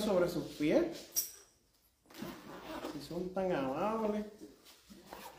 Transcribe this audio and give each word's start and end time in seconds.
Sobre 0.00 0.28
sus 0.28 0.44
pies, 0.44 0.84
si 2.92 3.06
son 3.06 3.32
tan 3.32 3.52
amables, 3.52 4.24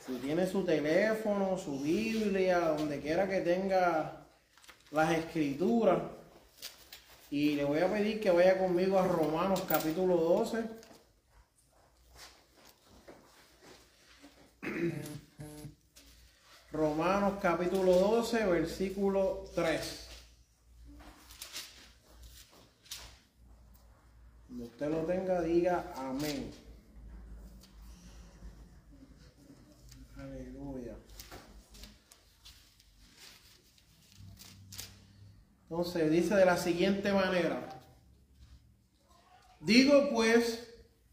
si 0.05 0.13
tiene 0.15 0.47
su 0.47 0.63
teléfono, 0.63 1.57
su 1.57 1.79
Biblia, 1.79 2.59
donde 2.59 3.01
quiera 3.01 3.27
que 3.27 3.41
tenga 3.41 4.25
las 4.91 5.17
escrituras. 5.17 6.01
Y 7.29 7.55
le 7.55 7.63
voy 7.63 7.79
a 7.79 7.91
pedir 7.91 8.19
que 8.19 8.29
vaya 8.29 8.57
conmigo 8.57 8.99
a 8.99 9.07
Romanos 9.07 9.63
capítulo 9.67 10.17
12. 10.17 10.63
Romanos 16.71 17.33
capítulo 17.41 17.93
12, 17.93 18.45
versículo 18.45 19.45
3. 19.55 20.07
Cuando 24.47 24.70
usted 24.81 24.97
lo 24.97 25.05
tenga, 25.05 25.41
diga 25.41 25.93
amén. 25.95 26.49
Aleluya. 30.17 30.95
Entonces 35.69 36.09
dice 36.09 36.33
de 36.33 36.45
la 36.45 36.57
siguiente 36.57 37.13
manera. 37.13 37.59
Digo 39.59 40.09
pues, 40.11 40.67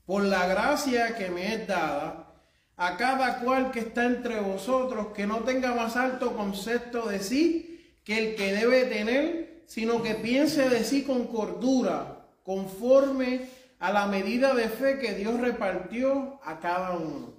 por 0.06 0.22
la 0.22 0.46
gracia 0.46 1.14
que 1.16 1.28
me 1.28 1.54
es 1.54 1.68
dada, 1.68 2.40
a 2.74 2.96
cada 2.96 3.40
cual 3.40 3.70
que 3.70 3.80
está 3.80 4.06
entre 4.06 4.40
vosotros, 4.40 5.08
que 5.08 5.26
no 5.26 5.40
tenga 5.40 5.74
más 5.74 5.94
alto 5.96 6.34
concepto 6.34 7.06
de 7.06 7.18
sí 7.18 7.98
que 8.02 8.30
el 8.30 8.34
que 8.34 8.54
debe 8.54 8.86
tener, 8.86 9.64
sino 9.66 10.02
que 10.02 10.14
piense 10.14 10.70
de 10.70 10.84
sí 10.84 11.02
con 11.02 11.26
cordura, 11.26 12.14
conforme 12.42 13.57
a 13.78 13.92
la 13.92 14.06
medida 14.06 14.54
de 14.54 14.68
fe 14.68 14.98
que 14.98 15.14
Dios 15.14 15.40
repartió 15.40 16.40
a 16.44 16.58
cada 16.58 16.92
uno. 16.92 17.34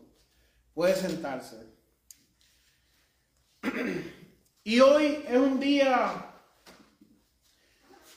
Puede 0.73 0.95
sentarse. 0.95 1.67
Y 4.63 4.79
hoy 4.79 5.23
es 5.27 5.37
un 5.37 5.59
día 5.59 6.29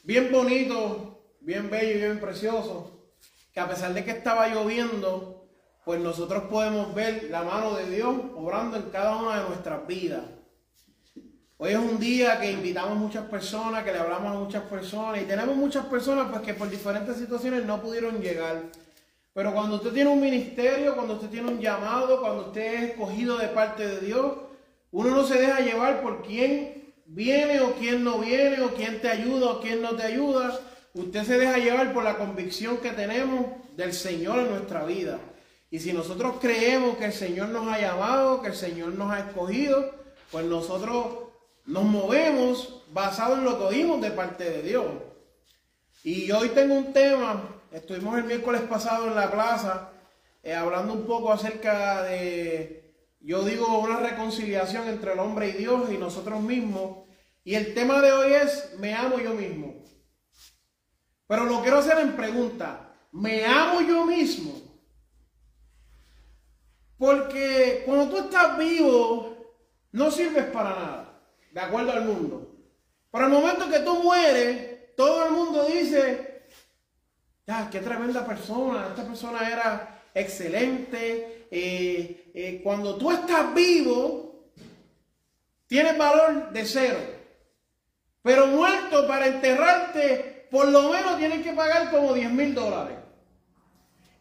bien 0.04 0.30
bonito, 0.30 1.36
bien 1.40 1.70
bello 1.70 1.94
y 1.94 1.98
bien 1.98 2.20
precioso, 2.20 3.14
que 3.52 3.60
a 3.60 3.68
pesar 3.68 3.94
de 3.94 4.04
que 4.04 4.12
estaba 4.12 4.48
lloviendo, 4.48 5.48
pues 5.84 6.00
nosotros 6.00 6.44
podemos 6.44 6.94
ver 6.94 7.28
la 7.30 7.42
mano 7.42 7.74
de 7.74 7.90
Dios 7.90 8.14
obrando 8.34 8.76
en 8.76 8.90
cada 8.90 9.16
una 9.16 9.40
de 9.40 9.48
nuestras 9.48 9.86
vidas. 9.86 10.22
Hoy 11.64 11.70
es 11.70 11.78
un 11.78 12.00
día 12.00 12.40
que 12.40 12.50
invitamos 12.50 12.98
muchas 12.98 13.24
personas, 13.26 13.84
que 13.84 13.92
le 13.92 13.98
hablamos 14.00 14.34
a 14.34 14.38
muchas 14.40 14.64
personas 14.64 15.22
y 15.22 15.26
tenemos 15.26 15.54
muchas 15.54 15.86
personas 15.86 16.26
pues 16.28 16.42
que 16.42 16.54
por 16.54 16.68
diferentes 16.68 17.16
situaciones 17.16 17.64
no 17.64 17.80
pudieron 17.80 18.20
llegar. 18.20 18.64
Pero 19.32 19.54
cuando 19.54 19.76
usted 19.76 19.92
tiene 19.92 20.10
un 20.10 20.20
ministerio, 20.20 20.96
cuando 20.96 21.14
usted 21.14 21.28
tiene 21.28 21.52
un 21.52 21.60
llamado, 21.60 22.20
cuando 22.20 22.48
usted 22.48 22.74
es 22.74 22.90
escogido 22.90 23.38
de 23.38 23.46
parte 23.46 23.86
de 23.86 24.00
Dios, 24.00 24.38
uno 24.90 25.10
no 25.10 25.24
se 25.24 25.38
deja 25.38 25.60
llevar 25.60 26.02
por 26.02 26.22
quién 26.22 26.94
viene 27.06 27.60
o 27.60 27.74
quién 27.74 28.02
no 28.02 28.18
viene 28.18 28.60
o 28.60 28.74
quién 28.74 29.00
te 29.00 29.08
ayuda 29.08 29.52
o 29.52 29.60
quién 29.60 29.82
no 29.82 29.94
te 29.94 30.02
ayuda. 30.02 30.58
Usted 30.94 31.22
se 31.22 31.38
deja 31.38 31.58
llevar 31.58 31.92
por 31.92 32.02
la 32.02 32.18
convicción 32.18 32.78
que 32.78 32.90
tenemos 32.90 33.46
del 33.76 33.92
Señor 33.92 34.40
en 34.40 34.50
nuestra 34.50 34.84
vida. 34.84 35.20
Y 35.70 35.78
si 35.78 35.92
nosotros 35.92 36.38
creemos 36.40 36.96
que 36.96 37.04
el 37.04 37.12
Señor 37.12 37.50
nos 37.50 37.68
ha 37.68 37.80
llamado, 37.80 38.42
que 38.42 38.48
el 38.48 38.56
Señor 38.56 38.94
nos 38.94 39.12
ha 39.12 39.20
escogido, 39.20 39.94
pues 40.32 40.44
nosotros 40.44 41.30
nos 41.66 41.84
movemos 41.84 42.84
basado 42.92 43.34
en 43.34 43.44
lo 43.44 43.58
que 43.58 43.64
oímos 43.64 44.00
de 44.00 44.10
parte 44.10 44.44
de 44.44 44.62
Dios. 44.62 44.86
Y 46.04 46.30
hoy 46.32 46.48
tengo 46.50 46.74
un 46.74 46.92
tema, 46.92 47.60
estuvimos 47.70 48.18
el 48.18 48.24
miércoles 48.24 48.62
pasado 48.62 49.06
en 49.06 49.14
la 49.14 49.30
plaza 49.30 49.92
eh, 50.42 50.54
hablando 50.54 50.94
un 50.94 51.06
poco 51.06 51.32
acerca 51.32 52.02
de, 52.02 52.96
yo 53.20 53.44
digo, 53.44 53.78
una 53.78 53.98
reconciliación 53.98 54.88
entre 54.88 55.12
el 55.12 55.20
hombre 55.20 55.50
y 55.50 55.52
Dios 55.52 55.90
y 55.90 55.98
nosotros 55.98 56.40
mismos. 56.40 57.06
Y 57.44 57.54
el 57.54 57.74
tema 57.74 58.00
de 58.00 58.12
hoy 58.12 58.32
es, 58.32 58.74
me 58.78 58.94
amo 58.94 59.20
yo 59.20 59.34
mismo. 59.34 59.82
Pero 61.28 61.44
lo 61.44 61.62
quiero 61.62 61.78
hacer 61.78 61.98
en 61.98 62.16
pregunta, 62.16 62.92
¿me 63.12 63.44
amo 63.46 63.80
yo 63.82 64.04
mismo? 64.04 64.52
Porque 66.98 67.82
cuando 67.86 68.08
tú 68.10 68.24
estás 68.24 68.58
vivo, 68.58 69.36
no 69.92 70.10
sirves 70.10 70.46
para 70.46 70.70
nada, 70.70 71.11
de 71.52 71.60
acuerdo 71.60 71.92
al 71.92 72.04
mundo. 72.04 72.50
Pero 73.10 73.26
el 73.26 73.30
momento 73.30 73.70
que 73.70 73.80
tú 73.80 74.02
mueres, 74.02 74.94
todo 74.96 75.26
el 75.26 75.32
mundo 75.32 75.64
dice, 75.66 76.46
ya, 77.46 77.68
qué 77.70 77.80
tremenda 77.80 78.26
persona, 78.26 78.88
esta 78.88 79.04
persona 79.04 79.48
era 79.48 80.02
excelente. 80.14 81.46
Eh, 81.50 82.30
eh, 82.34 82.60
cuando 82.64 82.96
tú 82.96 83.10
estás 83.10 83.54
vivo, 83.54 84.50
tienes 85.66 85.96
valor 85.98 86.50
de 86.50 86.64
cero. 86.64 86.98
Pero 88.22 88.46
muerto 88.46 89.06
para 89.06 89.26
enterrarte, 89.26 90.48
por 90.50 90.68
lo 90.68 90.90
menos 90.90 91.18
tienes 91.18 91.42
que 91.42 91.52
pagar 91.52 91.90
como 91.90 92.14
10 92.14 92.30
mil 92.30 92.54
dólares. 92.54 92.96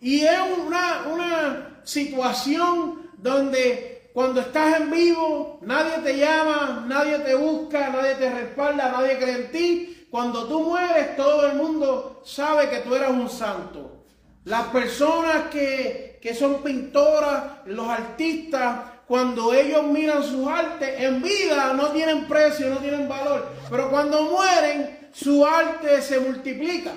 Y 0.01 0.21
es 0.21 0.39
una, 0.57 1.07
una 1.07 1.81
situación 1.83 3.11
donde 3.17 3.90
cuando 4.13 4.41
estás 4.41 4.81
en 4.81 4.91
vivo, 4.91 5.59
nadie 5.61 5.99
te 6.03 6.17
llama, 6.17 6.85
nadie 6.87 7.19
te 7.19 7.33
busca, 7.35 7.89
nadie 7.89 8.15
te 8.15 8.29
respalda, 8.29 8.91
nadie 8.91 9.17
cree 9.17 9.35
en 9.35 9.51
ti. 9.51 10.07
Cuando 10.09 10.45
tú 10.47 10.61
mueres, 10.61 11.15
todo 11.15 11.45
el 11.47 11.55
mundo 11.55 12.21
sabe 12.25 12.69
que 12.69 12.79
tú 12.79 12.93
eras 12.93 13.11
un 13.11 13.29
santo. 13.29 14.05
Las 14.43 14.67
personas 14.67 15.49
que, 15.49 16.19
que 16.21 16.33
son 16.33 16.61
pintoras, 16.61 17.65
los 17.65 17.87
artistas, 17.87 18.79
cuando 19.07 19.53
ellos 19.53 19.83
miran 19.83 20.23
sus 20.23 20.47
artes, 20.47 20.99
en 21.01 21.21
vida 21.21 21.73
no 21.73 21.91
tienen 21.91 22.27
precio, 22.27 22.69
no 22.69 22.77
tienen 22.77 23.07
valor. 23.07 23.47
Pero 23.69 23.89
cuando 23.89 24.23
mueren, 24.23 25.09
su 25.13 25.45
arte 25.45 26.01
se 26.01 26.19
multiplica. 26.19 26.91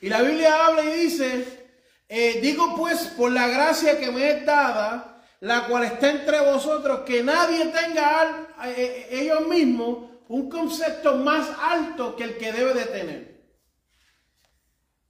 Y 0.00 0.08
la 0.08 0.22
Biblia 0.22 0.66
habla 0.66 0.84
y 0.84 1.00
dice, 1.00 1.68
eh, 2.08 2.38
digo 2.40 2.74
pues 2.76 3.00
por 3.16 3.30
la 3.32 3.48
gracia 3.48 3.98
que 3.98 4.10
me 4.10 4.30
es 4.30 4.46
dada, 4.46 5.17
la 5.40 5.66
cual 5.66 5.84
está 5.84 6.10
entre 6.10 6.40
vosotros, 6.40 7.00
que 7.00 7.22
nadie 7.22 7.66
tenga 7.66 8.20
al, 8.20 8.48
eh, 8.70 9.08
ellos 9.10 9.46
mismos 9.46 10.10
un 10.28 10.48
concepto 10.50 11.16
más 11.16 11.48
alto 11.60 12.16
que 12.16 12.24
el 12.24 12.36
que 12.36 12.52
debe 12.52 12.74
de 12.74 12.84
tener. 12.86 13.38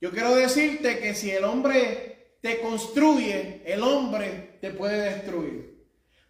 Yo 0.00 0.10
quiero 0.10 0.34
decirte 0.36 1.00
que 1.00 1.14
si 1.14 1.30
el 1.30 1.44
hombre 1.44 2.36
te 2.40 2.60
construye, 2.60 3.62
el 3.66 3.82
hombre 3.82 4.58
te 4.60 4.70
puede 4.70 5.00
destruir. 5.14 5.78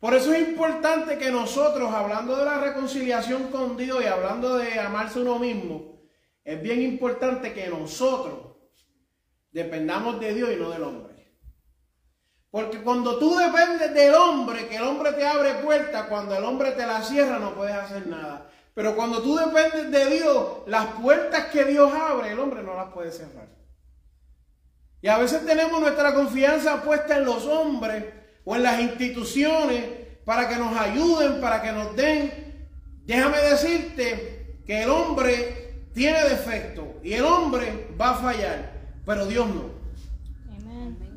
Por 0.00 0.14
eso 0.14 0.32
es 0.32 0.48
importante 0.48 1.18
que 1.18 1.30
nosotros, 1.30 1.92
hablando 1.92 2.36
de 2.36 2.44
la 2.44 2.58
reconciliación 2.58 3.50
con 3.50 3.76
Dios 3.76 4.02
y 4.02 4.06
hablando 4.06 4.56
de 4.56 4.78
amarse 4.78 5.18
uno 5.18 5.38
mismo, 5.38 6.00
es 6.44 6.62
bien 6.62 6.80
importante 6.80 7.52
que 7.52 7.68
nosotros 7.68 8.56
dependamos 9.50 10.20
de 10.20 10.34
Dios 10.34 10.50
y 10.52 10.56
no 10.56 10.70
del 10.70 10.84
hombre. 10.84 11.07
Porque 12.50 12.80
cuando 12.82 13.18
tú 13.18 13.36
dependes 13.36 13.92
del 13.92 14.14
hombre, 14.14 14.68
que 14.68 14.76
el 14.76 14.82
hombre 14.82 15.12
te 15.12 15.26
abre 15.26 15.54
puertas, 15.56 16.06
cuando 16.06 16.34
el 16.36 16.44
hombre 16.44 16.72
te 16.72 16.86
la 16.86 17.02
cierra 17.02 17.38
no 17.38 17.54
puedes 17.54 17.74
hacer 17.74 18.06
nada. 18.06 18.48
Pero 18.74 18.96
cuando 18.96 19.20
tú 19.20 19.36
dependes 19.36 19.90
de 19.90 20.16
Dios, 20.16 20.46
las 20.66 20.86
puertas 21.00 21.46
que 21.46 21.64
Dios 21.64 21.92
abre, 21.92 22.32
el 22.32 22.38
hombre 22.38 22.62
no 22.62 22.74
las 22.74 22.92
puede 22.92 23.12
cerrar. 23.12 23.48
Y 25.02 25.08
a 25.08 25.18
veces 25.18 25.44
tenemos 25.44 25.80
nuestra 25.80 26.14
confianza 26.14 26.82
puesta 26.82 27.16
en 27.16 27.24
los 27.24 27.44
hombres 27.44 28.04
o 28.44 28.56
en 28.56 28.62
las 28.62 28.80
instituciones, 28.80 29.84
para 30.24 30.48
que 30.48 30.56
nos 30.56 30.76
ayuden, 30.76 31.40
para 31.40 31.62
que 31.62 31.72
nos 31.72 31.96
den. 31.96 32.68
Déjame 33.04 33.38
decirte 33.38 34.60
que 34.66 34.82
el 34.82 34.90
hombre 34.90 35.88
tiene 35.94 36.22
defecto 36.24 37.00
y 37.02 37.14
el 37.14 37.24
hombre 37.24 37.88
va 37.98 38.10
a 38.10 38.14
fallar, 38.14 38.72
pero 39.06 39.24
Dios 39.26 39.46
no. 39.48 39.77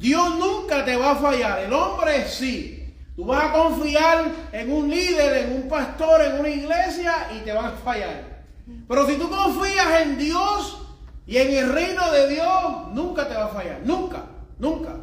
Dios 0.01 0.35
nunca 0.35 0.83
te 0.83 0.97
va 0.97 1.11
a 1.11 1.15
fallar, 1.15 1.59
el 1.59 1.71
hombre 1.71 2.27
sí. 2.27 2.79
Tú 3.15 3.25
vas 3.25 3.45
a 3.45 3.51
confiar 3.53 4.31
en 4.51 4.71
un 4.71 4.89
líder, 4.89 5.45
en 5.45 5.55
un 5.57 5.69
pastor, 5.69 6.21
en 6.23 6.39
una 6.39 6.49
iglesia 6.49 7.29
y 7.35 7.41
te 7.41 7.53
van 7.53 7.65
a 7.65 7.71
fallar. 7.71 8.41
Pero 8.87 9.05
si 9.05 9.15
tú 9.17 9.29
confías 9.29 10.01
en 10.01 10.17
Dios 10.17 10.87
y 11.27 11.37
en 11.37 11.53
el 11.53 11.71
reino 11.71 12.11
de 12.11 12.29
Dios, 12.29 12.87
nunca 12.93 13.27
te 13.27 13.35
va 13.35 13.45
a 13.45 13.49
fallar. 13.49 13.81
Nunca, 13.83 14.23
nunca. 14.57 14.95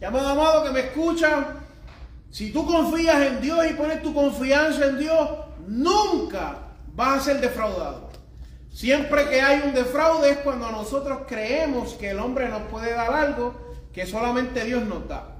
Llamado 0.00 0.28
amado 0.28 0.64
que 0.64 0.70
me 0.70 0.80
escucha, 0.80 1.56
si 2.30 2.52
tú 2.52 2.64
confías 2.64 3.20
en 3.22 3.40
Dios 3.40 3.66
y 3.68 3.74
pones 3.74 4.00
tu 4.00 4.14
confianza 4.14 4.86
en 4.86 4.98
Dios, 5.00 5.28
nunca 5.66 6.58
vas 6.94 7.18
a 7.18 7.24
ser 7.24 7.40
defraudado. 7.40 8.10
Siempre 8.70 9.28
que 9.28 9.40
hay 9.40 9.62
un 9.66 9.74
defraude 9.74 10.30
es 10.30 10.36
cuando 10.38 10.70
nosotros 10.70 11.22
creemos 11.26 11.94
que 11.94 12.10
el 12.10 12.20
hombre 12.20 12.48
nos 12.48 12.62
puede 12.68 12.92
dar 12.92 13.12
algo 13.12 13.65
que 13.96 14.06
solamente 14.06 14.62
Dios 14.62 14.84
nos 14.84 15.08
da. 15.08 15.38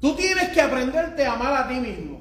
Tú 0.00 0.14
tienes 0.14 0.50
que 0.50 0.60
aprenderte 0.60 1.26
a 1.26 1.32
amar 1.32 1.52
a 1.52 1.66
ti 1.66 1.74
mismo, 1.74 2.20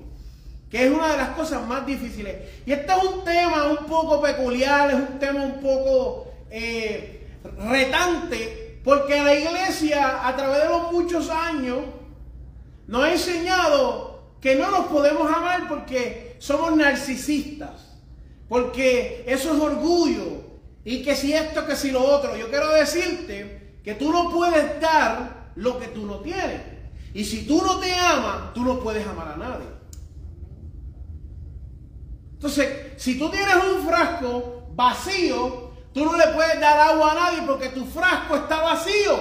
que 0.68 0.88
es 0.88 0.92
una 0.92 1.12
de 1.12 1.18
las 1.18 1.30
cosas 1.36 1.64
más 1.68 1.86
difíciles. 1.86 2.38
Y 2.66 2.72
este 2.72 2.92
es 2.92 3.04
un 3.04 3.24
tema 3.24 3.68
un 3.68 3.86
poco 3.86 4.20
peculiar, 4.20 4.90
es 4.90 4.96
un 4.96 5.20
tema 5.20 5.44
un 5.44 5.60
poco 5.62 6.28
eh, 6.50 7.28
retante, 7.70 8.82
porque 8.84 9.22
la 9.22 9.36
iglesia 9.36 10.28
a 10.28 10.36
través 10.36 10.64
de 10.64 10.70
los 10.70 10.92
muchos 10.92 11.30
años 11.30 11.78
nos 12.88 13.04
ha 13.04 13.12
enseñado 13.12 14.24
que 14.42 14.56
no 14.56 14.72
nos 14.72 14.88
podemos 14.88 15.32
amar 15.32 15.68
porque 15.68 16.36
somos 16.40 16.76
narcisistas, 16.76 17.96
porque 18.50 19.24
eso 19.28 19.54
es 19.54 19.62
orgullo, 19.62 20.48
y 20.84 21.04
que 21.04 21.16
si 21.16 21.32
esto, 21.34 21.68
que 21.68 21.76
si 21.76 21.92
lo 21.92 22.04
otro. 22.04 22.36
Yo 22.36 22.50
quiero 22.50 22.72
decirte 22.72 23.67
que 23.88 23.96
tú 23.96 24.12
no 24.12 24.30
puedes 24.30 24.82
dar 24.82 25.54
lo 25.56 25.80
que 25.80 25.88
tú 25.88 26.06
no 26.06 26.18
tienes. 26.18 26.60
Y 27.14 27.24
si 27.24 27.48
tú 27.48 27.62
no 27.66 27.80
te 27.80 27.96
amas, 27.96 28.54
tú 28.54 28.66
no 28.66 28.82
puedes 28.82 29.08
amar 29.08 29.30
a 29.30 29.38
nadie. 29.38 29.66
Entonces, 32.34 32.92
si 32.98 33.18
tú 33.18 33.30
tienes 33.30 33.56
un 33.56 33.88
frasco 33.88 34.68
vacío, 34.74 35.72
tú 35.94 36.04
no 36.04 36.18
le 36.18 36.28
puedes 36.34 36.60
dar 36.60 36.78
agua 36.90 37.14
a 37.14 37.16
nadie 37.16 37.44
porque 37.48 37.70
tu 37.70 37.86
frasco 37.86 38.36
está 38.36 38.60
vacío. 38.62 39.20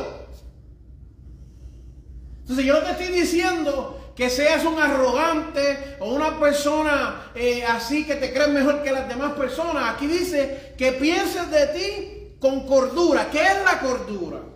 Entonces 2.40 2.64
yo 2.64 2.72
no 2.72 2.80
te 2.80 2.90
estoy 2.90 3.20
diciendo 3.20 4.14
que 4.16 4.28
seas 4.30 4.64
un 4.64 4.80
arrogante 4.80 5.96
o 6.00 6.12
una 6.12 6.40
persona 6.40 7.30
eh, 7.36 7.62
así 7.64 8.04
que 8.04 8.16
te 8.16 8.32
crees 8.32 8.48
mejor 8.48 8.82
que 8.82 8.90
las 8.90 9.08
demás 9.08 9.34
personas. 9.34 9.94
Aquí 9.94 10.08
dice 10.08 10.74
que 10.76 10.90
pienses 10.90 11.48
de 11.52 11.66
ti 11.68 12.36
con 12.40 12.66
cordura. 12.66 13.30
¿Qué 13.30 13.40
es 13.40 13.64
la 13.64 13.78
cordura? 13.78 14.55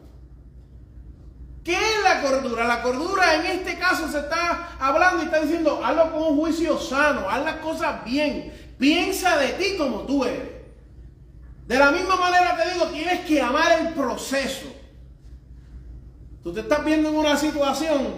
¿Qué 1.71 1.77
es 1.77 2.03
la 2.03 2.21
cordura? 2.21 2.65
La 2.65 2.83
cordura 2.83 3.37
en 3.37 3.47
este 3.47 3.79
caso 3.79 4.11
se 4.11 4.19
está 4.19 4.71
hablando 4.81 5.23
y 5.23 5.27
está 5.27 5.41
diciendo, 5.41 5.81
hazlo 5.85 6.11
con 6.11 6.23
un 6.23 6.37
juicio 6.37 6.77
sano, 6.81 7.31
haz 7.31 7.45
las 7.45 7.57
cosas 7.59 8.05
bien, 8.05 8.53
piensa 8.77 9.37
de 9.37 9.51
ti 9.51 9.77
como 9.79 10.01
tú 10.01 10.25
eres. 10.25 10.51
De 11.69 11.79
la 11.79 11.93
misma 11.93 12.17
manera 12.17 12.57
te 12.57 12.75
digo, 12.75 12.87
tienes 12.87 13.21
que 13.21 13.41
amar 13.41 13.71
el 13.79 13.95
proceso. 13.95 14.67
Tú 16.43 16.53
te 16.53 16.59
estás 16.59 16.85
viendo 16.85 17.11
en 17.11 17.15
una 17.15 17.37
situación 17.37 18.15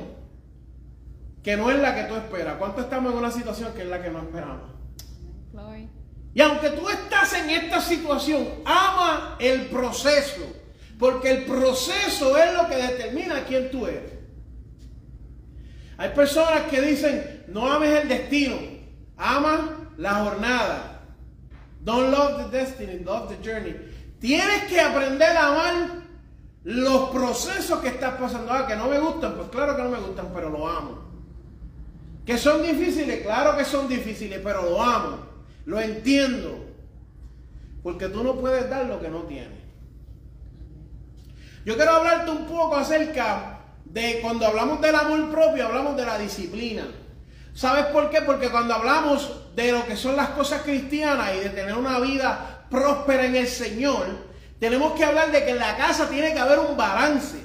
que 1.43 1.55
no 1.55 1.71
es 1.71 1.79
la 1.79 1.95
que 1.95 2.05
tú 2.05 2.15
esperas. 2.15 2.57
¿Cuánto 2.57 2.81
estamos 2.81 3.13
en 3.13 3.19
una 3.19 3.31
situación 3.31 3.75
que 3.75 3.83
es 3.83 3.89
la 3.89 4.01
que 4.01 4.09
no 4.09 4.21
esperamos? 4.21 4.71
Y 6.33 6.41
aunque 6.41 6.71
tú 6.71 6.89
estás 6.89 7.35
en 7.35 7.51
esta 7.51 7.83
situación, 7.83 8.49
ama 8.65 9.37
el 9.39 9.67
proceso. 9.67 10.62
Porque 10.99 11.31
el 11.31 11.44
proceso 11.44 12.37
es 12.37 12.55
lo 12.55 12.69
que 12.69 12.77
determina 12.77 13.44
quién 13.44 13.71
tú 13.71 13.87
eres. 13.87 14.12
Hay 15.97 16.11
personas 16.11 16.62
que 16.62 16.81
dicen, 16.81 17.44
no 17.49 17.71
ames 17.71 18.03
el 18.03 18.09
destino, 18.09 18.56
ama 19.17 19.91
la 19.97 20.15
jornada. 20.15 21.00
Don't 21.85 22.11
love 22.11 22.44
the 22.44 22.59
destiny, 22.59 22.99
love 23.05 23.29
the 23.29 23.37
journey. 23.43 23.75
Tienes 24.21 24.65
que 24.65 24.81
aprender 24.81 25.37
a 25.37 25.49
amar 25.49 26.03
los 26.65 27.11
procesos 27.11 27.81
que 27.81 27.89
estás 27.89 28.15
pasando. 28.15 28.53
Ah, 28.53 28.67
que 28.67 28.77
no 28.77 28.89
me 28.89 28.99
gustan, 28.99 29.35
pues 29.35 29.49
claro 29.49 29.77
que 29.77 29.83
no 29.83 29.91
me 29.91 29.99
gustan, 29.99 30.31
pero 30.33 30.49
lo 30.50 30.69
amo. 30.69 31.03
Que 32.25 32.39
son 32.39 32.62
difíciles, 32.62 33.23
claro 33.23 33.56
que 33.56 33.65
son 33.65 33.89
difíciles, 33.89 34.41
pero 34.43 34.62
lo 34.62 34.81
amo. 34.81 35.19
Lo 35.67 35.81
entiendo. 35.81 36.67
Porque 37.83 38.09
tú 38.09 38.23
no 38.23 38.37
puedes 38.37 38.71
dar 38.71 38.87
lo 38.87 39.00
que 39.00 39.09
no 39.09 39.23
tienes. 39.23 39.62
Yo 41.64 41.76
quiero 41.76 41.93
hablarte 41.93 42.31
un 42.31 42.47
poco 42.47 42.75
acerca 42.76 43.61
de 43.85 44.19
cuando 44.20 44.47
hablamos 44.47 44.81
del 44.81 44.97
amor 44.97 45.31
propio, 45.31 45.67
hablamos 45.67 45.97
de 45.97 46.05
la 46.05 46.19
disciplina. 46.19 46.85
¿Sabes 47.55 47.87
por 47.87 48.11
qué? 48.11 48.23
Porque 48.23 48.49
cuando 48.49 48.75
hablamos 48.75 49.55
de 49.55 49.70
lo 49.70 49.87
que 49.87 49.97
son 49.97 50.17
las 50.17 50.31
cosas 50.31 50.62
cristianas 50.62 51.35
y 51.37 51.41
de 51.41 51.50
tener 51.50 51.75
una 51.75 52.00
vida 52.00 52.64
próspera 52.69 53.26
en 53.26 53.37
el 53.37 53.47
Señor, 53.47 54.06
tenemos 54.59 54.94
que 54.94 55.05
hablar 55.05 55.31
de 55.31 55.44
que 55.44 55.50
en 55.50 55.59
la 55.59 55.76
casa 55.76 56.09
tiene 56.09 56.32
que 56.32 56.41
haber 56.41 56.59
un 56.59 56.76
balance. 56.76 57.38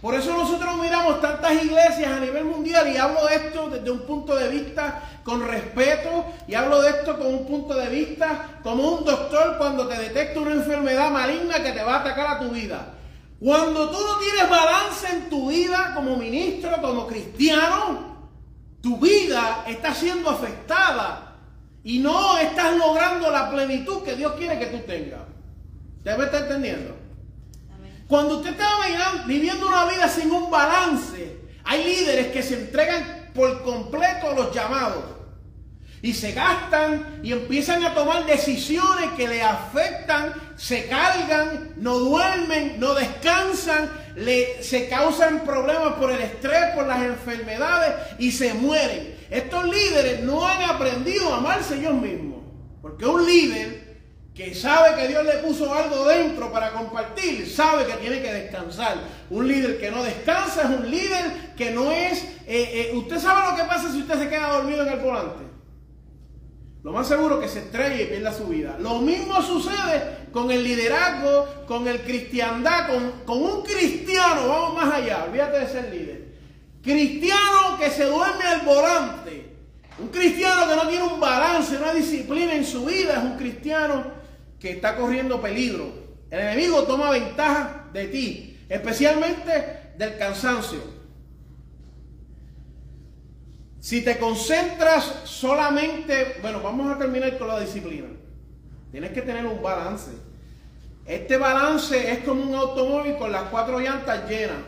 Por 0.00 0.14
eso 0.14 0.32
nosotros 0.36 0.76
miramos 0.76 1.20
tantas 1.20 1.52
iglesias 1.54 2.12
a 2.12 2.20
nivel 2.20 2.44
mundial 2.44 2.86
y 2.86 2.96
hablo 2.96 3.26
de 3.26 3.34
esto 3.34 3.68
desde 3.70 3.90
un 3.90 4.06
punto 4.06 4.36
de 4.36 4.48
vista 4.48 5.02
con 5.24 5.44
respeto 5.44 6.26
y 6.46 6.54
hablo 6.54 6.82
de 6.82 6.90
esto 6.90 7.18
con 7.18 7.26
un 7.26 7.46
punto 7.46 7.74
de 7.74 7.88
vista 7.88 8.60
como 8.62 8.98
un 8.98 9.04
doctor 9.04 9.56
cuando 9.58 9.88
te 9.88 9.98
detecta 9.98 10.38
una 10.38 10.52
enfermedad 10.52 11.10
maligna 11.10 11.60
que 11.62 11.72
te 11.72 11.82
va 11.82 11.96
a 11.96 12.00
atacar 12.00 12.36
a 12.36 12.38
tu 12.38 12.50
vida. 12.50 12.92
Cuando 13.38 13.90
tú 13.90 13.98
no 13.98 14.18
tienes 14.18 14.48
balance 14.48 15.08
en 15.08 15.28
tu 15.28 15.50
vida 15.50 15.92
como 15.94 16.16
ministro, 16.16 16.80
como 16.80 17.06
cristiano, 17.06 18.16
tu 18.80 18.98
vida 18.98 19.64
está 19.66 19.94
siendo 19.94 20.30
afectada 20.30 21.36
y 21.84 21.98
no 21.98 22.38
estás 22.38 22.76
logrando 22.76 23.30
la 23.30 23.50
plenitud 23.50 24.02
que 24.02 24.16
Dios 24.16 24.32
quiere 24.38 24.58
que 24.58 24.66
tú 24.66 24.78
tengas. 24.86 25.20
¿Debe 26.02 26.24
estar 26.24 26.42
entendiendo? 26.42 26.96
Cuando 28.08 28.38
usted 28.38 28.50
está 28.50 28.68
viviendo 29.26 29.66
una 29.66 29.84
vida 29.84 30.08
sin 30.08 30.30
un 30.30 30.50
balance, 30.50 31.40
hay 31.64 31.84
líderes 31.84 32.28
que 32.28 32.42
se 32.42 32.54
entregan 32.54 33.32
por 33.34 33.62
completo 33.62 34.30
a 34.30 34.34
los 34.34 34.54
llamados 34.54 35.15
y 36.06 36.14
se 36.14 36.30
gastan 36.30 37.18
y 37.24 37.32
empiezan 37.32 37.84
a 37.84 37.92
tomar 37.92 38.26
decisiones 38.26 39.10
que 39.16 39.26
le 39.26 39.42
afectan, 39.42 40.34
se 40.54 40.86
cargan, 40.86 41.72
no 41.78 41.98
duermen, 41.98 42.78
no 42.78 42.94
descansan, 42.94 43.90
le, 44.14 44.62
se 44.62 44.88
causan 44.88 45.40
problemas 45.40 45.94
por 45.94 46.12
el 46.12 46.20
estrés, 46.20 46.76
por 46.76 46.86
las 46.86 47.02
enfermedades 47.02 47.96
y 48.20 48.30
se 48.30 48.54
mueren. 48.54 49.16
Estos 49.28 49.64
líderes 49.64 50.20
no 50.20 50.46
han 50.46 50.62
aprendido 50.62 51.34
a 51.34 51.38
amarse 51.38 51.74
ellos 51.74 51.94
mismos. 51.94 52.38
Porque 52.80 53.04
un 53.04 53.26
líder 53.26 53.96
que 54.32 54.54
sabe 54.54 54.94
que 54.94 55.08
Dios 55.08 55.24
le 55.24 55.38
puso 55.38 55.74
algo 55.74 56.06
dentro 56.06 56.52
para 56.52 56.70
compartir, 56.70 57.50
sabe 57.50 57.84
que 57.84 57.94
tiene 57.94 58.22
que 58.22 58.32
descansar. 58.32 58.96
Un 59.28 59.48
líder 59.48 59.80
que 59.80 59.90
no 59.90 60.04
descansa 60.04 60.62
es 60.62 60.68
un 60.68 60.88
líder 60.88 61.54
que 61.56 61.72
no 61.72 61.90
es... 61.90 62.22
Eh, 62.46 62.92
eh, 62.92 62.92
usted 62.94 63.18
sabe 63.18 63.50
lo 63.50 63.56
que 63.56 63.64
pasa 63.64 63.90
si 63.90 64.02
usted 64.02 64.20
se 64.20 64.28
queda 64.28 64.50
dormido 64.50 64.86
en 64.86 64.92
el 64.92 65.00
volante. 65.00 65.55
Lo 66.86 66.92
más 66.92 67.08
seguro 67.08 67.40
que 67.40 67.48
se 67.48 67.58
estrella 67.58 68.00
y 68.00 68.06
pierda 68.06 68.32
su 68.32 68.46
vida. 68.46 68.76
Lo 68.78 69.00
mismo 69.00 69.42
sucede 69.42 70.28
con 70.30 70.52
el 70.52 70.62
liderazgo, 70.62 71.64
con 71.66 71.88
el 71.88 72.02
cristiandad, 72.02 72.86
con, 72.86 73.10
con 73.24 73.42
un 73.42 73.62
cristiano, 73.64 74.46
vamos 74.46 74.74
más 74.74 74.94
allá, 74.94 75.24
olvídate 75.24 75.58
de 75.58 75.66
ser 75.66 75.92
líder. 75.92 76.28
Cristiano 76.84 77.76
que 77.76 77.90
se 77.90 78.04
duerme 78.04 78.44
al 78.44 78.60
volante. 78.60 79.52
Un 79.98 80.10
cristiano 80.10 80.68
que 80.68 80.76
no 80.76 80.88
tiene 80.88 81.04
un 81.06 81.18
balance, 81.18 81.76
una 81.76 81.92
disciplina 81.92 82.54
en 82.54 82.64
su 82.64 82.84
vida, 82.84 83.14
es 83.14 83.24
un 83.24 83.36
cristiano 83.36 84.04
que 84.60 84.70
está 84.70 84.94
corriendo 84.94 85.40
peligro. 85.40 85.88
El 86.30 86.38
enemigo 86.38 86.84
toma 86.84 87.10
ventaja 87.10 87.86
de 87.92 88.06
ti, 88.06 88.60
especialmente 88.68 89.90
del 89.98 90.16
cansancio. 90.18 90.95
Si 93.80 94.02
te 94.02 94.18
concentras 94.18 95.04
solamente, 95.24 96.38
bueno, 96.42 96.60
vamos 96.60 96.94
a 96.94 96.98
terminar 96.98 97.38
con 97.38 97.48
la 97.48 97.60
disciplina. 97.60 98.08
Tienes 98.90 99.12
que 99.12 99.22
tener 99.22 99.46
un 99.46 99.62
balance. 99.62 100.10
Este 101.04 101.36
balance 101.36 102.12
es 102.12 102.20
como 102.20 102.42
un 102.42 102.54
automóvil 102.54 103.16
con 103.16 103.30
las 103.30 103.44
cuatro 103.44 103.78
llantas 103.78 104.28
llenas. 104.28 104.58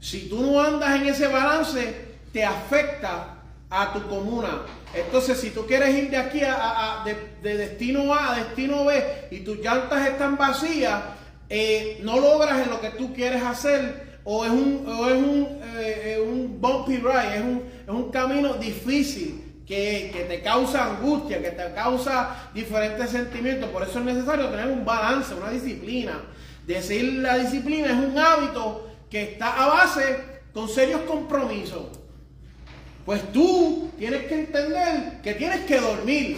Si 0.00 0.28
tú 0.28 0.40
no 0.42 0.60
andas 0.60 1.00
en 1.00 1.06
ese 1.08 1.26
balance, 1.26 2.06
te 2.32 2.44
afecta 2.44 3.36
a 3.68 3.92
tu 3.92 4.06
comuna. 4.06 4.62
Entonces, 4.94 5.40
si 5.40 5.50
tú 5.50 5.66
quieres 5.66 5.94
ir 5.94 6.10
de 6.10 6.16
aquí 6.16 6.40
a, 6.44 7.02
de, 7.42 7.56
destino 7.56 8.14
A 8.14 8.32
a 8.32 8.36
destino 8.36 8.84
B 8.84 9.28
y 9.30 9.40
tus 9.40 9.58
llantas 9.58 10.06
están 10.06 10.36
vacías, 10.36 11.02
eh, 11.48 12.00
no 12.02 12.20
logras 12.20 12.62
en 12.62 12.70
lo 12.70 12.80
que 12.80 12.90
tú 12.90 13.12
quieres 13.12 13.42
hacer 13.42 14.05
o 14.28 14.44
es 14.44 14.50
un, 14.50 14.84
o 14.88 15.08
es 15.08 15.14
un, 15.14 15.48
eh, 15.78 16.16
eh, 16.16 16.20
un 16.20 16.60
bumpy 16.60 16.96
ride, 16.96 17.36
es 17.36 17.42
un, 17.42 17.62
es 17.84 17.88
un 17.88 18.10
camino 18.10 18.54
difícil 18.54 19.62
que, 19.64 20.10
que 20.12 20.24
te 20.24 20.42
causa 20.42 20.96
angustia, 20.96 21.40
que 21.40 21.50
te 21.50 21.72
causa 21.72 22.50
diferentes 22.52 23.08
sentimientos. 23.08 23.70
Por 23.70 23.84
eso 23.84 24.00
es 24.00 24.04
necesario 24.04 24.48
tener 24.48 24.66
un 24.66 24.84
balance, 24.84 25.32
una 25.32 25.50
disciplina. 25.50 26.20
Decir 26.66 27.04
la 27.14 27.38
disciplina 27.38 27.86
es 27.86 27.98
un 27.98 28.18
hábito 28.18 28.90
que 29.08 29.22
está 29.22 29.62
a 29.62 29.68
base 29.68 30.18
con 30.52 30.68
serios 30.68 31.02
compromisos. 31.02 31.86
Pues 33.04 33.32
tú 33.32 33.92
tienes 33.96 34.26
que 34.26 34.40
entender 34.40 35.20
que 35.22 35.34
tienes 35.34 35.60
que 35.60 35.78
dormir. 35.78 36.36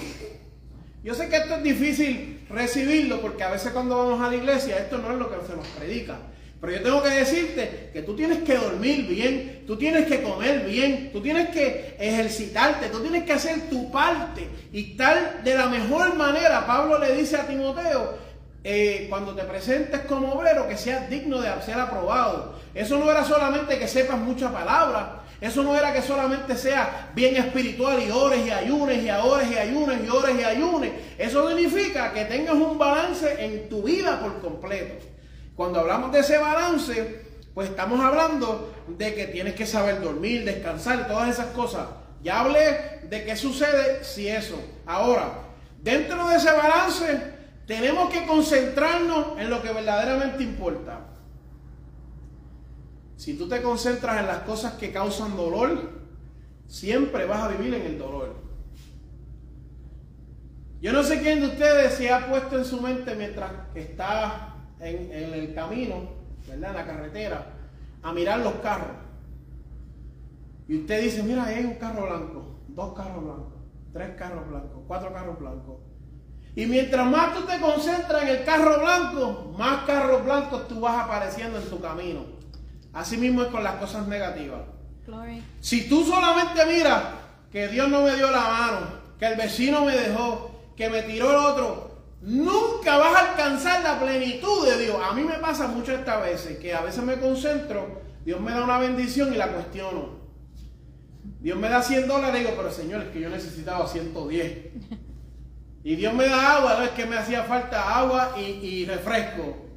Yo 1.03 1.15
sé 1.15 1.31
que 1.31 1.37
esto 1.37 1.55
es 1.55 1.63
difícil 1.63 2.45
recibirlo 2.51 3.23
porque 3.23 3.45
a 3.45 3.51
veces 3.51 3.73
cuando 3.73 3.97
vamos 3.97 4.21
a 4.21 4.29
la 4.29 4.37
iglesia 4.37 4.77
esto 4.77 4.99
no 4.99 5.11
es 5.11 5.19
lo 5.19 5.31
que 5.31 5.47
se 5.47 5.57
nos 5.57 5.67
predica. 5.69 6.19
Pero 6.61 6.73
yo 6.73 6.83
tengo 6.83 7.03
que 7.03 7.11
decirte 7.11 7.91
que 7.93 8.03
tú 8.03 8.17
tienes 8.17 8.39
que 8.39 8.57
dormir 8.57 9.07
bien, 9.07 9.63
tú 9.67 9.77
tienes 9.77 10.07
que 10.07 10.23
comer 10.23 10.65
bien, 10.67 11.11
tú 11.13 11.21
tienes 11.21 11.51
que 11.51 11.95
ejercitarte, 11.99 12.89
tú 12.89 13.01
tienes 13.01 13.25
que 13.25 13.33
hacer 13.33 13.71
tu 13.71 13.93
parte 13.93 14.49
y 14.73 14.97
tal 14.97 15.43
de 15.45 15.55
la 15.55 15.67
mejor 15.67 16.17
manera. 16.17 16.67
Pablo 16.67 16.99
le 16.99 17.15
dice 17.15 17.37
a 17.37 17.47
Timoteo, 17.47 18.19
eh, 18.65 19.07
cuando 19.09 19.37
te 19.37 19.45
presentes 19.45 20.01
como 20.01 20.33
obrero, 20.33 20.67
que 20.67 20.77
seas 20.77 21.09
digno 21.09 21.41
de 21.41 21.49
ser 21.63 21.79
aprobado. 21.79 22.57
Eso 22.75 22.99
no 22.99 23.09
era 23.09 23.25
solamente 23.25 23.79
que 23.79 23.87
sepas 23.87 24.19
mucha 24.19 24.53
palabra, 24.53 25.23
eso 25.41 25.63
no 25.63 25.77
era 25.77 25.93
que 25.93 26.03
solamente 26.03 26.57
sea 26.57 27.13
bien 27.15 27.37
espiritual 27.37 28.03
y 28.03 28.11
ores 28.11 28.45
y 28.45 28.51
ayunes 28.51 29.05
y 29.05 29.11
ores 29.11 29.49
y 29.49 29.57
ayunes 29.57 30.01
y 30.05 30.09
ores 30.09 30.37
y 30.41 30.43
ayunes. 30.43 30.91
Eso 31.17 31.49
significa 31.49 32.13
que 32.13 32.25
tengas 32.25 32.55
un 32.55 32.77
balance 32.77 33.45
en 33.45 33.69
tu 33.69 33.85
vida 33.85 34.19
por 34.19 34.41
completo. 34.41 35.18
Cuando 35.59 35.81
hablamos 35.81 36.13
de 36.13 36.21
ese 36.21 36.39
balance, 36.39 37.21
pues 37.53 37.71
estamos 37.71 37.99
hablando 37.99 38.73
de 38.87 39.13
que 39.13 39.27
tienes 39.27 39.57
que 39.57 39.67
saber 39.67 40.01
dormir, 40.01 40.45
descansar 40.45 41.09
todas 41.09 41.31
esas 41.31 41.47
cosas. 41.47 41.89
Ya 42.23 42.43
hablé 42.43 43.01
de 43.11 43.25
qué 43.25 43.35
sucede 43.35 44.05
si 44.05 44.29
eso. 44.29 44.55
Ahora, 44.87 45.33
dentro 45.83 46.29
de 46.29 46.37
ese 46.37 46.53
balance, 46.53 47.35
tenemos 47.67 48.09
que 48.11 48.25
concentrarnos 48.25 49.37
en 49.37 49.51
lo 49.51 49.61
que 49.61 49.73
verdaderamente 49.73 50.45
importa. 50.45 51.01
Si 53.17 53.37
tú 53.37 53.49
te 53.49 53.61
concentras 53.61 54.21
en 54.21 54.29
las 54.29 54.43
cosas 54.43 54.75
que 54.75 54.93
causan 54.93 55.37
dolor, 55.37 55.91
siempre 56.69 57.27
vas 57.27 57.43
a 57.43 57.49
vivir 57.49 57.75
en 57.75 57.85
el 57.85 57.99
dolor. 57.99 58.37
Yo 60.81 60.93
no 60.93 61.03
sé 61.03 61.21
quién 61.21 61.41
de 61.41 61.49
ustedes 61.49 61.95
se 61.95 62.13
ha 62.13 62.29
puesto 62.29 62.57
en 62.57 62.65
su 62.65 62.81
mente 62.81 63.17
mientras 63.17 63.51
está 63.75 64.48
en, 64.81 65.33
el 65.33 65.55
camino, 65.55 66.11
¿verdad? 66.47 66.71
En 66.71 66.77
la 66.77 66.87
carretera, 66.87 67.47
a 68.03 68.13
mirar 68.13 68.41
los 68.41 68.55
carros. 68.55 68.97
Y 70.69 70.81
usted 70.81 71.03
dice, 71.03 71.23
mira, 71.23 71.45
hay 71.45 71.65
un 71.65 71.75
carro 71.75 72.07
blanco, 72.07 72.59
dos 72.69 72.95
carros 72.95 73.25
blancos, 73.25 73.53
tres 73.93 74.11
carros 74.17 74.49
blancos, 74.49 74.83
cuatro 74.87 75.13
carros 75.13 75.39
blancos. 75.39 75.77
Y 76.55 76.67
mientras 76.67 77.07
más 77.07 77.35
tú 77.35 77.43
te 77.43 77.61
concentras 77.61 78.23
en 78.23 78.29
el 78.29 78.45
carro 78.45 78.81
blanco, 78.81 79.55
más 79.57 79.85
carros 79.85 80.25
blancos 80.25 80.69
tú 80.69 80.81
vas 80.81 81.05
apareciendo 81.05 81.59
en 81.59 81.69
tu 81.69 81.81
camino. 81.81 82.27
Así 82.93 83.17
mismo 83.17 83.43
es 83.43 83.49
con 83.49 83.63
las 83.63 83.77
cosas 83.77 84.07
negativas. 84.09 84.61
Si 85.61 85.89
tú 85.89 86.05
solamente 86.05 86.67
miras 86.67 87.03
que 87.51 87.69
Dios 87.69 87.89
no 87.89 88.03
me 88.03 88.15
dio 88.15 88.31
la 88.31 88.41
mano, 88.41 88.79
que 89.19 89.27
el 89.27 89.37
vecino 89.37 89.85
me 89.85 89.97
dejó, 89.97 90.51
que 90.77 90.91
me 90.91 91.03
tiró 91.03 91.31
el 91.31 91.37
otro, 91.37 91.88
Nunca 92.21 92.97
vas 92.97 93.15
a 93.15 93.31
alcanzar 93.31 93.83
la 93.83 94.01
plenitud 94.01 94.67
de 94.67 94.85
Dios. 94.85 94.97
A 95.03 95.13
mí 95.15 95.23
me 95.23 95.35
pasa 95.35 95.69
mucho 95.69 95.93
esta 95.93 96.19
veces, 96.19 96.59
que 96.59 96.75
a 96.75 96.81
veces 96.81 97.03
me 97.05 97.19
concentro, 97.19 98.03
Dios 98.25 98.41
me 98.41 98.53
da 98.53 98.65
una 98.65 98.79
bendición 98.79 99.33
y 99.33 99.37
la 99.37 99.49
cuestiono. 99.49 100.19
Dios 101.41 101.59
me 101.59 101.69
da 101.69 101.83
100 101.83 102.09
dólares 102.09 102.41
digo, 102.41 102.55
pero 102.57 102.71
Señor, 102.71 103.03
es 103.03 103.09
que 103.09 103.21
yo 103.21 103.29
necesitaba 103.29 103.87
110. 103.87 104.59
Y 105.85 105.97
Dios 105.97 106.13
me 106.13 106.27
da 106.27 106.57
agua, 106.57 106.85
es 106.85 106.91
que 106.91 107.07
me 107.07 107.17
hacía 107.17 107.45
falta 107.45 107.97
agua 107.97 108.35
y 108.39 108.85
refresco. 108.85 109.69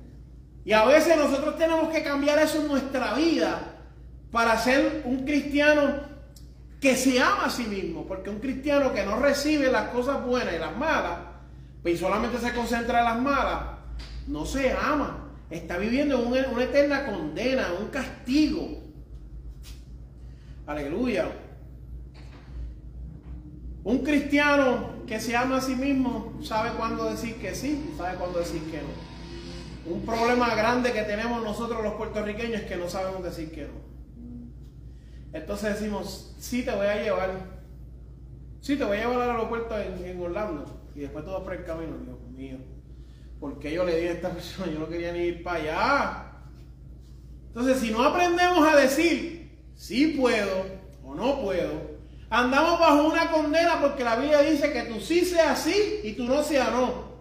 Y 0.65 0.73
a 0.73 0.83
veces 0.85 1.15
nosotros 1.17 1.57
tenemos 1.57 1.89
que 1.89 2.03
cambiar 2.03 2.39
eso 2.39 2.59
en 2.61 2.67
nuestra 2.67 3.13
vida 3.13 3.75
para 4.31 4.57
ser 4.57 5.03
un 5.05 5.25
cristiano 5.25 6.01
que 6.79 6.95
se 6.95 7.19
ama 7.19 7.45
a 7.45 7.49
sí 7.49 7.63
mismo. 7.63 8.05
Porque 8.07 8.29
un 8.29 8.39
cristiano 8.39 8.93
que 8.93 9.03
no 9.03 9.19
recibe 9.19 9.71
las 9.71 9.89
cosas 9.89 10.23
buenas 10.25 10.53
y 10.53 10.59
las 10.59 10.75
malas, 10.75 11.19
y 11.83 11.97
solamente 11.97 12.37
se 12.37 12.53
concentra 12.53 12.99
en 12.99 13.05
las 13.05 13.19
malas, 13.19 13.63
no 14.27 14.45
se 14.45 14.71
ama. 14.71 15.29
Está 15.49 15.77
viviendo 15.77 16.21
en 16.21 16.49
una, 16.51 16.63
eterna 16.63 17.05
condena, 17.05 17.73
un 17.79 17.87
castigo. 17.87 18.83
Aleluya. 20.65 21.29
Un 23.83 23.99
cristiano 23.99 25.03
que 25.07 25.19
se 25.19 25.35
ama 25.35 25.57
a 25.57 25.61
sí 25.61 25.75
mismo 25.75 26.39
sabe 26.43 26.69
cuándo 26.77 27.05
decir 27.05 27.35
que 27.35 27.55
sí 27.55 27.91
y 27.91 27.97
sabe 27.97 28.17
cuándo 28.17 28.39
decir 28.39 28.61
que 28.69 28.77
no. 28.77 29.93
Un 29.93 30.05
problema 30.05 30.53
grande 30.55 30.93
que 30.93 31.01
tenemos 31.01 31.43
nosotros 31.43 31.83
los 31.83 31.95
puertorriqueños 31.95 32.61
es 32.61 32.67
que 32.67 32.77
no 32.77 32.87
sabemos 32.87 33.23
decir 33.23 33.51
que 33.51 33.63
no. 33.63 33.91
Entonces 35.33 35.79
decimos, 35.79 36.35
sí 36.37 36.63
te 36.63 36.71
voy 36.71 36.85
a 36.85 37.01
llevar. 37.01 37.31
Sí 38.61 38.77
te 38.77 38.83
voy 38.83 38.97
a 38.97 39.01
llevar 39.01 39.21
al 39.21 39.31
aeropuerto 39.31 39.77
en 39.77 40.21
Orlando 40.21 40.80
y 40.95 40.99
después 41.01 41.25
todo 41.25 41.43
por 41.43 41.53
el 41.53 41.63
camino, 41.63 41.97
Dios 42.03 42.19
mío, 42.31 42.57
¿por 43.39 43.59
qué 43.59 43.73
yo 43.73 43.85
le 43.85 43.99
di 43.99 44.07
a 44.07 44.11
esta 44.11 44.29
persona? 44.29 44.71
Yo 44.71 44.79
no 44.79 44.89
quería 44.89 45.13
ni 45.13 45.19
ir 45.19 45.43
para 45.43 45.59
allá. 45.59 46.31
Entonces, 47.47 47.79
si 47.79 47.91
no 47.91 48.03
aprendemos 48.03 48.67
a 48.67 48.75
decir 48.75 49.51
sí 49.75 50.15
puedo 50.19 50.65
o 51.03 51.15
no 51.15 51.41
puedo, 51.41 51.91
andamos 52.29 52.79
bajo 52.79 53.07
una 53.07 53.31
condena 53.31 53.81
porque 53.81 54.03
la 54.03 54.15
Biblia 54.15 54.41
dice 54.41 54.71
que 54.71 54.83
tú 54.83 54.99
sí 54.99 55.25
seas 55.25 55.59
sí 55.59 56.01
y 56.03 56.13
tú 56.13 56.25
no 56.25 56.43
seas 56.43 56.71
no. 56.71 57.11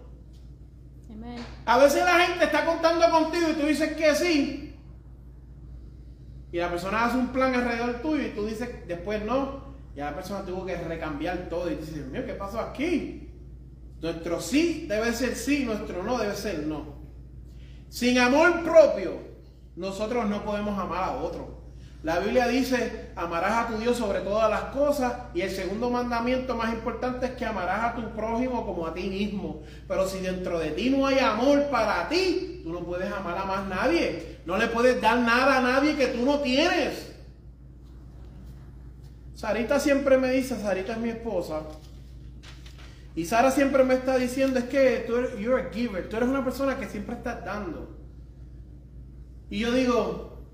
A 1.64 1.78
veces 1.78 2.04
la 2.04 2.18
gente 2.20 2.44
está 2.44 2.64
contando 2.64 3.08
contigo 3.10 3.48
y 3.50 3.54
tú 3.54 3.66
dices 3.66 3.96
que 3.96 4.14
sí. 4.14 4.74
Y 6.52 6.58
la 6.58 6.68
persona 6.68 7.04
hace 7.04 7.16
un 7.16 7.28
plan 7.28 7.54
alrededor 7.54 8.02
tuyo 8.02 8.26
y 8.26 8.30
tú 8.30 8.44
dices 8.46 8.86
después 8.88 9.24
no. 9.24 9.70
Y 9.94 10.00
la 10.00 10.14
persona 10.14 10.44
tuvo 10.44 10.66
que 10.66 10.76
recambiar 10.76 11.48
todo 11.48 11.70
y 11.70 11.76
dices, 11.76 12.06
mío, 12.06 12.24
¿qué 12.26 12.34
pasó 12.34 12.60
aquí? 12.60 13.29
Nuestro 14.00 14.40
sí 14.40 14.86
debe 14.88 15.12
ser 15.12 15.36
sí, 15.36 15.64
nuestro 15.64 16.02
no 16.02 16.18
debe 16.18 16.34
ser 16.34 16.66
no. 16.66 17.00
Sin 17.88 18.18
amor 18.18 18.62
propio, 18.62 19.18
nosotros 19.76 20.28
no 20.28 20.44
podemos 20.44 20.78
amar 20.78 21.04
a 21.04 21.16
otro. 21.16 21.60
La 22.02 22.18
Biblia 22.18 22.48
dice, 22.48 23.10
amarás 23.14 23.52
a 23.52 23.68
tu 23.68 23.76
Dios 23.76 23.98
sobre 23.98 24.20
todas 24.20 24.48
las 24.48 24.64
cosas 24.74 25.12
y 25.34 25.42
el 25.42 25.50
segundo 25.50 25.90
mandamiento 25.90 26.56
más 26.56 26.72
importante 26.72 27.26
es 27.26 27.32
que 27.32 27.44
amarás 27.44 27.92
a 27.92 27.94
tu 27.94 28.14
prójimo 28.14 28.64
como 28.64 28.86
a 28.86 28.94
ti 28.94 29.02
mismo. 29.02 29.62
Pero 29.86 30.08
si 30.08 30.20
dentro 30.20 30.58
de 30.58 30.70
ti 30.70 30.88
no 30.88 31.06
hay 31.06 31.18
amor 31.18 31.68
para 31.70 32.08
ti, 32.08 32.62
tú 32.64 32.72
no 32.72 32.80
puedes 32.80 33.12
amar 33.12 33.36
a 33.36 33.44
más 33.44 33.68
nadie. 33.68 34.38
No 34.46 34.56
le 34.56 34.68
puedes 34.68 34.98
dar 35.02 35.18
nada 35.18 35.58
a 35.58 35.60
nadie 35.60 35.94
que 35.94 36.06
tú 36.06 36.24
no 36.24 36.38
tienes. 36.38 37.12
Sarita 39.34 39.78
siempre 39.78 40.16
me 40.16 40.30
dice, 40.30 40.58
Sarita 40.58 40.92
es 40.92 40.98
mi 40.98 41.10
esposa, 41.10 41.62
y 43.14 43.24
Sara 43.24 43.50
siempre 43.50 43.84
me 43.84 43.94
está 43.94 44.16
diciendo 44.16 44.58
es 44.58 44.66
que 44.66 45.04
tú 45.06 45.16
eres 45.16 45.38
you're 45.38 45.60
a 45.60 45.72
giver, 45.72 46.08
tú 46.08 46.16
eres 46.16 46.28
una 46.28 46.44
persona 46.44 46.78
que 46.78 46.88
siempre 46.88 47.16
estás 47.16 47.44
dando. 47.44 47.98
Y 49.48 49.58
yo 49.58 49.72
digo, 49.72 50.44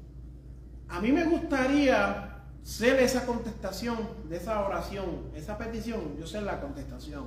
a 0.88 1.00
mí 1.00 1.12
me 1.12 1.24
gustaría 1.24 2.44
ser 2.62 2.98
esa 3.00 3.26
contestación 3.26 3.96
de 4.28 4.38
esa 4.38 4.64
oración, 4.64 5.30
esa 5.34 5.58
petición, 5.58 6.16
yo 6.18 6.26
ser 6.26 6.44
la 6.44 6.60
contestación. 6.60 7.26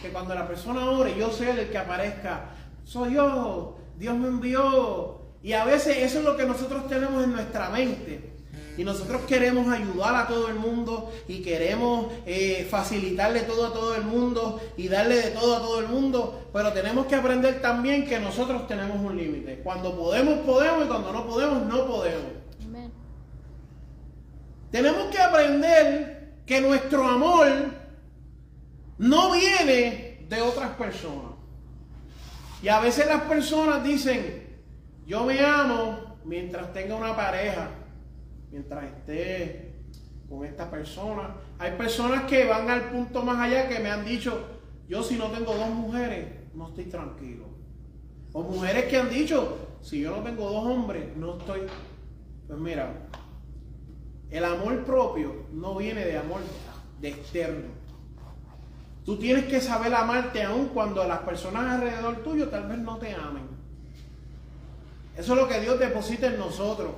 Que 0.00 0.10
cuando 0.10 0.34
la 0.34 0.46
persona 0.46 0.90
ore, 0.90 1.16
yo 1.18 1.30
sea 1.30 1.58
el 1.58 1.70
que 1.70 1.78
aparezca, 1.78 2.50
soy 2.84 3.14
yo, 3.14 3.78
Dios 3.98 4.16
me 4.16 4.28
envió. 4.28 5.22
Y 5.42 5.54
a 5.54 5.64
veces 5.64 5.96
eso 5.98 6.18
es 6.18 6.24
lo 6.24 6.36
que 6.36 6.44
nosotros 6.44 6.86
tenemos 6.88 7.24
en 7.24 7.32
nuestra 7.32 7.70
mente. 7.70 8.37
Y 8.78 8.84
nosotros 8.84 9.22
queremos 9.22 9.66
ayudar 9.66 10.14
a 10.14 10.28
todo 10.28 10.46
el 10.46 10.54
mundo 10.54 11.12
y 11.26 11.42
queremos 11.42 12.12
eh, 12.24 12.64
facilitarle 12.70 13.40
todo 13.40 13.66
a 13.66 13.72
todo 13.72 13.96
el 13.96 14.04
mundo 14.04 14.60
y 14.76 14.86
darle 14.86 15.16
de 15.16 15.30
todo 15.32 15.56
a 15.56 15.58
todo 15.58 15.80
el 15.80 15.88
mundo, 15.88 16.48
pero 16.52 16.72
tenemos 16.72 17.06
que 17.06 17.16
aprender 17.16 17.60
también 17.60 18.06
que 18.06 18.20
nosotros 18.20 18.68
tenemos 18.68 18.98
un 19.00 19.16
límite. 19.16 19.62
Cuando 19.64 19.96
podemos, 19.96 20.38
podemos 20.46 20.84
y 20.84 20.88
cuando 20.88 21.12
no 21.12 21.26
podemos, 21.26 21.66
no 21.66 21.86
podemos. 21.88 22.32
Tenemos 24.70 25.06
que 25.10 25.18
aprender 25.18 26.34
que 26.46 26.60
nuestro 26.60 27.04
amor 27.04 27.48
no 28.98 29.32
viene 29.32 30.24
de 30.28 30.40
otras 30.40 30.70
personas. 30.76 31.32
Y 32.62 32.68
a 32.68 32.78
veces 32.78 33.08
las 33.08 33.22
personas 33.22 33.82
dicen, 33.82 34.62
yo 35.04 35.24
me 35.24 35.40
amo 35.40 36.18
mientras 36.24 36.72
tenga 36.72 36.94
una 36.94 37.16
pareja 37.16 37.70
mientras 38.50 38.84
esté 38.84 39.74
con 40.28 40.44
esta 40.44 40.70
persona. 40.70 41.36
Hay 41.58 41.72
personas 41.72 42.24
que 42.24 42.44
van 42.44 42.68
al 42.68 42.90
punto 42.90 43.22
más 43.22 43.38
allá 43.38 43.68
que 43.68 43.78
me 43.80 43.90
han 43.90 44.04
dicho, 44.04 44.46
yo 44.88 45.02
si 45.02 45.16
no 45.16 45.26
tengo 45.26 45.54
dos 45.54 45.70
mujeres, 45.70 46.26
no 46.54 46.68
estoy 46.68 46.84
tranquilo. 46.84 47.44
O 48.32 48.42
mujeres 48.42 48.84
que 48.84 48.98
han 48.98 49.10
dicho, 49.10 49.58
si 49.80 50.00
yo 50.00 50.16
no 50.16 50.22
tengo 50.22 50.50
dos 50.50 50.66
hombres, 50.66 51.16
no 51.16 51.38
estoy 51.38 51.60
Pues 52.46 52.58
mira, 52.58 53.08
el 54.30 54.44
amor 54.44 54.84
propio 54.84 55.46
no 55.52 55.76
viene 55.76 56.04
de 56.04 56.18
amor 56.18 56.40
de 57.00 57.08
externo. 57.08 57.78
Tú 59.04 59.16
tienes 59.16 59.46
que 59.46 59.60
saber 59.60 59.94
amarte 59.94 60.42
aún 60.42 60.68
cuando 60.68 61.02
las 61.04 61.20
personas 61.20 61.76
alrededor 61.76 62.16
tuyo 62.22 62.48
tal 62.48 62.68
vez 62.68 62.78
no 62.78 62.98
te 62.98 63.14
amen. 63.14 63.48
Eso 65.16 65.32
es 65.32 65.40
lo 65.40 65.48
que 65.48 65.60
Dios 65.60 65.78
deposita 65.78 66.26
en 66.26 66.38
nosotros. 66.38 66.90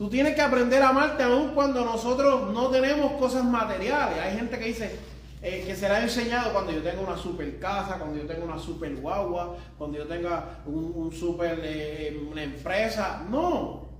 Tú 0.00 0.08
tienes 0.08 0.34
que 0.34 0.40
aprender 0.40 0.82
a 0.82 0.88
amarte 0.88 1.22
aún 1.24 1.50
cuando 1.50 1.84
nosotros 1.84 2.54
no 2.54 2.70
tenemos 2.70 3.12
cosas 3.20 3.44
materiales. 3.44 4.18
Hay 4.18 4.34
gente 4.34 4.58
que 4.58 4.64
dice 4.64 4.96
eh, 5.42 5.62
que 5.66 5.76
será 5.76 6.00
enseñado 6.00 6.54
cuando 6.54 6.72
yo 6.72 6.82
tenga 6.82 7.02
una 7.02 7.18
super 7.18 7.58
casa, 7.58 7.98
cuando 7.98 8.16
yo 8.16 8.26
tenga 8.26 8.42
una 8.42 8.58
super 8.58 8.96
guagua, 8.96 9.58
cuando 9.76 9.98
yo 9.98 10.06
tenga 10.06 10.62
un, 10.64 11.12
super 11.12 11.60
eh, 11.62 12.18
una 12.32 12.44
empresa. 12.44 13.26
No. 13.28 13.90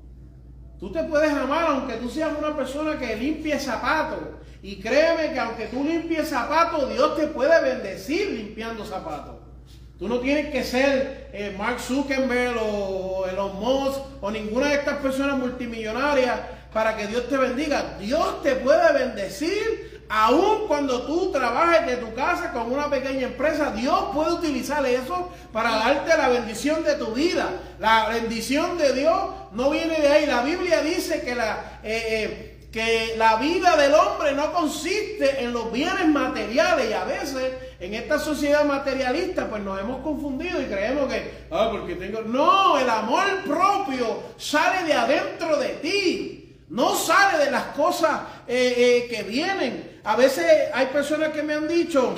Tú 0.78 0.90
te 0.90 1.04
puedes 1.04 1.32
amar 1.32 1.66
aunque 1.68 1.96
tú 1.96 2.08
seas 2.08 2.32
una 2.38 2.56
persona 2.56 2.98
que 2.98 3.16
limpie 3.16 3.60
zapatos. 3.60 4.20
Y 4.62 4.80
créeme 4.80 5.34
que 5.34 5.38
aunque 5.38 5.66
tú 5.66 5.84
limpies 5.84 6.30
zapatos, 6.30 6.90
Dios 6.94 7.14
te 7.14 7.26
puede 7.26 7.60
bendecir 7.60 8.30
limpiando 8.30 8.86
zapatos. 8.86 9.49
Tú 10.00 10.08
no 10.08 10.20
tienes 10.20 10.50
que 10.50 10.64
ser 10.64 11.28
eh, 11.34 11.54
Mark 11.58 11.78
Zuckerberg 11.78 12.56
o 12.58 13.26
Elon 13.30 13.60
Musk 13.60 14.00
o 14.22 14.30
ninguna 14.30 14.68
de 14.68 14.76
estas 14.76 14.96
personas 14.96 15.36
multimillonarias 15.36 16.40
para 16.72 16.96
que 16.96 17.06
Dios 17.06 17.28
te 17.28 17.36
bendiga. 17.36 17.98
Dios 18.00 18.42
te 18.42 18.56
puede 18.56 18.94
bendecir 18.94 20.02
aun 20.08 20.66
cuando 20.68 21.02
tú 21.02 21.30
trabajes 21.30 21.86
de 21.86 21.98
tu 21.98 22.14
casa 22.14 22.50
con 22.50 22.72
una 22.72 22.88
pequeña 22.88 23.26
empresa. 23.26 23.72
Dios 23.72 24.06
puede 24.14 24.32
utilizar 24.32 24.86
eso 24.86 25.28
para 25.52 25.70
darte 25.70 26.16
la 26.16 26.30
bendición 26.30 26.82
de 26.82 26.94
tu 26.94 27.12
vida. 27.12 27.50
La 27.78 28.08
bendición 28.08 28.78
de 28.78 28.94
Dios 28.94 29.20
no 29.52 29.68
viene 29.68 30.00
de 30.00 30.08
ahí. 30.08 30.24
La 30.24 30.40
Biblia 30.40 30.80
dice 30.80 31.20
que 31.20 31.34
la... 31.34 31.80
Eh, 31.84 32.06
eh, 32.08 32.46
que 32.70 33.14
la 33.16 33.34
vida 33.34 33.76
del 33.76 33.92
hombre 33.94 34.32
no 34.32 34.52
consiste 34.52 35.42
en 35.42 35.52
los 35.52 35.72
bienes 35.72 36.06
materiales 36.06 36.88
y 36.88 36.92
a 36.92 37.02
veces 37.02 37.52
en 37.80 37.94
esta 37.94 38.18
sociedad 38.18 38.64
materialista 38.64 39.48
pues 39.48 39.62
nos 39.62 39.80
hemos 39.80 40.02
confundido 40.02 40.60
y 40.60 40.66
creemos 40.66 41.10
que, 41.10 41.46
ah, 41.50 41.68
porque 41.72 41.94
tengo... 41.94 42.20
No, 42.20 42.78
el 42.78 42.88
amor 42.88 43.24
propio 43.46 44.22
sale 44.36 44.86
de 44.86 44.92
adentro 44.92 45.56
de 45.56 45.68
ti, 45.80 46.58
no 46.68 46.94
sale 46.94 47.42
de 47.42 47.50
las 47.50 47.64
cosas 47.74 48.20
eh, 48.46 48.74
eh, 48.76 49.06
que 49.08 49.22
vienen. 49.22 49.98
A 50.04 50.14
veces 50.14 50.44
hay 50.74 50.86
personas 50.86 51.30
que 51.30 51.42
me 51.42 51.54
han 51.54 51.66
dicho 51.66 52.14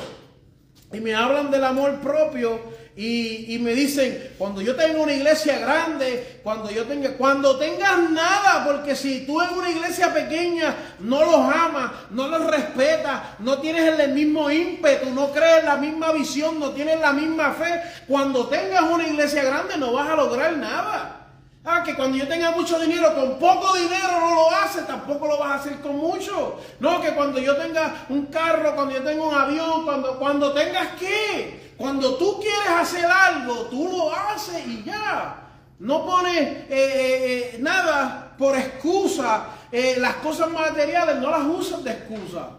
y 0.92 1.00
me 1.00 1.14
hablan 1.14 1.50
del 1.50 1.64
amor 1.64 2.00
propio 2.00 2.60
y, 2.94 3.58
me 3.62 3.72
dicen, 3.72 4.34
cuando 4.36 4.60
yo 4.60 4.76
tenga 4.76 5.00
una 5.00 5.14
iglesia 5.14 5.58
grande, 5.58 6.40
cuando 6.42 6.70
yo 6.70 6.84
tenga, 6.84 7.16
cuando 7.16 7.56
tengas 7.56 8.10
nada, 8.10 8.64
porque 8.66 8.94
si 8.94 9.24
tú 9.24 9.40
en 9.40 9.54
una 9.54 9.70
iglesia 9.70 10.12
pequeña 10.12 10.74
no 10.98 11.24
los 11.24 11.54
amas, 11.54 11.90
no 12.10 12.28
los 12.28 12.46
respetas, 12.46 13.22
no 13.38 13.58
tienes 13.58 13.98
el 13.98 14.12
mismo 14.12 14.50
ímpetu, 14.50 15.08
no 15.08 15.32
crees 15.32 15.64
la 15.64 15.76
misma 15.76 16.12
visión, 16.12 16.60
no 16.60 16.72
tienes 16.72 17.00
la 17.00 17.14
misma 17.14 17.52
fe, 17.52 17.80
cuando 18.06 18.48
tengas 18.48 18.82
una 18.82 19.08
iglesia 19.08 19.42
grande 19.42 19.78
no 19.78 19.94
vas 19.94 20.10
a 20.10 20.16
lograr 20.16 20.54
nada. 20.58 21.18
Ah, 21.64 21.82
que 21.84 21.94
cuando 21.94 22.18
yo 22.18 22.26
tenga 22.26 22.50
mucho 22.50 22.78
dinero, 22.78 23.14
con 23.14 23.38
poco 23.38 23.74
dinero 23.74 24.20
no 24.20 24.34
lo 24.34 24.50
haces, 24.50 24.86
tampoco 24.86 25.28
lo 25.28 25.38
vas 25.38 25.52
a 25.52 25.54
hacer 25.54 25.80
con 25.80 25.96
mucho. 25.96 26.60
No, 26.80 27.00
que 27.00 27.12
cuando 27.12 27.38
yo 27.38 27.56
tenga 27.56 28.04
un 28.08 28.26
carro, 28.26 28.74
cuando 28.74 28.94
yo 28.94 29.02
tenga 29.02 29.22
un 29.22 29.32
avión, 29.32 29.84
cuando, 29.84 30.18
cuando 30.18 30.52
tengas 30.52 30.88
qué. 30.98 31.61
Cuando 31.76 32.16
tú 32.16 32.38
quieres 32.40 32.68
hacer 32.68 33.06
algo, 33.06 33.66
tú 33.66 33.88
lo 33.88 34.14
haces 34.14 34.66
y 34.66 34.84
ya. 34.84 35.38
No 35.78 36.06
pones 36.06 36.36
eh, 36.36 36.66
eh, 36.70 37.50
eh, 37.54 37.56
nada 37.60 38.36
por 38.38 38.56
excusa. 38.56 39.48
las 39.72 40.14
cosas 40.16 40.50
materiales 40.50 41.18
no 41.18 41.30
las 41.30 41.44
usas 41.44 41.82
de 41.82 41.90
excusa. 41.90 42.50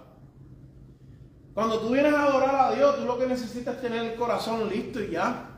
Cuando 1.54 1.80
tú 1.80 1.90
vienes 1.90 2.14
a 2.14 2.24
adorar 2.24 2.56
a 2.56 2.76
Dios, 2.76 2.98
tú 2.98 3.06
lo 3.06 3.18
que 3.18 3.28
necesitas 3.28 3.76
es 3.76 3.82
tener 3.82 4.04
el 4.04 4.16
corazón 4.16 4.68
listo 4.68 5.02
y 5.02 5.12
ya. 5.12 5.52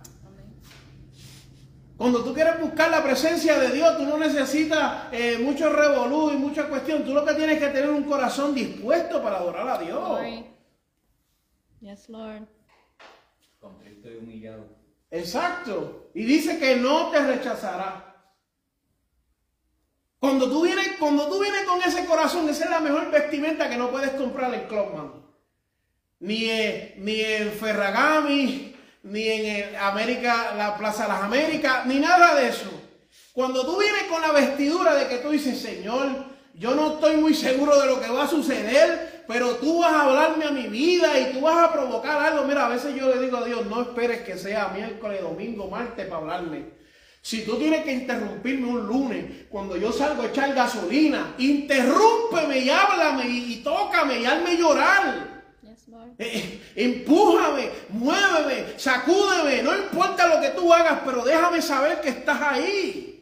Cuando 1.97 2.23
tú 2.23 2.33
quieres 2.33 2.59
buscar 2.59 2.91
la 2.91 3.01
presencia 3.01 3.57
de 3.57 3.71
Dios, 3.71 3.97
tú 3.97 4.03
no 4.03 4.17
necesitas 4.17 5.05
mucho 5.39 5.69
revolú 5.69 6.31
y 6.31 6.37
mucha 6.37 6.67
cuestión. 6.67 7.05
Tú 7.05 7.13
lo 7.13 7.23
que 7.23 7.33
tienes 7.33 7.57
que 7.57 7.67
tener 7.67 7.89
un 7.89 8.03
corazón 8.03 8.53
dispuesto 8.53 9.23
para 9.23 9.37
adorar 9.37 9.69
a 9.69 9.77
Dios. 9.77 10.19
Yes, 11.79 12.09
Lord 12.09 12.54
humillado. 14.17 14.67
Exacto. 15.11 16.09
Y 16.13 16.23
dice 16.23 16.59
que 16.59 16.75
no 16.75 17.09
te 17.09 17.19
rechazará. 17.19 18.15
Cuando 20.19 20.49
tú 20.49 20.63
vienes, 20.63 20.93
cuando 20.99 21.27
tú 21.27 21.39
vienes 21.39 21.63
con 21.63 21.81
ese 21.81 22.05
corazón, 22.05 22.49
esa 22.49 22.65
es 22.65 22.69
la 22.69 22.79
mejor 22.79 23.11
vestimenta 23.11 23.69
que 23.69 23.77
no 23.77 23.91
puedes 23.91 24.11
comprar 24.11 24.53
en 24.53 24.67
Clubman. 24.67 25.13
Ni 26.19 26.47
ni 26.97 27.21
en 27.21 27.51
Ferragami, 27.51 28.75
ni 29.03 29.27
en 29.27 29.75
América, 29.75 30.55
la 30.57 30.77
Plaza 30.77 31.03
de 31.03 31.09
las 31.09 31.23
Américas, 31.23 31.85
ni 31.85 31.99
nada 31.99 32.35
de 32.35 32.47
eso. 32.47 32.71
Cuando 33.33 33.65
tú 33.65 33.77
vienes 33.77 34.03
con 34.03 34.21
la 34.21 34.31
vestidura 34.31 34.95
de 34.95 35.07
que 35.07 35.17
tú 35.17 35.29
dices, 35.29 35.59
Señor, 35.59 36.25
yo 36.53 36.73
no 36.73 36.93
estoy 36.93 37.17
muy 37.17 37.33
seguro 37.33 37.79
de 37.79 37.85
lo 37.85 38.01
que 38.01 38.09
va 38.09 38.23
a 38.23 38.29
suceder, 38.29 39.14
pero 39.27 39.55
tú 39.55 39.79
vas 39.79 39.91
a 39.91 40.01
hablarme 40.01 40.45
a 40.45 40.51
mi 40.51 40.67
vida 40.67 41.19
y 41.19 41.33
tú 41.33 41.41
vas 41.41 41.57
a 41.57 41.73
provocar 41.73 42.19
algo. 42.19 42.45
Mira, 42.45 42.65
a 42.65 42.69
veces 42.69 42.95
yo 42.95 43.13
le 43.13 43.21
digo 43.21 43.37
a 43.37 43.45
Dios, 43.45 43.65
no 43.65 43.81
esperes 43.81 44.21
que 44.21 44.37
sea 44.37 44.69
miércoles, 44.69 45.21
domingo, 45.21 45.67
martes 45.69 46.05
para 46.05 46.21
hablarme. 46.21 46.75
Si 47.21 47.43
tú 47.43 47.57
tienes 47.57 47.83
que 47.83 47.91
interrumpirme 47.91 48.67
un 48.67 48.85
lunes, 48.85 49.45
cuando 49.49 49.75
yo 49.77 49.91
salgo 49.91 50.21
a 50.21 50.27
echar 50.27 50.53
gasolina, 50.53 51.33
interrúmpeme 51.39 52.59
y 52.59 52.69
háblame 52.69 53.27
y, 53.27 53.61
tócame 53.63 54.19
y 54.19 54.25
hazme 54.25 54.55
llorar. 54.55 55.43
Eh, 56.19 56.31
eh, 56.37 56.61
empújame, 56.75 57.69
muéveme, 57.89 58.77
sacúdeme, 58.77 59.63
no 59.63 59.75
importa 59.75 60.27
lo 60.27 60.39
que 60.39 60.49
tú 60.49 60.71
hagas, 60.71 60.99
pero 61.03 61.25
déjame 61.25 61.63
saber 61.63 61.99
que 61.99 62.09
estás 62.09 62.39
ahí. 62.41 63.14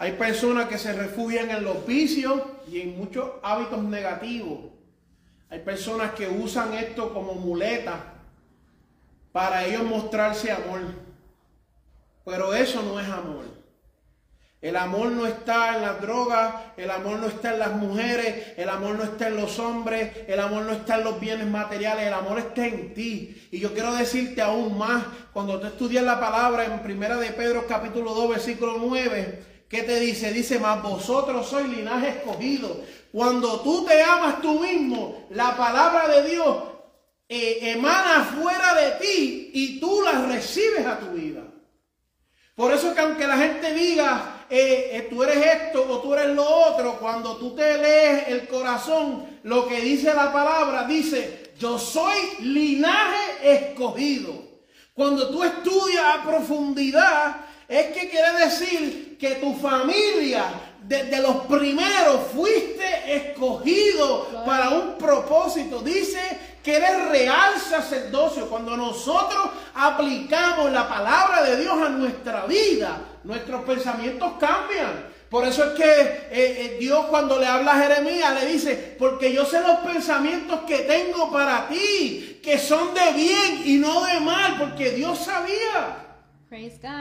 Hay 0.00 0.12
personas 0.12 0.66
que 0.66 0.78
se 0.78 0.94
refugian 0.94 1.50
en 1.50 1.62
los 1.62 1.86
vicios 1.86 2.40
y 2.66 2.80
en 2.80 2.96
muchos 2.96 3.32
hábitos 3.42 3.82
negativos. 3.82 4.60
Hay 5.50 5.58
personas 5.58 6.12
que 6.12 6.26
usan 6.26 6.72
esto 6.72 7.12
como 7.12 7.34
muleta 7.34 8.14
para 9.30 9.62
ellos 9.66 9.82
mostrarse 9.82 10.50
amor. 10.50 10.80
Pero 12.24 12.54
eso 12.54 12.80
no 12.80 12.98
es 12.98 13.06
amor. 13.10 13.44
El 14.62 14.76
amor 14.76 15.10
no 15.10 15.26
está 15.26 15.76
en 15.76 15.82
las 15.82 16.00
drogas, 16.00 16.54
el 16.78 16.90
amor 16.90 17.18
no 17.18 17.26
está 17.26 17.52
en 17.52 17.58
las 17.58 17.72
mujeres, 17.72 18.54
el 18.56 18.70
amor 18.70 18.94
no 18.94 19.04
está 19.04 19.28
en 19.28 19.36
los 19.36 19.58
hombres, 19.58 20.12
el 20.26 20.40
amor 20.40 20.62
no 20.62 20.72
está 20.72 20.96
en 20.96 21.04
los 21.04 21.20
bienes 21.20 21.46
materiales, 21.46 22.06
el 22.06 22.14
amor 22.14 22.38
está 22.38 22.66
en 22.66 22.94
ti. 22.94 23.48
Y 23.50 23.60
yo 23.60 23.74
quiero 23.74 23.94
decirte 23.94 24.40
aún 24.40 24.78
más, 24.78 25.04
cuando 25.34 25.60
tú 25.60 25.66
estudias 25.66 26.04
la 26.04 26.18
palabra 26.18 26.64
en 26.64 26.82
Primera 26.82 27.18
de 27.18 27.32
Pedro 27.32 27.66
capítulo 27.66 28.14
2 28.14 28.30
versículo 28.30 28.78
9, 28.78 29.49
¿Qué 29.70 29.84
te 29.84 30.00
dice? 30.00 30.32
Dice, 30.32 30.58
mas 30.58 30.82
vosotros 30.82 31.46
sois 31.46 31.68
linaje 31.68 32.08
escogido. 32.08 32.82
Cuando 33.12 33.60
tú 33.60 33.84
te 33.84 34.02
amas 34.02 34.42
tú 34.42 34.58
mismo, 34.58 35.28
la 35.30 35.56
palabra 35.56 36.08
de 36.08 36.28
Dios 36.28 36.56
eh, 37.28 37.70
emana 37.70 38.24
fuera 38.24 38.74
de 38.74 38.90
ti 38.96 39.50
y 39.54 39.78
tú 39.78 40.02
la 40.02 40.26
recibes 40.26 40.84
a 40.84 40.98
tu 40.98 41.12
vida. 41.12 41.42
Por 42.56 42.72
eso 42.72 42.92
que 42.92 43.00
aunque 43.00 43.28
la 43.28 43.36
gente 43.36 43.72
diga, 43.72 44.44
eh, 44.50 44.90
eh, 44.92 45.06
tú 45.08 45.22
eres 45.22 45.46
esto 45.46 45.86
o 45.88 46.00
tú 46.00 46.14
eres 46.14 46.34
lo 46.34 46.44
otro, 46.44 46.98
cuando 46.98 47.36
tú 47.36 47.54
te 47.54 47.78
lees 47.78 48.26
el 48.26 48.48
corazón, 48.48 49.38
lo 49.44 49.68
que 49.68 49.80
dice 49.82 50.12
la 50.12 50.32
palabra, 50.32 50.82
dice, 50.82 51.52
yo 51.60 51.78
soy 51.78 52.16
linaje 52.40 53.54
escogido. 53.54 54.34
Cuando 54.94 55.30
tú 55.30 55.44
estudias 55.44 56.04
a 56.04 56.24
profundidad, 56.24 57.49
es 57.70 57.86
que 57.96 58.10
quiere 58.10 58.32
decir 58.32 59.16
que 59.16 59.36
tu 59.36 59.54
familia, 59.54 60.46
desde 60.82 61.22
los 61.22 61.46
primeros, 61.46 62.22
fuiste 62.34 63.14
escogido 63.14 64.26
para 64.44 64.70
un 64.70 64.98
propósito. 64.98 65.78
Dice 65.78 66.20
que 66.64 66.74
eres 66.74 67.08
real 67.10 67.52
sacerdocio. 67.60 68.48
Cuando 68.48 68.76
nosotros 68.76 69.50
aplicamos 69.72 70.72
la 70.72 70.88
palabra 70.88 71.44
de 71.44 71.58
Dios 71.58 71.80
a 71.80 71.90
nuestra 71.90 72.44
vida, 72.46 72.98
nuestros 73.22 73.62
pensamientos 73.62 74.32
cambian. 74.40 75.08
Por 75.30 75.46
eso 75.46 75.62
es 75.62 75.70
que 75.78 75.84
eh, 75.84 76.28
eh, 76.32 76.76
Dios 76.80 77.06
cuando 77.06 77.38
le 77.38 77.46
habla 77.46 77.74
a 77.74 77.82
Jeremías 77.82 78.34
le 78.42 78.50
dice, 78.50 78.96
porque 78.98 79.32
yo 79.32 79.44
sé 79.44 79.60
los 79.60 79.78
pensamientos 79.78 80.62
que 80.66 80.78
tengo 80.78 81.30
para 81.30 81.68
ti, 81.68 82.40
que 82.42 82.58
son 82.58 82.92
de 82.94 83.12
bien 83.12 83.62
y 83.64 83.76
no 83.76 84.04
de 84.06 84.18
mal, 84.18 84.58
porque 84.58 84.90
Dios 84.90 85.20
sabía. 85.20 86.09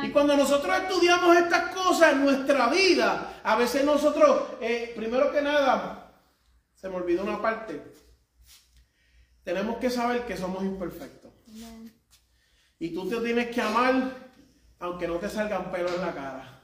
Y 0.06 0.12
cuando 0.12 0.38
nosotros 0.38 0.78
estudiamos 0.78 1.36
estas 1.36 1.74
cosas 1.76 2.14
en 2.14 2.24
nuestra 2.24 2.70
vida, 2.70 3.42
a 3.44 3.56
veces 3.56 3.84
nosotros, 3.84 4.44
eh, 4.62 4.94
primero 4.96 5.32
que 5.32 5.42
nada, 5.42 6.14
se 6.76 6.88
me 6.88 6.96
olvidó 6.96 7.24
una 7.24 7.42
parte, 7.42 7.82
tenemos 9.44 9.78
que 9.78 9.90
saber 9.90 10.26
que 10.26 10.38
somos 10.38 10.64
imperfectos. 10.64 11.32
Y 12.78 12.94
tú 12.94 13.10
te 13.10 13.18
tienes 13.18 13.54
que 13.54 13.62
amar 13.62 14.30
aunque 14.80 15.08
no 15.08 15.16
te 15.16 15.30
salgan 15.30 15.72
pelos 15.72 15.94
en 15.96 16.02
la 16.02 16.14
cara. 16.14 16.62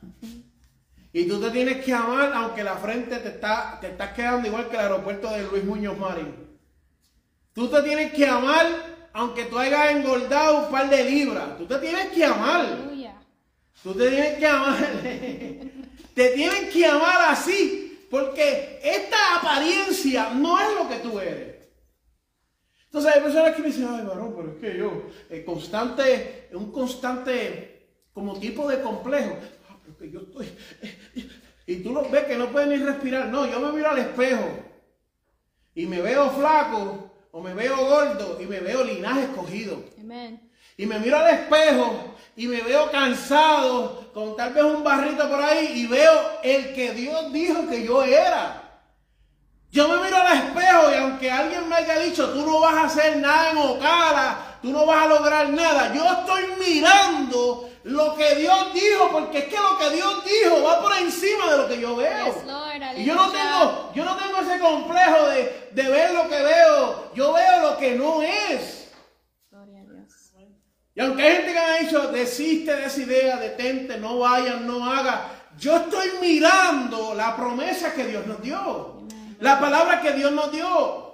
Y 1.11 1.27
tú 1.27 1.41
te 1.41 1.49
tienes 1.49 1.83
que 1.83 1.93
amar 1.93 2.31
aunque 2.33 2.63
la 2.63 2.75
frente 2.75 3.17
te 3.17 3.29
está 3.29 3.79
te 3.81 3.87
estás 3.87 4.13
quedando 4.13 4.47
igual 4.47 4.69
que 4.69 4.75
el 4.75 4.81
aeropuerto 4.81 5.29
de 5.31 5.43
Luis 5.43 5.63
Muñoz 5.63 5.97
Marín. 5.97 6.33
Tú 7.53 7.67
te 7.67 7.81
tienes 7.81 8.13
que 8.13 8.27
amar 8.27 8.94
aunque 9.15 9.45
tú 9.45 9.57
hayas 9.57 9.95
engordado 9.95 10.65
un 10.65 10.71
par 10.71 10.89
de 10.89 11.09
libras. 11.09 11.57
Tú 11.57 11.65
te 11.65 11.77
tienes 11.77 12.07
que 12.07 12.25
amar. 12.25 12.65
Tú 13.81 13.93
te 13.93 14.09
tienes 14.09 14.37
que 14.37 14.45
amar. 14.45 14.77
te 16.13 16.29
tienen 16.31 16.69
que 16.69 16.85
amar 16.85 17.29
así. 17.29 18.07
Porque 18.11 18.81
esta 18.83 19.37
apariencia 19.37 20.31
no 20.31 20.59
es 20.59 20.67
lo 20.75 20.89
que 20.89 20.97
tú 20.97 21.17
eres. 21.17 21.55
Entonces 22.87 23.15
hay 23.15 23.21
personas 23.21 23.55
que 23.55 23.61
me 23.61 23.67
dicen, 23.67 23.87
ay 23.89 24.05
varón, 24.05 24.33
pero 24.35 24.51
es 24.51 24.57
que 24.57 24.77
yo, 24.77 25.03
eh, 25.29 25.43
constante, 25.45 26.49
un 26.51 26.71
constante 26.73 27.87
como 28.13 28.37
tipo 28.37 28.67
de 28.67 28.81
complejo. 28.81 29.37
Ah, 29.69 29.77
pero 29.81 29.97
que 29.97 30.11
yo 30.11 30.19
estoy. 30.21 30.49
y 31.67 31.77
tú 31.77 31.93
lo 31.93 32.09
ves 32.09 32.25
que 32.25 32.35
no 32.35 32.51
puedes 32.51 32.67
ni 32.67 32.85
respirar. 32.85 33.27
No, 33.27 33.49
yo 33.49 33.61
me 33.61 33.71
miro 33.71 33.89
al 33.89 33.99
espejo 33.99 34.45
y 35.73 35.85
me 35.85 36.01
veo 36.01 36.29
flaco 36.31 37.04
o 37.35 37.41
me 37.41 37.53
veo 37.53 37.75
gordo 37.75 38.37
y 38.39 38.45
me 38.45 38.61
veo 38.61 38.81
linaje 38.85 39.23
escogido. 39.23 39.83
Amen. 39.99 40.49
Y 40.77 40.85
me 40.85 40.99
miro 40.99 41.17
al 41.17 41.33
espejo 41.33 42.15
y 42.37 42.47
me 42.47 42.61
veo 42.61 42.89
cansado 42.89 44.09
con 44.13 44.37
tal 44.37 44.53
vez 44.53 44.63
un 44.63 44.85
barrito 44.85 45.29
por 45.29 45.43
ahí 45.43 45.81
y 45.81 45.85
veo 45.85 46.13
el 46.43 46.73
que 46.73 46.93
Dios 46.93 47.33
dijo 47.33 47.67
que 47.67 47.83
yo 47.83 48.05
era. 48.05 48.79
Yo 49.69 49.85
me 49.89 49.97
miro 50.05 50.15
al 50.15 50.37
espejo 50.37 50.91
y 50.91 50.95
aunque 50.95 51.29
alguien 51.29 51.67
me 51.67 51.75
haya 51.75 51.99
dicho, 51.99 52.29
tú 52.29 52.45
no 52.45 52.61
vas 52.61 52.75
a 52.75 52.83
hacer 52.85 53.17
nada 53.17 53.51
en 53.51 53.57
Ocala, 53.57 54.57
tú 54.61 54.71
no 54.71 54.85
vas 54.85 55.03
a 55.03 55.07
lograr 55.07 55.49
nada, 55.49 55.93
yo 55.93 56.05
estoy 56.05 56.43
mirando 56.65 57.69
lo 57.83 58.15
que 58.15 58.35
Dios 58.35 58.73
dijo, 58.73 59.11
porque 59.11 59.39
es 59.39 59.45
que 59.45 59.57
lo 59.57 59.77
que 59.77 59.89
Dios 59.89 60.23
dijo 60.23 60.63
va 60.63 60.81
por 60.81 60.93
encima 60.99 61.51
de 61.51 61.57
lo 61.57 61.67
que 61.67 61.81
yo 61.81 61.97
veo. 61.97 62.43
Y 62.97 63.05
yo 63.05 63.15
no 63.15 63.31
tengo, 63.31 63.91
yo 63.93 64.03
no 64.03 64.17
tengo 64.17 64.37
ese 64.39 64.59
complejo 64.59 65.27
de, 65.29 65.69
de 65.71 65.89
ver 65.89 66.13
lo 66.13 66.27
que 66.27 66.41
veo, 66.41 67.13
yo 67.13 67.33
veo 67.33 67.71
lo 67.71 67.77
que 67.77 67.95
no 67.95 68.21
es. 68.21 68.91
Gloria 69.49 69.81
a 69.81 69.85
Dios. 69.85 70.33
Y 70.93 70.99
aunque 71.01 71.23
hay 71.23 71.35
gente 71.35 71.53
que 71.53 71.59
me 71.59 71.65
ha 71.65 71.77
dicho, 71.77 72.11
desiste 72.11 72.75
de 72.75 72.85
esa 72.85 73.01
idea, 73.01 73.37
detente, 73.37 73.97
no 73.97 74.19
vayas, 74.19 74.59
no 74.61 74.91
hagas. 74.91 75.21
Yo 75.57 75.77
estoy 75.77 76.09
mirando 76.19 77.13
la 77.13 77.35
promesa 77.35 77.93
que 77.93 78.07
Dios 78.07 78.27
nos 78.27 78.41
dio. 78.41 79.07
La 79.39 79.59
palabra 79.59 80.01
que 80.01 80.11
Dios 80.11 80.31
nos 80.31 80.51
dio. 80.51 81.05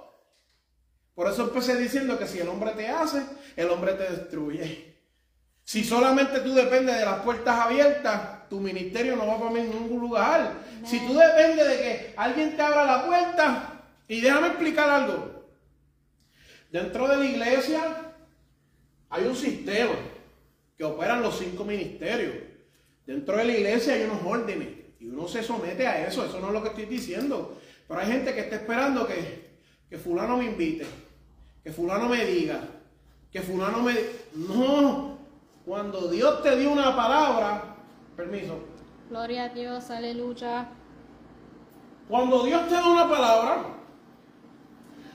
Por 1.14 1.30
eso 1.30 1.42
empecé 1.42 1.76
diciendo 1.76 2.18
que 2.18 2.26
si 2.26 2.40
el 2.40 2.48
hombre 2.48 2.72
te 2.72 2.88
hace, 2.88 3.22
el 3.54 3.70
hombre 3.70 3.92
te 3.92 4.10
destruye. 4.10 4.96
Si 5.62 5.84
solamente 5.84 6.40
tú 6.40 6.54
dependes 6.54 6.98
de 6.98 7.04
las 7.04 7.20
puertas 7.20 7.56
abiertas, 7.58 8.41
tu 8.52 8.60
ministerio 8.60 9.16
no 9.16 9.26
va 9.26 9.38
para 9.38 9.62
ningún 9.62 9.98
lugar. 9.98 10.58
Si 10.84 11.00
tú 11.06 11.14
dependes 11.14 11.66
de 11.66 11.76
que 11.78 12.14
alguien 12.18 12.54
te 12.54 12.60
abra 12.60 12.84
la 12.84 13.06
puerta, 13.06 13.82
y 14.06 14.20
déjame 14.20 14.48
explicar 14.48 14.90
algo. 14.90 15.46
Dentro 16.70 17.08
de 17.08 17.16
la 17.16 17.24
iglesia 17.24 18.12
hay 19.08 19.24
un 19.24 19.34
sistema 19.34 19.94
que 20.76 20.84
operan 20.84 21.22
los 21.22 21.38
cinco 21.38 21.64
ministerios. 21.64 22.34
Dentro 23.06 23.38
de 23.38 23.44
la 23.46 23.52
iglesia 23.52 23.94
hay 23.94 24.02
unos 24.02 24.20
órdenes 24.22 24.68
y 25.00 25.06
uno 25.06 25.26
se 25.28 25.42
somete 25.42 25.86
a 25.86 26.06
eso. 26.06 26.22
Eso 26.22 26.38
no 26.38 26.48
es 26.48 26.52
lo 26.52 26.62
que 26.62 26.68
estoy 26.68 26.84
diciendo. 26.84 27.58
Pero 27.88 28.00
hay 28.00 28.06
gente 28.06 28.34
que 28.34 28.40
está 28.40 28.56
esperando 28.56 29.06
que, 29.06 29.60
que 29.88 29.96
fulano 29.96 30.36
me 30.36 30.44
invite, 30.44 30.84
que 31.64 31.72
fulano 31.72 32.06
me 32.06 32.22
diga, 32.26 32.60
que 33.32 33.40
fulano 33.40 33.82
me... 33.82 33.94
No, 34.34 35.18
cuando 35.64 36.08
Dios 36.08 36.42
te 36.42 36.54
dio 36.58 36.70
una 36.70 36.94
palabra, 36.94 37.71
permiso, 38.22 38.64
Gloria 39.10 39.44
a 39.44 39.48
Dios. 39.48 39.90
Aleluya. 39.90 40.68
cuando 42.08 42.44
Dios 42.44 42.68
te 42.68 42.74
da 42.74 42.86
una 42.86 43.08
palabra, 43.08 43.64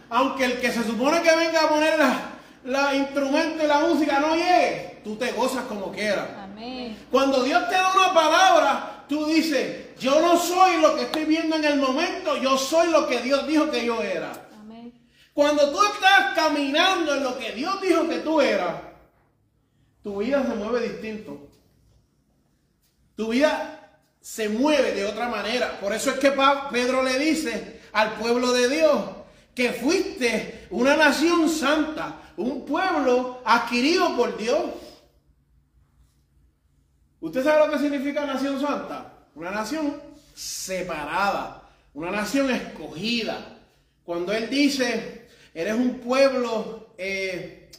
aunque 0.10 0.46
el 0.46 0.60
que 0.60 0.72
se 0.72 0.84
supone 0.84 1.22
que 1.22 1.36
venga 1.36 1.64
a 1.64 1.70
poner 1.70 1.98
la, 1.98 2.32
la 2.66 2.96
instrumento 2.96 3.64
y 3.64 3.68
la 3.68 3.80
música 3.80 4.20
no 4.20 4.36
llegue, 4.36 5.02
tú 5.04 5.16
te 5.16 5.32
gozas 5.32 5.64
como 5.66 5.92
quieras. 5.92 6.28
Amén. 6.38 6.98
Cuando 7.10 7.44
Dios 7.44 7.68
te 7.70 7.76
da 7.76 7.94
una 7.94 8.14
palabra, 8.14 9.06
tú 9.08 9.26
dices, 9.26 9.98
yo 9.98 10.20
no 10.22 10.38
soy 10.38 10.82
lo 10.82 10.96
que 10.96 11.04
estoy 11.04 11.26
viendo 11.26 11.56
en 11.56 11.66
el 11.66 11.80
momento, 11.80 12.38
yo 12.38 12.58
soy 12.58 12.92
lo 12.92 13.08
que 13.08 13.22
Dios 13.22 13.48
dijo 13.48 13.72
que 13.72 13.86
yo 13.86 14.02
era. 14.02 14.32
Amén. 14.60 14.94
Cuando 15.34 15.72
tú 15.72 15.80
estás 15.84 16.36
caminando 16.36 17.16
en 17.16 17.24
lo 17.24 17.38
que 17.38 17.54
Dios 17.54 17.82
dijo 17.82 18.08
que 18.08 18.20
tú 18.20 18.42
eras, 18.42 18.76
tu 20.04 20.18
vida 20.18 20.44
se 20.44 20.56
mueve 20.56 20.88
distinto. 20.90 21.47
Tu 23.18 23.28
vida 23.30 24.00
se 24.22 24.48
mueve 24.48 24.94
de 24.94 25.06
otra 25.06 25.28
manera. 25.28 25.80
Por 25.80 25.92
eso 25.92 26.12
es 26.12 26.20
que 26.20 26.32
Pedro 26.72 27.04
le 27.04 27.18
dice 27.18 27.82
al 27.92 28.14
pueblo 28.14 28.54
de 28.54 28.70
Dios 28.70 29.06
que 29.56 29.74
fuiste 29.74 30.68
una 30.70 30.96
nación 30.96 31.50
santa, 31.50 32.22
un 32.38 32.64
pueblo 32.64 33.42
adquirido 33.44 34.16
por 34.16 34.38
Dios. 34.38 34.66
¿Usted 37.20 37.44
sabe 37.44 37.66
lo 37.66 37.74
que 37.74 37.80
significa 37.80 38.24
nación 38.24 38.62
santa? 38.62 39.14
Una 39.34 39.50
nación 39.50 40.00
separada, 40.36 41.64
una 41.96 42.12
nación 42.12 42.52
escogida. 42.52 43.58
Cuando 44.04 44.32
Él 44.32 44.48
dice, 44.48 45.28
eres 45.56 45.74
un 45.74 46.02
pueblo 46.02 46.94
eh, 47.00 47.72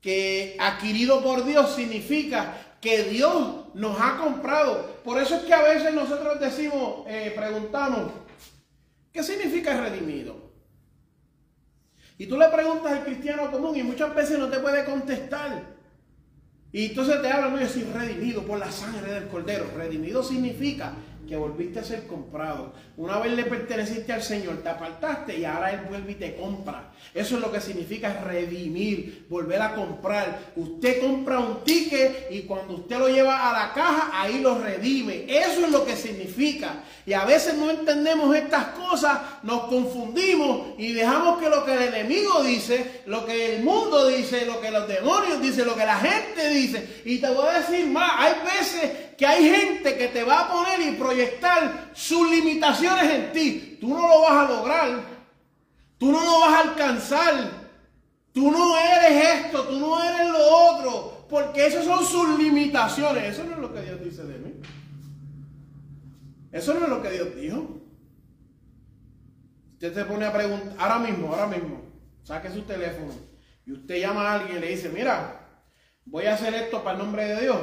que 0.00 0.56
adquirido 0.60 1.20
por 1.20 1.44
Dios, 1.44 1.74
significa 1.74 2.67
que 2.80 3.04
Dios 3.04 3.66
nos 3.74 4.00
ha 4.00 4.18
comprado. 4.18 5.00
Por 5.04 5.20
eso 5.20 5.36
es 5.36 5.42
que 5.42 5.54
a 5.54 5.62
veces 5.62 5.92
nosotros 5.94 6.38
decimos, 6.40 7.04
eh, 7.08 7.32
preguntamos, 7.34 8.12
¿qué 9.12 9.22
significa 9.22 9.80
redimido? 9.80 10.48
Y 12.18 12.26
tú 12.26 12.36
le 12.36 12.48
preguntas 12.48 12.92
al 12.92 13.04
cristiano 13.04 13.50
común 13.50 13.76
y 13.76 13.82
muchas 13.82 14.14
veces 14.14 14.38
no 14.38 14.48
te 14.48 14.58
puede 14.58 14.84
contestar. 14.84 15.78
Y 16.72 16.86
entonces 16.86 17.22
te 17.22 17.30
hablan, 17.30 17.52
no, 17.52 17.60
yo 17.60 17.68
soy 17.68 17.84
redimido 17.84 18.42
por 18.42 18.58
la 18.58 18.70
sangre 18.70 19.12
del 19.12 19.28
cordero. 19.28 19.70
Redimido 19.76 20.22
significa 20.22 20.92
que 21.28 21.36
volviste 21.36 21.78
a 21.78 21.84
ser 21.84 22.06
comprado. 22.06 22.72
Una 22.96 23.18
vez 23.18 23.32
le 23.32 23.44
perteneciste 23.44 24.12
al 24.12 24.22
Señor, 24.22 24.62
te 24.62 24.70
apartaste 24.70 25.38
y 25.38 25.44
ahora 25.44 25.72
Él 25.72 25.80
vuelve 25.88 26.12
y 26.12 26.14
te 26.14 26.34
compra. 26.34 26.90
Eso 27.14 27.36
es 27.36 27.42
lo 27.42 27.52
que 27.52 27.60
significa 27.60 28.20
redimir, 28.24 29.26
volver 29.28 29.60
a 29.60 29.74
comprar. 29.74 30.52
Usted 30.56 31.00
compra 31.00 31.38
un 31.38 31.62
ticket 31.64 32.28
y 32.30 32.42
cuando 32.42 32.74
usted 32.74 32.98
lo 32.98 33.08
lleva 33.08 33.48
a 33.48 33.52
la 33.52 33.74
caja, 33.74 34.10
ahí 34.14 34.40
lo 34.40 34.58
redime. 34.58 35.26
Eso 35.28 35.66
es 35.66 35.70
lo 35.70 35.84
que 35.84 35.96
significa. 35.96 36.82
Y 37.04 37.12
a 37.12 37.24
veces 37.24 37.54
no 37.54 37.70
entendemos 37.70 38.34
estas 38.34 38.68
cosas, 38.68 39.20
nos 39.42 39.64
confundimos 39.64 40.68
y 40.78 40.92
dejamos 40.92 41.38
que 41.38 41.50
lo 41.50 41.64
que 41.64 41.74
el 41.74 41.94
enemigo 41.94 42.42
dice, 42.42 43.02
lo 43.06 43.26
que 43.26 43.56
el 43.56 43.62
mundo 43.62 44.08
dice, 44.08 44.46
lo 44.46 44.60
que 44.60 44.70
los 44.70 44.88
demonios 44.88 45.40
dicen, 45.42 45.66
lo 45.66 45.76
que 45.76 45.86
la 45.86 45.96
gente 45.96 46.48
dice. 46.48 47.02
Y 47.04 47.18
te 47.18 47.28
voy 47.28 47.48
a 47.48 47.60
decir 47.60 47.86
más, 47.86 48.12
hay 48.16 48.34
veces 48.44 49.07
que 49.18 49.26
hay 49.26 49.50
gente 49.50 49.98
que 49.98 50.08
te 50.08 50.22
va 50.22 50.42
a 50.42 50.48
poner 50.48 50.80
y 50.80 50.92
proyectar 50.92 51.90
sus 51.92 52.30
limitaciones 52.30 53.10
en 53.12 53.32
ti. 53.32 53.76
Tú 53.80 53.88
no 53.88 54.06
lo 54.08 54.20
vas 54.20 54.30
a 54.30 54.48
lograr. 54.48 55.00
Tú 55.98 56.12
no 56.12 56.24
lo 56.24 56.40
vas 56.40 56.54
a 56.54 56.60
alcanzar. 56.70 57.50
Tú 58.32 58.52
no 58.52 58.78
eres 58.78 59.44
esto, 59.44 59.64
tú 59.64 59.80
no 59.80 60.00
eres 60.00 60.30
lo 60.30 60.38
otro. 60.38 61.26
Porque 61.28 61.66
esas 61.66 61.84
son 61.84 62.04
sus 62.06 62.38
limitaciones. 62.38 63.24
Eso 63.24 63.42
no 63.42 63.54
es 63.54 63.58
lo 63.58 63.74
que 63.74 63.82
Dios 63.82 64.00
dice 64.04 64.22
de 64.22 64.38
mí. 64.38 64.54
Eso 66.52 66.74
no 66.74 66.84
es 66.84 66.88
lo 66.88 67.02
que 67.02 67.10
Dios 67.10 67.34
dijo. 67.34 67.80
Usted 69.72 69.94
se 69.94 70.04
pone 70.04 70.26
a 70.26 70.32
preguntar, 70.32 70.74
ahora 70.78 71.00
mismo, 71.00 71.34
ahora 71.34 71.48
mismo, 71.48 71.82
saque 72.22 72.50
su 72.50 72.62
teléfono 72.62 73.12
y 73.66 73.72
usted 73.72 74.00
llama 74.00 74.28
a 74.28 74.34
alguien 74.34 74.58
y 74.58 74.60
le 74.60 74.68
dice, 74.68 74.88
mira, 74.90 75.40
voy 76.04 76.26
a 76.26 76.34
hacer 76.34 76.54
esto 76.54 76.84
para 76.84 76.96
el 76.96 77.04
nombre 77.04 77.24
de 77.24 77.40
Dios. 77.40 77.58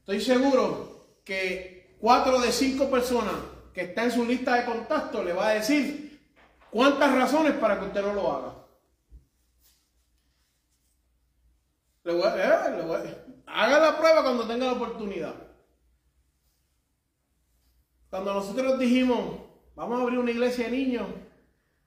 Estoy 0.00 0.20
seguro 0.20 0.85
que 1.26 1.96
cuatro 2.00 2.40
de 2.40 2.52
cinco 2.52 2.88
personas 2.88 3.34
que 3.74 3.82
está 3.82 4.04
en 4.04 4.12
su 4.12 4.24
lista 4.24 4.54
de 4.54 4.64
contactos 4.64 5.24
le 5.24 5.32
va 5.32 5.48
a 5.48 5.54
decir 5.54 6.30
cuántas 6.70 7.12
razones 7.14 7.52
para 7.54 7.78
que 7.80 7.86
usted 7.86 8.00
no 8.02 8.14
lo 8.14 8.32
haga. 8.32 8.54
Le 12.04 12.12
voy 12.14 12.22
a- 12.22 12.66
eh, 12.68 12.76
le 12.76 12.82
voy 12.82 12.96
a- 12.96 13.24
haga 13.64 13.78
la 13.80 13.98
prueba 13.98 14.22
cuando 14.22 14.46
tenga 14.46 14.66
la 14.66 14.72
oportunidad. 14.74 15.34
Cuando 18.08 18.32
nosotros 18.32 18.78
dijimos, 18.78 19.40
vamos 19.74 19.98
a 19.98 20.02
abrir 20.02 20.20
una 20.20 20.30
iglesia 20.30 20.66
de 20.66 20.70
niños, 20.76 21.08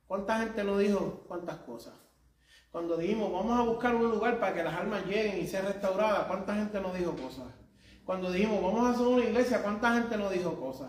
¿cuánta 0.05 0.39
gente 0.39 0.65
nos 0.65 0.79
dijo 0.79 1.23
cuántas 1.29 1.59
cosas? 1.59 1.93
Cuando 2.71 2.97
dijimos, 2.97 3.31
vamos 3.31 3.57
a 3.57 3.63
buscar 3.63 3.95
un 3.95 4.11
lugar 4.11 4.37
para 4.37 4.53
que 4.53 4.63
las 4.63 4.75
almas 4.75 5.05
lleguen 5.05 5.39
y 5.39 5.47
sean 5.47 5.65
restauradas, 5.65 6.25
¿cuánta 6.27 6.53
gente 6.55 6.79
nos 6.81 6.93
dijo 6.93 7.15
cosas? 7.15 7.47
Cuando 8.09 8.31
dijimos, 8.31 8.59
vamos 8.59 8.87
a 8.87 8.89
hacer 8.89 9.05
una 9.05 9.23
iglesia, 9.23 9.61
¿cuánta 9.61 9.93
gente 9.93 10.17
nos 10.17 10.31
dijo 10.31 10.59
cosas? 10.59 10.87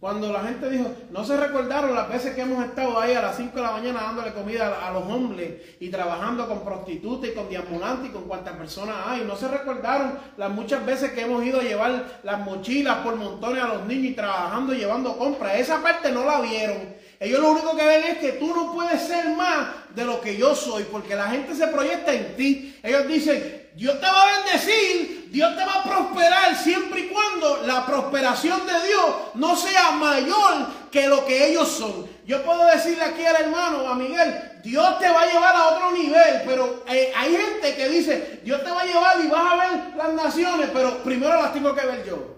Cuando 0.00 0.32
la 0.32 0.44
gente 0.44 0.70
dijo, 0.70 0.90
no 1.10 1.22
se 1.22 1.36
recordaron 1.36 1.94
las 1.94 2.08
veces 2.08 2.34
que 2.34 2.40
hemos 2.40 2.64
estado 2.64 2.98
ahí 2.98 3.12
a 3.12 3.20
las 3.20 3.36
5 3.36 3.54
de 3.54 3.60
la 3.60 3.72
mañana 3.72 4.00
dándole 4.00 4.32
comida 4.32 4.88
a, 4.88 4.90
los 4.90 5.02
hombres 5.04 5.60
y 5.78 5.90
trabajando 5.90 6.48
con 6.48 6.64
prostitutas 6.64 7.28
y 7.28 7.34
con 7.34 7.50
diambulantes 7.50 8.08
y 8.08 8.12
con 8.14 8.22
cuantas 8.22 8.56
personas 8.56 8.96
hay. 9.04 9.24
No 9.26 9.36
se 9.36 9.48
recordaron 9.48 10.18
las 10.38 10.50
muchas 10.52 10.86
veces 10.86 11.12
que 11.12 11.20
hemos 11.20 11.44
ido 11.44 11.60
a 11.60 11.64
llevar 11.64 12.20
las 12.22 12.40
mochilas 12.40 12.96
por 13.00 13.16
montones 13.16 13.62
a 13.62 13.68
los 13.68 13.84
niños 13.84 14.12
y 14.12 14.14
trabajando 14.14 14.72
y 14.72 14.78
llevando 14.78 15.18
compras. 15.18 15.56
Esa 15.56 15.82
parte 15.82 16.12
no 16.12 16.24
la 16.24 16.40
vieron. 16.40 16.78
Ellos 17.20 17.40
lo 17.40 17.50
único 17.50 17.76
que 17.76 17.84
ven 17.84 18.04
es 18.04 18.18
que 18.20 18.32
tú 18.32 18.54
no 18.56 18.72
puedes 18.72 19.02
ser 19.02 19.28
más 19.36 19.66
de 19.94 20.06
lo 20.06 20.18
que 20.22 20.38
yo 20.38 20.54
soy, 20.54 20.84
porque 20.84 21.14
la 21.14 21.28
gente 21.28 21.54
se 21.54 21.66
proyecta 21.66 22.14
en 22.14 22.34
ti. 22.36 22.74
Ellos 22.82 23.06
dicen, 23.06 23.63
Dios 23.74 24.00
te 24.00 24.06
va 24.06 24.22
a 24.22 24.42
bendecir, 24.42 25.28
Dios 25.30 25.56
te 25.56 25.64
va 25.64 25.74
a 25.74 25.82
prosperar 25.82 26.56
siempre 26.56 27.00
y 27.00 27.08
cuando 27.08 27.62
la 27.66 27.84
prosperación 27.84 28.64
de 28.66 28.86
Dios 28.86 29.04
no 29.34 29.56
sea 29.56 29.90
mayor 29.90 30.66
que 30.92 31.08
lo 31.08 31.26
que 31.26 31.48
ellos 31.48 31.68
son. 31.68 32.08
Yo 32.24 32.42
puedo 32.44 32.64
decirle 32.66 33.02
aquí 33.02 33.24
al 33.24 33.36
hermano, 33.36 33.88
a 33.88 33.96
Miguel, 33.96 34.52
Dios 34.62 34.98
te 34.98 35.10
va 35.10 35.22
a 35.22 35.26
llevar 35.26 35.56
a 35.56 35.68
otro 35.70 35.90
nivel, 35.90 36.42
pero 36.46 36.84
eh, 36.88 37.12
hay 37.16 37.36
gente 37.36 37.74
que 37.74 37.88
dice, 37.88 38.40
Dios 38.44 38.62
te 38.62 38.70
va 38.70 38.82
a 38.82 38.86
llevar 38.86 39.20
y 39.22 39.26
vas 39.28 39.52
a 39.52 39.56
ver 39.56 39.96
las 39.96 40.12
naciones, 40.14 40.70
pero 40.72 41.02
primero 41.02 41.42
las 41.42 41.52
tengo 41.52 41.74
que 41.74 41.84
ver 41.84 42.04
yo. 42.06 42.33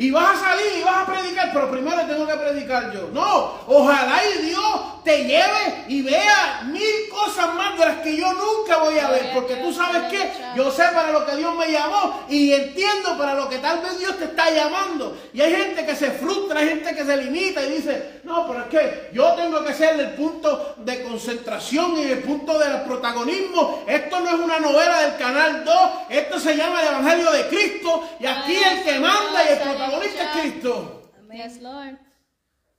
Y 0.00 0.10
vas 0.10 0.34
a 0.34 0.40
salir 0.40 0.78
y 0.78 0.82
vas 0.82 1.06
a 1.06 1.12
predicar, 1.12 1.50
pero 1.52 1.70
primero 1.70 2.00
tengo 2.06 2.26
que 2.26 2.32
predicar 2.32 2.90
yo. 2.90 3.10
No, 3.12 3.60
ojalá 3.66 4.22
y 4.34 4.46
Dios 4.46 5.04
te 5.04 5.24
lleve 5.24 5.84
y 5.88 6.00
vea 6.00 6.62
mil 6.64 7.08
cosas 7.10 7.54
más 7.54 7.78
de 7.78 7.84
las 7.84 7.96
que 7.98 8.16
yo 8.16 8.32
nunca 8.32 8.78
voy 8.78 8.98
a 8.98 9.10
ver. 9.10 9.30
Porque 9.34 9.56
tú 9.56 9.70
sabes 9.74 10.04
que 10.04 10.32
yo 10.56 10.70
sé 10.70 10.84
para 10.94 11.10
lo 11.10 11.26
que 11.26 11.36
Dios 11.36 11.54
me 11.54 11.70
llamó 11.70 12.24
y 12.30 12.50
entiendo 12.50 13.18
para 13.18 13.34
lo 13.34 13.46
que 13.50 13.58
tal 13.58 13.80
vez 13.80 13.98
Dios 13.98 14.16
te 14.16 14.24
está 14.24 14.50
llamando. 14.50 15.18
Y 15.34 15.42
hay 15.42 15.54
gente 15.54 15.84
que 15.84 15.94
se 15.94 16.10
frustra, 16.12 16.60
hay 16.60 16.68
gente 16.68 16.94
que 16.94 17.04
se 17.04 17.16
limita 17.18 17.62
y 17.62 17.72
dice, 17.72 18.20
no, 18.24 18.46
pero 18.46 18.60
es 18.60 18.66
que 18.68 19.10
yo 19.12 19.34
tengo 19.34 19.62
que 19.62 19.74
ser 19.74 20.00
el 20.00 20.12
punto 20.12 20.76
de 20.78 21.02
concentración 21.02 21.98
y 21.98 22.04
el 22.04 22.20
punto 22.20 22.58
del 22.58 22.82
protagonismo. 22.82 23.84
Esto 23.86 24.20
no 24.20 24.28
es 24.30 24.40
una 24.40 24.60
novela 24.60 25.02
del 25.02 25.16
Canal 25.18 25.62
2, 25.62 25.76
esto 26.08 26.40
se 26.40 26.56
llama 26.56 26.80
el 26.80 26.88
Evangelio 26.88 27.30
de 27.32 27.48
Cristo 27.48 28.08
y 28.18 28.26
aquí 28.26 28.56
el 28.56 28.82
que 28.82 28.98
manda 28.98 29.44
y 29.44 29.52
el 29.52 29.58
protagonista 29.90 30.22
es 30.22 30.40
Cristo. 30.40 31.12
Yes, 31.32 31.62
Lord. 31.62 31.98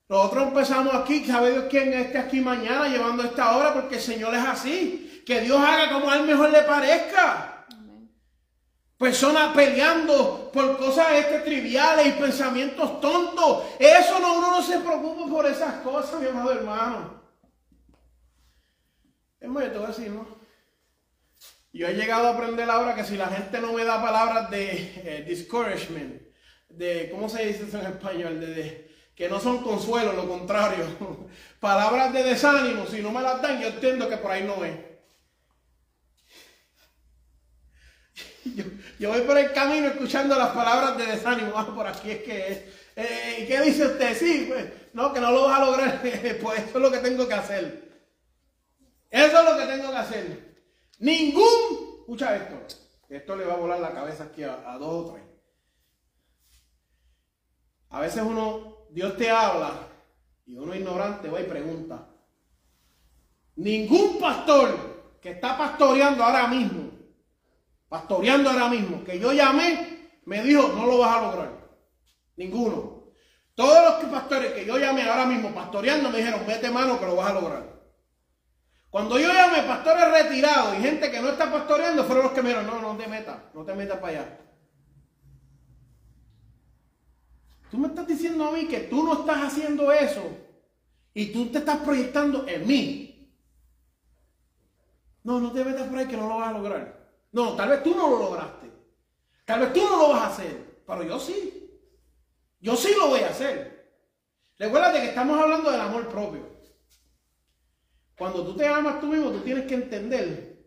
Nosotros 0.09 0.47
empezamos 0.49 0.93
aquí, 0.93 1.25
sabe 1.25 1.51
Dios 1.51 1.65
quién 1.69 1.93
esté 1.93 2.17
aquí 2.17 2.41
mañana 2.41 2.89
llevando 2.89 3.23
esta 3.23 3.55
hora, 3.55 3.73
porque 3.73 3.95
el 3.95 4.01
Señor 4.01 4.35
es 4.35 4.43
así. 4.43 5.23
Que 5.25 5.39
Dios 5.41 5.57
haga 5.57 5.91
como 5.93 6.09
a 6.09 6.17
él 6.17 6.23
mejor 6.23 6.49
le 6.49 6.63
parezca. 6.63 7.65
Personas 8.97 9.53
peleando 9.55 10.51
por 10.51 10.77
cosas 10.77 11.13
este, 11.13 11.39
triviales 11.39 12.07
y 12.07 12.19
pensamientos 12.19 12.99
tontos. 12.99 13.63
Eso 13.79 14.19
no, 14.19 14.37
uno 14.37 14.51
no 14.51 14.61
se 14.61 14.79
preocupa 14.79 15.29
por 15.29 15.45
esas 15.45 15.75
cosas, 15.75 16.19
mi 16.19 16.27
amado 16.27 16.51
hermano. 16.51 17.21
Es 19.39 19.49
muy, 19.49 19.63
te 19.63 19.77
voy 19.77 19.85
a 19.85 19.87
decir, 19.87 20.11
¿no? 20.11 20.27
Yo 21.73 21.87
he 21.87 21.93
llegado 21.93 22.27
a 22.27 22.33
aprender 22.33 22.69
ahora 22.69 22.93
que 22.93 23.05
si 23.05 23.15
la 23.15 23.27
gente 23.27 23.61
no 23.61 23.71
me 23.71 23.85
da 23.85 24.01
palabras 24.01 24.51
de 24.51 24.93
eh, 24.97 25.25
discouragement, 25.25 26.21
de, 26.77 27.09
¿cómo 27.11 27.29
se 27.29 27.45
dice 27.45 27.65
eso 27.67 27.79
en 27.79 27.87
español? 27.87 28.39
de 28.39 28.91
que 29.21 29.29
no 29.29 29.39
son 29.39 29.61
consuelo, 29.61 30.13
lo 30.13 30.27
contrario. 30.27 30.85
Palabras 31.59 32.11
de 32.11 32.23
desánimo, 32.23 32.87
si 32.87 33.01
no 33.01 33.11
me 33.11 33.21
las 33.21 33.39
dan, 33.39 33.61
yo 33.61 33.67
entiendo 33.67 34.09
que 34.09 34.17
por 34.17 34.31
ahí 34.31 34.43
no 34.43 34.65
es. 34.65 34.73
Yo, 38.99 39.09
voy 39.09 39.21
por 39.21 39.37
el 39.37 39.51
camino 39.51 39.87
escuchando 39.87 40.35
las 40.35 40.49
palabras 40.49 40.97
de 40.97 41.05
desánimo. 41.05 41.51
Ah, 41.55 41.71
por 41.73 41.85
aquí 41.85 42.09
es 42.09 42.23
que 42.23 42.47
es. 42.47 42.57
Eh, 42.95 43.45
¿Qué 43.47 43.61
dice 43.61 43.85
usted? 43.85 44.17
Sí, 44.17 44.45
pues, 44.49 44.65
no, 44.93 45.13
que 45.13 45.19
no 45.19 45.31
lo 45.31 45.43
vas 45.43 45.59
a 45.59 45.65
lograr. 45.65 46.01
pues 46.41 46.59
eso 46.59 46.77
es 46.77 46.81
lo 46.81 46.91
que 46.91 46.97
tengo 46.97 47.27
que 47.27 47.33
hacer. 47.35 47.91
Eso 49.11 49.39
es 49.39 49.45
lo 49.45 49.57
que 49.57 49.65
tengo 49.65 49.91
que 49.91 49.97
hacer. 49.97 50.55
Ningún, 50.97 51.99
escucha 51.99 52.35
esto, 52.35 52.55
esto 53.09 53.35
le 53.35 53.45
va 53.45 53.53
a 53.53 53.57
volar 53.57 53.79
la 53.79 53.93
cabeza 53.93 54.23
aquí 54.23 54.41
a, 54.43 54.71
a 54.71 54.79
dos 54.79 55.05
o 55.05 55.13
tres. 55.13 55.30
A 57.91 57.99
veces 57.99 58.23
uno 58.25 58.87
Dios 58.89 59.15
te 59.17 59.29
habla 59.29 59.71
y 60.45 60.57
uno 60.57 60.73
ignorante 60.75 61.29
va 61.29 61.39
y 61.39 61.45
pregunta. 61.45 62.07
Ningún 63.55 64.19
pastor 64.19 65.17
que 65.21 65.31
está 65.31 65.57
pastoreando 65.57 66.23
ahora 66.23 66.47
mismo, 66.47 66.91
pastoreando 67.87 68.49
ahora 68.49 68.69
mismo, 68.69 69.03
que 69.03 69.19
yo 69.19 69.33
llamé, 69.33 70.19
me 70.25 70.41
dijo, 70.41 70.69
no 70.69 70.85
lo 70.85 70.99
vas 70.99 71.17
a 71.17 71.21
lograr. 71.21 71.69
Ninguno. 72.37 73.01
Todos 73.55 74.01
los 74.01 74.09
pastores 74.09 74.53
que 74.53 74.65
yo 74.65 74.77
llamé 74.77 75.03
ahora 75.03 75.25
mismo 75.25 75.53
pastoreando 75.53 76.09
me 76.09 76.17
dijeron, 76.17 76.41
vete 76.47 76.71
mano 76.71 76.99
que 76.99 77.05
lo 77.05 77.15
vas 77.15 77.29
a 77.29 77.33
lograr. 77.33 77.81
Cuando 78.89 79.19
yo 79.19 79.31
llamé 79.31 79.63
pastores 79.63 80.09
retirados 80.11 80.77
y 80.77 80.81
gente 80.81 81.11
que 81.11 81.21
no 81.21 81.29
está 81.29 81.51
pastoreando, 81.51 82.03
fueron 82.03 82.25
los 82.25 82.33
que 82.33 82.41
me 82.41 82.49
dijeron, 82.49 82.67
no, 82.67 82.81
no 82.81 82.97
te 82.97 83.07
metas, 83.07 83.37
no 83.53 83.63
te 83.63 83.73
metas 83.73 83.99
para 83.99 84.19
allá. 84.19 84.39
Tú 87.71 87.77
me 87.77 87.87
estás 87.87 88.05
diciendo 88.05 88.45
a 88.45 88.51
mí 88.51 88.67
que 88.67 88.81
tú 88.81 89.01
no 89.01 89.21
estás 89.21 89.43
haciendo 89.43 89.93
eso 89.93 90.21
y 91.13 91.27
tú 91.31 91.47
te 91.47 91.59
estás 91.59 91.77
proyectando 91.77 92.45
en 92.45 92.67
mí. 92.67 93.33
No, 95.23 95.39
no 95.39 95.53
te 95.53 95.63
metas 95.63 95.87
por 95.87 95.97
ahí 95.97 96.05
que 96.05 96.17
no 96.17 96.27
lo 96.27 96.37
vas 96.37 96.49
a 96.49 96.57
lograr. 96.57 97.09
No, 97.31 97.55
tal 97.55 97.69
vez 97.69 97.81
tú 97.81 97.95
no 97.95 98.09
lo 98.09 98.19
lograste. 98.19 98.69
Tal 99.45 99.61
vez 99.61 99.71
tú 99.71 99.79
no 99.85 99.97
lo 99.97 100.09
vas 100.09 100.23
a 100.23 100.27
hacer, 100.27 100.81
pero 100.85 101.03
yo 101.03 101.17
sí. 101.17 101.79
Yo 102.59 102.75
sí 102.75 102.93
lo 102.97 103.07
voy 103.07 103.21
a 103.21 103.29
hacer. 103.29 104.01
Recuerda 104.59 104.91
que 104.91 105.05
estamos 105.05 105.39
hablando 105.39 105.71
del 105.71 105.79
amor 105.79 106.09
propio. 106.09 106.51
Cuando 108.17 108.45
tú 108.45 108.53
te 108.57 108.67
amas 108.67 108.99
tú 108.99 109.07
mismo, 109.07 109.31
tú 109.31 109.39
tienes 109.39 109.65
que 109.65 109.75
entender 109.75 110.65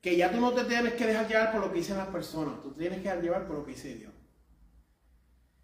que 0.00 0.16
ya 0.16 0.32
tú 0.32 0.40
no 0.40 0.52
te 0.52 0.64
tienes 0.64 0.94
que 0.94 1.06
dejar 1.06 1.28
llevar 1.28 1.52
por 1.52 1.60
lo 1.60 1.70
que 1.70 1.78
dicen 1.78 1.98
las 1.98 2.08
personas, 2.08 2.62
tú 2.62 2.72
tienes 2.72 2.98
que 2.98 3.04
dejar 3.04 3.22
llevar 3.22 3.46
por 3.46 3.56
lo 3.56 3.64
que 3.66 3.72
dice 3.72 3.94
Dios. 3.94 4.15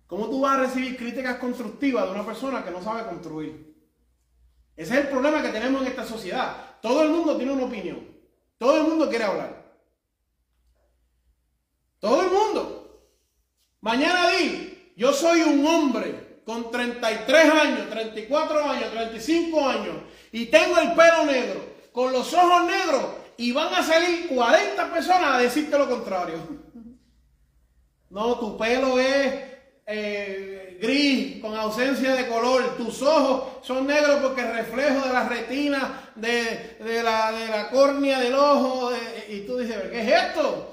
¿Cómo 0.07 0.29
tú 0.29 0.41
vas 0.41 0.59
a 0.59 0.61
recibir 0.63 0.97
críticas 0.97 1.39
constructivas 1.39 2.05
de 2.05 2.11
una 2.13 2.27
persona 2.27 2.65
que 2.65 2.71
no 2.71 2.83
sabe 2.83 3.05
construir? 3.05 3.73
Ese 4.77 4.95
es 4.95 5.01
el 5.01 5.09
problema 5.09 5.43
que 5.43 5.49
tenemos 5.49 5.83
en 5.83 5.89
esta 5.89 6.05
sociedad. 6.05 6.79
Todo 6.81 7.03
el 7.03 7.11
mundo 7.11 7.37
tiene 7.37 7.53
una 7.53 7.65
opinión. 7.65 8.07
Todo 8.59 8.77
el 8.79 8.85
mundo 8.85 9.09
quiere 9.09 9.25
hablar. 9.25 9.63
Todo 11.99 12.23
el 12.23 12.31
mundo. 12.31 13.09
Mañana 13.81 14.29
di, 14.31 14.93
yo 14.97 15.13
soy 15.13 15.43
un 15.43 15.67
hombre 15.67 16.41
con 16.45 16.71
33 16.71 17.51
años, 17.53 17.91
34 17.91 18.71
años, 18.71 18.91
35 18.91 19.69
años 19.69 19.97
y 20.33 20.47
tengo 20.47 20.79
el 20.79 20.93
pelo 20.95 21.25
negro, 21.27 21.61
con 21.93 22.13
los 22.13 22.33
ojos 22.33 22.65
negros 22.65 23.05
y 23.37 23.53
van 23.53 23.75
a 23.75 23.83
salir 23.83 24.29
40 24.29 24.93
personas 24.93 25.35
a 25.35 25.39
decirte 25.39 25.79
lo 25.79 25.89
contrario. 25.89 26.39
No, 28.11 28.39
tu 28.39 28.59
pelo 28.59 28.99
es 28.99 29.52
eh, 29.87 30.79
gris, 30.81 31.41
con 31.41 31.57
ausencia 31.57 32.15
de 32.15 32.29
color. 32.29 32.77
Tus 32.77 33.03
ojos 33.03 33.65
son 33.67 33.87
negros 33.87 34.21
porque 34.23 34.43
reflejo 34.43 35.07
de 35.07 35.13
la 35.13 35.29
retina, 35.29 36.13
de, 36.15 37.03
la, 37.03 37.33
de 37.33 37.49
la 37.49 37.71
córnea 37.71 38.21
del 38.21 38.35
ojo. 38.35 38.93
y 39.29 39.41
tú 39.41 39.59
dices, 39.59 39.77
¿qué 39.91 40.01
es 40.03 40.23
esto? 40.25 40.69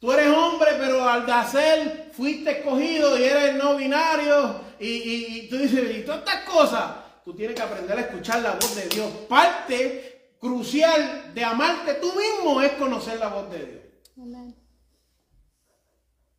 Tú 0.00 0.12
eres 0.12 0.28
hombre, 0.28 0.70
pero 0.78 1.08
al 1.08 1.26
nacer 1.26 2.10
fuiste 2.12 2.58
escogido 2.58 3.18
y 3.18 3.24
eres 3.24 3.56
no 3.56 3.76
binario. 3.76 4.60
Y, 4.78 4.86
y 4.86 5.48
tú 5.48 5.56
dices, 5.58 5.96
y 5.96 6.02
todas 6.02 6.20
estas 6.20 6.44
cosas. 6.44 6.84
Tú 7.24 7.34
tienes 7.34 7.56
que 7.56 7.62
aprender 7.62 7.98
a 7.98 8.00
escuchar 8.02 8.40
la 8.40 8.52
voz 8.52 8.74
de 8.74 8.86
Dios. 8.88 9.10
Parte 9.28 10.32
crucial 10.40 11.32
de 11.34 11.44
amarte 11.44 11.94
tú 11.94 12.12
mismo 12.14 12.62
es 12.62 12.72
conocer 12.72 13.18
la 13.18 13.28
voz 13.28 13.50
de 13.50 13.58
Dios. 13.58 13.87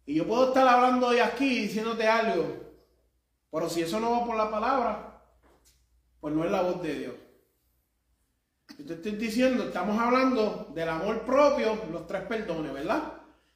Y 0.09 0.15
yo 0.15 0.25
puedo 0.25 0.47
estar 0.47 0.67
hablando 0.67 1.05
hoy 1.05 1.19
aquí 1.19 1.59
diciéndote 1.59 2.07
algo, 2.07 2.43
pero 3.51 3.69
si 3.69 3.83
eso 3.83 3.99
no 3.99 4.09
va 4.09 4.25
por 4.25 4.35
la 4.35 4.49
palabra, 4.49 5.21
pues 6.19 6.33
no 6.33 6.43
es 6.43 6.49
la 6.49 6.63
voz 6.63 6.81
de 6.81 6.95
Dios. 6.95 7.13
Yo 8.79 8.85
te 8.87 8.93
estoy 8.95 9.11
diciendo, 9.11 9.65
estamos 9.65 9.99
hablando 9.99 10.71
del 10.73 10.89
amor 10.89 11.21
propio, 11.21 11.77
los 11.91 12.07
tres 12.07 12.23
perdones, 12.23 12.73
¿verdad? 12.73 13.03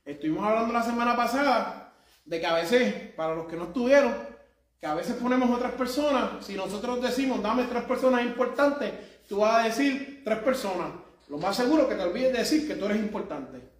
Estuvimos 0.05 0.45
hablando 0.45 0.73
la 0.73 0.83
semana 0.83 1.15
pasada 1.15 1.91
de 2.23 2.39
que 2.39 2.45
a 2.45 2.53
veces, 2.53 2.93
para 3.15 3.33
los 3.33 3.47
que 3.47 3.55
no 3.55 3.63
estuvieron, 3.63 4.13
que 4.79 4.85
a 4.85 4.93
veces 4.93 5.15
ponemos 5.15 5.49
otras 5.49 5.71
personas, 5.71 6.45
si 6.45 6.53
nosotros 6.53 7.01
decimos, 7.01 7.41
dame 7.41 7.63
tres 7.63 7.81
personas 7.85 8.23
importantes, 8.23 8.93
tú 9.27 9.37
vas 9.37 9.55
a 9.55 9.63
decir 9.63 10.21
tres 10.23 10.37
personas. 10.37 10.91
Lo 11.29 11.39
más 11.39 11.55
seguro 11.55 11.89
que 11.89 11.95
te 11.95 12.03
olvides 12.03 12.31
de 12.31 12.37
decir 12.37 12.67
que 12.67 12.75
tú 12.75 12.85
eres 12.85 12.99
importante. 12.99 13.72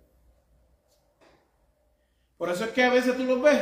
Por 2.44 2.52
eso 2.52 2.66
es 2.66 2.72
que 2.72 2.84
a 2.84 2.90
veces 2.90 3.16
tú 3.16 3.24
los 3.24 3.42
ves 3.42 3.58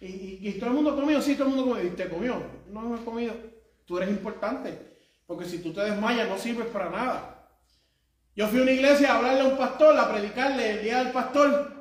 y, 0.00 0.50
todo 0.54 0.70
el 0.70 0.74
mundo 0.74 0.96
comió, 0.96 1.22
sí, 1.22 1.36
todo 1.36 1.46
el 1.46 1.54
mundo 1.54 1.70
comió, 1.70 1.86
y 1.86 1.90
te 1.90 2.08
comió. 2.08 2.42
No 2.68 2.80
me 2.80 3.04
comido. 3.04 3.34
Tú 3.86 3.98
eres 3.98 4.10
importante. 4.10 4.96
Porque 5.28 5.44
si 5.44 5.58
tú 5.58 5.72
te 5.72 5.82
desmayas 5.82 6.28
no 6.28 6.36
sirves 6.36 6.66
para 6.66 6.90
nada. 6.90 7.48
Yo 8.34 8.48
fui 8.48 8.58
a 8.58 8.62
una 8.62 8.72
iglesia 8.72 9.12
a 9.12 9.18
hablarle 9.18 9.42
a 9.42 9.44
un 9.44 9.56
pastor, 9.56 9.96
a 9.96 10.12
predicarle 10.12 10.70
el 10.70 10.82
día 10.82 11.04
del 11.04 11.12
pastor. 11.12 11.72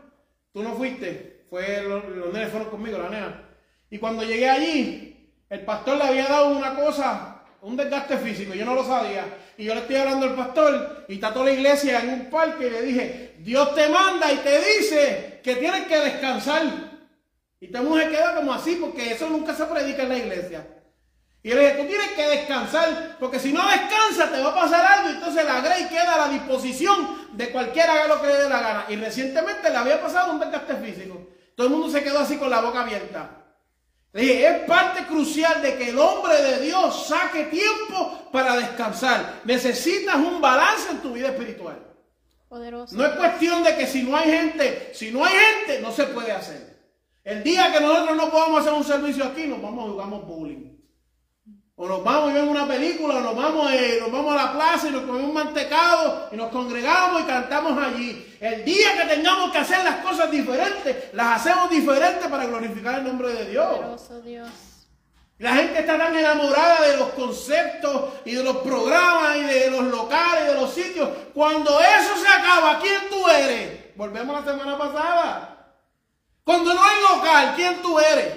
Tú 0.53 0.61
no 0.61 0.75
fuiste. 0.75 1.47
Fue, 1.49 1.81
los, 1.81 2.07
los 2.07 2.49
fueron 2.51 2.69
conmigo, 2.69 2.99
la 2.99 3.09
nena. 3.09 3.49
Y 3.89 3.97
cuando 3.97 4.21
llegué 4.21 4.47
allí, 4.47 5.33
el 5.49 5.61
pastor 5.61 5.97
le 5.97 6.03
había 6.03 6.27
dado 6.27 6.55
una 6.55 6.75
cosa, 6.75 7.41
un 7.63 7.75
desgaste 7.75 8.19
físico, 8.19 8.53
yo 8.53 8.65
no 8.65 8.75
lo 8.75 8.85
sabía. 8.85 9.25
Y 9.57 9.63
yo 9.65 9.73
le 9.73 9.81
estoy 9.81 9.95
hablando 9.95 10.27
al 10.27 10.35
pastor 10.35 11.05
y 11.07 11.15
está 11.15 11.33
toda 11.33 11.45
la 11.45 11.53
iglesia 11.53 12.01
en 12.01 12.09
un 12.09 12.29
parque 12.29 12.67
y 12.67 12.69
le 12.69 12.81
dije, 12.83 13.35
Dios 13.39 13.73
te 13.73 13.89
manda 13.89 14.31
y 14.31 14.37
te 14.37 14.59
dice 14.59 15.38
que 15.43 15.55
tienes 15.55 15.87
que 15.87 15.97
descansar. 15.97 16.63
Y 17.59 17.65
esta 17.65 17.81
mujer 17.81 18.09
queda 18.09 18.35
como 18.35 18.53
así 18.53 18.75
porque 18.75 19.11
eso 19.11 19.29
nunca 19.29 19.53
se 19.53 19.65
predica 19.65 20.03
en 20.03 20.09
la 20.09 20.17
iglesia. 20.17 20.67
Y 21.41 21.49
le 21.53 21.61
dije, 21.61 21.81
tú 21.81 21.87
tienes 21.87 22.09
que 22.11 22.27
descansar, 22.27 23.15
porque 23.17 23.39
si 23.39 23.53
no 23.53 23.65
descansas 23.65 24.29
te 24.29 24.41
va 24.41 24.49
a 24.49 24.55
pasar 24.55 24.85
algo. 24.85 25.09
Entonces 25.09 25.45
la 25.45 25.61
Grey 25.61 25.87
queda 25.87 26.15
a 26.15 26.27
la 26.27 26.33
disposición 26.33 27.29
de 27.33 27.49
cualquiera 27.49 27.93
haga 27.93 28.07
lo 28.07 28.21
que 28.21 28.27
le 28.27 28.33
dé 28.35 28.49
la 28.49 28.61
gana. 28.61 28.85
Y 28.89 28.95
recientemente 28.97 29.69
le 29.69 29.77
había 29.77 30.01
pasado 30.01 30.33
un 30.33 30.39
desgaste 30.39 30.75
físico. 30.75 31.29
Todo 31.55 31.67
el 31.67 31.73
mundo 31.73 31.89
se 31.89 32.03
quedó 32.03 32.19
así 32.19 32.37
con 32.37 32.49
la 32.49 32.61
boca 32.61 32.81
abierta. 32.81 33.39
Le 34.11 34.21
dije, 34.21 34.47
es 34.47 34.59
parte 34.63 35.05
crucial 35.05 35.61
de 35.61 35.77
que 35.77 35.89
el 35.89 35.99
hombre 35.99 36.41
de 36.41 36.61
Dios 36.61 37.07
saque 37.07 37.45
tiempo 37.45 38.29
para 38.31 38.55
descansar. 38.57 39.41
Necesitas 39.45 40.15
un 40.15 40.41
balance 40.41 40.91
en 40.91 41.01
tu 41.01 41.13
vida 41.13 41.29
espiritual. 41.29 41.88
Poderoso. 42.49 42.95
No 42.95 43.05
es 43.05 43.11
cuestión 43.11 43.63
de 43.63 43.75
que 43.77 43.85
si 43.85 44.01
no 44.01 44.17
hay 44.17 44.31
gente, 44.31 44.91
si 44.93 45.11
no 45.11 45.23
hay 45.23 45.33
gente, 45.33 45.81
no 45.81 45.91
se 45.91 46.05
puede 46.05 46.31
hacer. 46.31 46.79
El 47.23 47.43
día 47.43 47.71
que 47.71 47.79
nosotros 47.79 48.17
no 48.17 48.31
podamos 48.31 48.61
hacer 48.61 48.73
un 48.73 48.83
servicio 48.83 49.23
aquí, 49.23 49.45
nos 49.45 49.61
vamos 49.61 49.87
a 49.87 49.91
jugar 49.91 50.09
bowling. 50.25 50.79
O 51.75 51.87
nos 51.87 52.03
vamos 52.03 52.31
y 52.31 52.33
vemos 52.33 52.49
una 52.49 52.67
película, 52.67 53.17
o 53.17 53.21
nos 53.21 53.35
vamos, 53.35 53.71
eh, 53.71 53.99
nos 54.01 54.11
vamos 54.11 54.33
a 54.33 54.45
la 54.47 54.51
plaza 54.51 54.89
y 54.89 54.91
nos 54.91 55.03
comemos 55.03 55.29
un 55.29 55.33
mantecado 55.33 56.27
y 56.31 56.35
nos 56.35 56.49
congregamos 56.49 57.21
y 57.21 57.25
cantamos 57.25 57.77
allí. 57.77 58.35
El 58.41 58.65
día 58.65 58.97
que 58.97 59.15
tengamos 59.15 59.51
que 59.51 59.59
hacer 59.59 59.83
las 59.83 60.03
cosas 60.03 60.31
diferentes, 60.31 61.13
las 61.13 61.39
hacemos 61.39 61.69
diferentes 61.69 62.27
para 62.27 62.47
glorificar 62.47 62.99
el 62.99 63.05
nombre 63.05 63.31
de 63.31 63.51
Dios. 63.51 63.77
Poderoso 63.77 64.21
Dios. 64.21 64.49
La 65.39 65.55
gente 65.55 65.79
está 65.79 65.97
tan 65.97 66.13
enamorada 66.15 66.81
de 66.85 66.97
los 66.97 67.09
conceptos 67.09 68.13
y 68.25 68.35
de 68.35 68.43
los 68.43 68.57
programas 68.57 69.37
y 69.37 69.43
de 69.43 69.71
los 69.71 69.85
locales 69.85 70.43
y 70.43 70.47
de 70.47 70.53
los 70.55 70.73
sitios. 70.73 71.09
Cuando 71.33 71.79
eso 71.79 72.17
se 72.21 72.27
acaba, 72.27 72.77
¿quién 72.79 73.09
tú 73.09 73.25
eres? 73.29 73.95
Volvemos 73.95 74.35
a 74.35 74.41
la 74.41 74.51
semana 74.51 74.77
pasada. 74.77 75.73
Cuando 76.43 76.73
no 76.73 76.83
hay 76.83 77.01
local, 77.15 77.53
¿quién 77.55 77.81
tú 77.81 77.97
eres? 77.99 78.33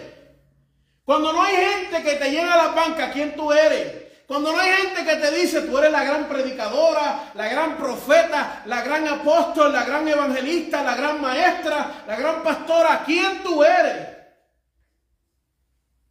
Cuando 1.04 1.32
no 1.32 1.42
hay 1.42 1.56
gente 1.56 2.02
que 2.04 2.14
te 2.14 2.30
llena 2.30 2.56
la 2.56 2.68
banca, 2.68 3.10
¿quién 3.10 3.34
tú 3.34 3.52
eres? 3.52 4.02
Cuando 4.28 4.52
no 4.52 4.60
hay 4.60 4.70
gente 4.70 5.04
que 5.04 5.16
te 5.16 5.30
dice, 5.32 5.62
tú 5.62 5.76
eres 5.78 5.90
la 5.90 6.04
gran 6.04 6.28
predicadora, 6.28 7.32
la 7.34 7.48
gran 7.48 7.76
profeta, 7.78 8.62
la 8.66 8.80
gran 8.82 9.08
apóstol, 9.08 9.72
la 9.72 9.82
gran 9.82 10.06
evangelista, 10.06 10.84
la 10.84 10.94
gran 10.94 11.20
maestra, 11.20 12.04
la 12.06 12.14
gran 12.14 12.44
pastora, 12.44 13.02
¿quién 13.04 13.42
tú 13.42 13.64
eres? 13.64 14.22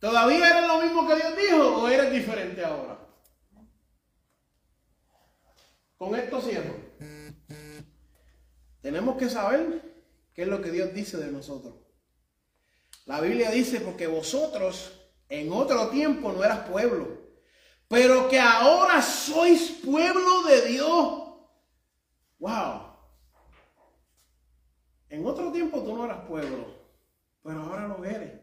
¿Todavía 0.01 0.49
eres 0.49 0.67
mismo 0.81 1.07
que 1.07 1.15
Dios 1.15 1.35
dijo 1.37 1.81
o 1.81 1.87
eres 1.87 2.11
diferente 2.11 2.63
ahora? 2.63 2.99
Con 5.97 6.15
esto 6.15 6.41
cierro. 6.41 6.75
Tenemos 8.81 9.17
que 9.17 9.29
saber 9.29 9.81
qué 10.33 10.41
es 10.41 10.47
lo 10.47 10.61
que 10.61 10.71
Dios 10.71 10.93
dice 10.93 11.17
de 11.17 11.31
nosotros. 11.31 11.75
La 13.05 13.21
Biblia 13.21 13.51
dice, 13.51 13.81
porque 13.81 14.07
vosotros 14.07 14.99
en 15.29 15.51
otro 15.51 15.89
tiempo 15.89 16.31
no 16.31 16.43
eras 16.43 16.67
pueblo, 16.67 17.07
pero 17.87 18.27
que 18.27 18.39
ahora 18.39 19.01
sois 19.01 19.71
pueblo 19.83 20.43
de 20.43 20.67
Dios. 20.67 21.23
Wow. 22.39 22.91
En 25.09 25.25
otro 25.25 25.51
tiempo 25.51 25.83
tú 25.83 25.95
no 25.95 26.05
eras 26.05 26.25
pueblo, 26.25 26.65
pero 27.43 27.61
ahora 27.61 27.87
lo 27.87 28.03
eres. 28.03 28.40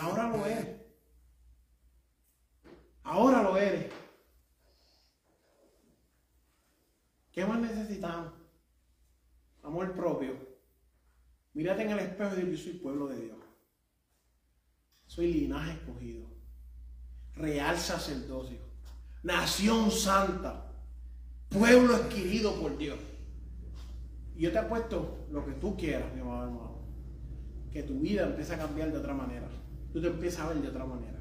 Ahora 0.00 0.28
lo 0.28 0.46
eres. 0.46 0.80
Ahora 3.04 3.42
lo 3.42 3.56
eres. 3.56 3.92
¿Qué 7.30 7.44
más 7.44 7.60
necesitamos? 7.60 8.32
Amor 9.62 9.94
propio. 9.94 10.34
Mírate 11.52 11.82
en 11.82 11.90
el 11.90 11.98
espejo 12.00 12.34
y 12.40 12.50
yo 12.50 12.56
soy 12.56 12.72
pueblo 12.74 13.08
de 13.08 13.20
Dios. 13.20 13.38
Soy 15.06 15.32
linaje 15.32 15.72
escogido. 15.72 16.26
Real 17.34 17.78
sacerdocio. 17.78 18.58
Nación 19.22 19.90
santa. 19.90 20.72
Pueblo 21.48 21.94
adquirido 21.94 22.54
por 22.60 22.76
Dios. 22.76 22.98
Y 24.34 24.42
yo 24.42 24.52
te 24.52 24.58
apuesto 24.58 25.26
lo 25.30 25.44
que 25.44 25.52
tú 25.52 25.76
quieras, 25.76 26.12
mi 26.14 26.20
amado 26.20 26.44
hermano. 26.44 26.82
Que 27.70 27.82
tu 27.82 28.00
vida 28.00 28.24
empiece 28.24 28.54
a 28.54 28.58
cambiar 28.58 28.92
de 28.92 28.98
otra 28.98 29.14
manera. 29.14 29.48
Tú 29.96 30.02
te 30.02 30.08
empiezas 30.08 30.40
a 30.40 30.48
ver 30.48 30.58
de 30.58 30.68
otra 30.68 30.84
manera. 30.84 31.16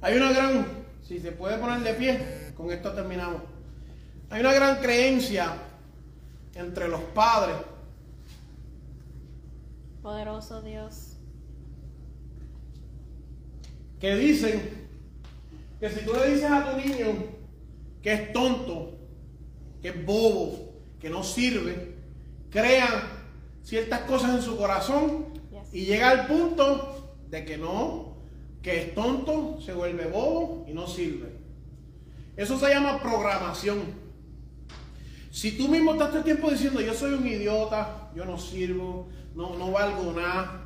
Hay 0.00 0.16
una 0.16 0.32
gran, 0.32 0.66
si 1.00 1.20
se 1.20 1.30
puede 1.30 1.58
poner 1.58 1.78
de 1.84 1.94
pie, 1.94 2.54
con 2.56 2.72
esto 2.72 2.90
terminamos. 2.90 3.40
Hay 4.30 4.40
una 4.40 4.52
gran 4.52 4.80
creencia 4.80 5.54
entre 6.56 6.88
los 6.88 7.00
padres 7.02 7.54
Poderoso 10.02 10.60
Dios. 10.60 11.18
que 14.00 14.16
dicen 14.16 14.88
que 15.78 15.88
si 15.88 16.04
tú 16.04 16.14
le 16.14 16.32
dices 16.32 16.50
a 16.50 16.68
tu 16.68 16.78
niño 16.78 17.26
que 18.02 18.12
es 18.12 18.32
tonto, 18.32 18.98
que 19.80 19.90
es 19.90 20.04
bobo, 20.04 20.74
que 20.98 21.10
no 21.10 21.22
sirve, 21.22 21.94
crean 22.50 23.04
ciertas 23.62 24.00
cosas 24.00 24.34
en 24.34 24.42
su 24.42 24.56
corazón. 24.56 25.25
Y 25.72 25.84
llega 25.84 26.10
al 26.10 26.26
punto 26.26 27.16
de 27.28 27.44
que 27.44 27.56
no, 27.56 28.16
que 28.62 28.82
es 28.82 28.94
tonto, 28.94 29.60
se 29.60 29.72
vuelve 29.72 30.06
bobo 30.06 30.64
y 30.68 30.72
no 30.72 30.86
sirve. 30.86 31.36
Eso 32.36 32.58
se 32.58 32.68
llama 32.68 33.00
programación. 33.00 33.78
Si 35.30 35.56
tú 35.56 35.68
mismo 35.68 35.92
estás 35.92 36.08
todo 36.08 36.18
el 36.18 36.24
tiempo 36.24 36.50
diciendo 36.50 36.80
yo 36.80 36.94
soy 36.94 37.14
un 37.14 37.26
idiota, 37.26 38.10
yo 38.14 38.24
no 38.24 38.38
sirvo, 38.38 39.08
no, 39.34 39.56
no 39.56 39.70
valgo 39.70 40.12
nada, 40.12 40.64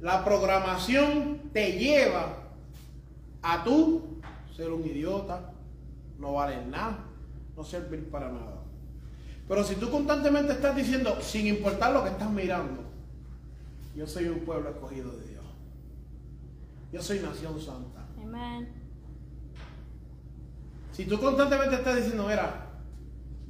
la 0.00 0.24
programación 0.24 1.50
te 1.52 1.72
lleva 1.72 2.38
a 3.42 3.62
tú 3.64 4.20
ser 4.56 4.70
un 4.70 4.86
idiota, 4.86 5.52
no 6.18 6.34
valer 6.34 6.66
nada, 6.66 7.04
no 7.56 7.64
servir 7.64 8.10
para 8.10 8.30
nada. 8.30 8.62
Pero 9.46 9.64
si 9.64 9.74
tú 9.74 9.90
constantemente 9.90 10.52
estás 10.52 10.76
diciendo, 10.76 11.18
sin 11.20 11.46
importar 11.46 11.92
lo 11.92 12.02
que 12.02 12.10
estás 12.10 12.30
mirando, 12.30 12.79
yo 13.94 14.06
soy 14.06 14.28
un 14.28 14.40
pueblo 14.40 14.70
escogido 14.70 15.10
de 15.12 15.26
Dios. 15.28 15.44
Yo 16.92 17.02
soy 17.02 17.20
nación 17.20 17.60
santa. 17.60 18.06
Amen. 18.22 18.68
Si 20.92 21.04
tú 21.04 21.18
constantemente 21.18 21.76
estás 21.76 21.96
diciendo, 21.96 22.26
mira, 22.26 22.66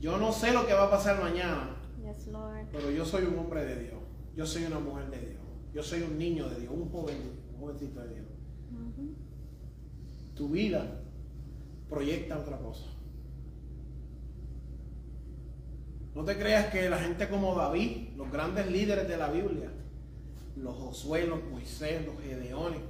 yo 0.01 0.19
no 0.19 0.33
sé 0.33 0.53
lo 0.53 0.67
que 0.67 0.75
va 0.75 0.85
a 0.85 0.91
pasar 0.91 1.21
mañana, 1.21 1.77
Yes, 2.03 2.27
Lord. 2.29 2.67
pero 2.73 2.91
yo 2.91 3.05
soy 3.05 3.25
un 3.25 3.39
hombre 3.39 3.65
de 3.65 3.83
Dios. 3.85 4.01
Yo 4.37 4.47
soy 4.47 4.65
una 4.65 4.79
mujer 4.79 5.11
de 5.11 5.19
Dios. 5.19 5.41
Yo 5.75 5.83
soy 5.83 6.03
un 6.03 6.19
niño 6.19 6.49
de 6.49 6.61
Dios, 6.61 6.73
un 6.75 6.91
joven, 6.91 7.17
un 7.55 7.61
jovencito 7.61 8.01
de 8.01 8.15
Dios. 8.15 8.27
Tu 10.35 10.49
vida 10.49 11.03
proyecta 11.89 12.39
otra 12.39 12.59
cosa. 12.59 12.87
No 16.15 16.25
te 16.25 16.37
creas 16.39 16.67
que 16.73 16.89
la 16.89 16.99
gente 16.99 17.29
como 17.29 17.55
David, 17.55 18.17
los 18.17 18.31
grandes 18.33 18.71
líderes 18.71 19.07
de 19.09 19.17
la 19.17 19.31
Biblia, 19.31 19.71
los 20.57 20.75
Josué, 20.75 21.27
los 21.27 21.43
Moisés, 21.45 22.05
los 22.07 22.21
Gedeones, 22.23 22.81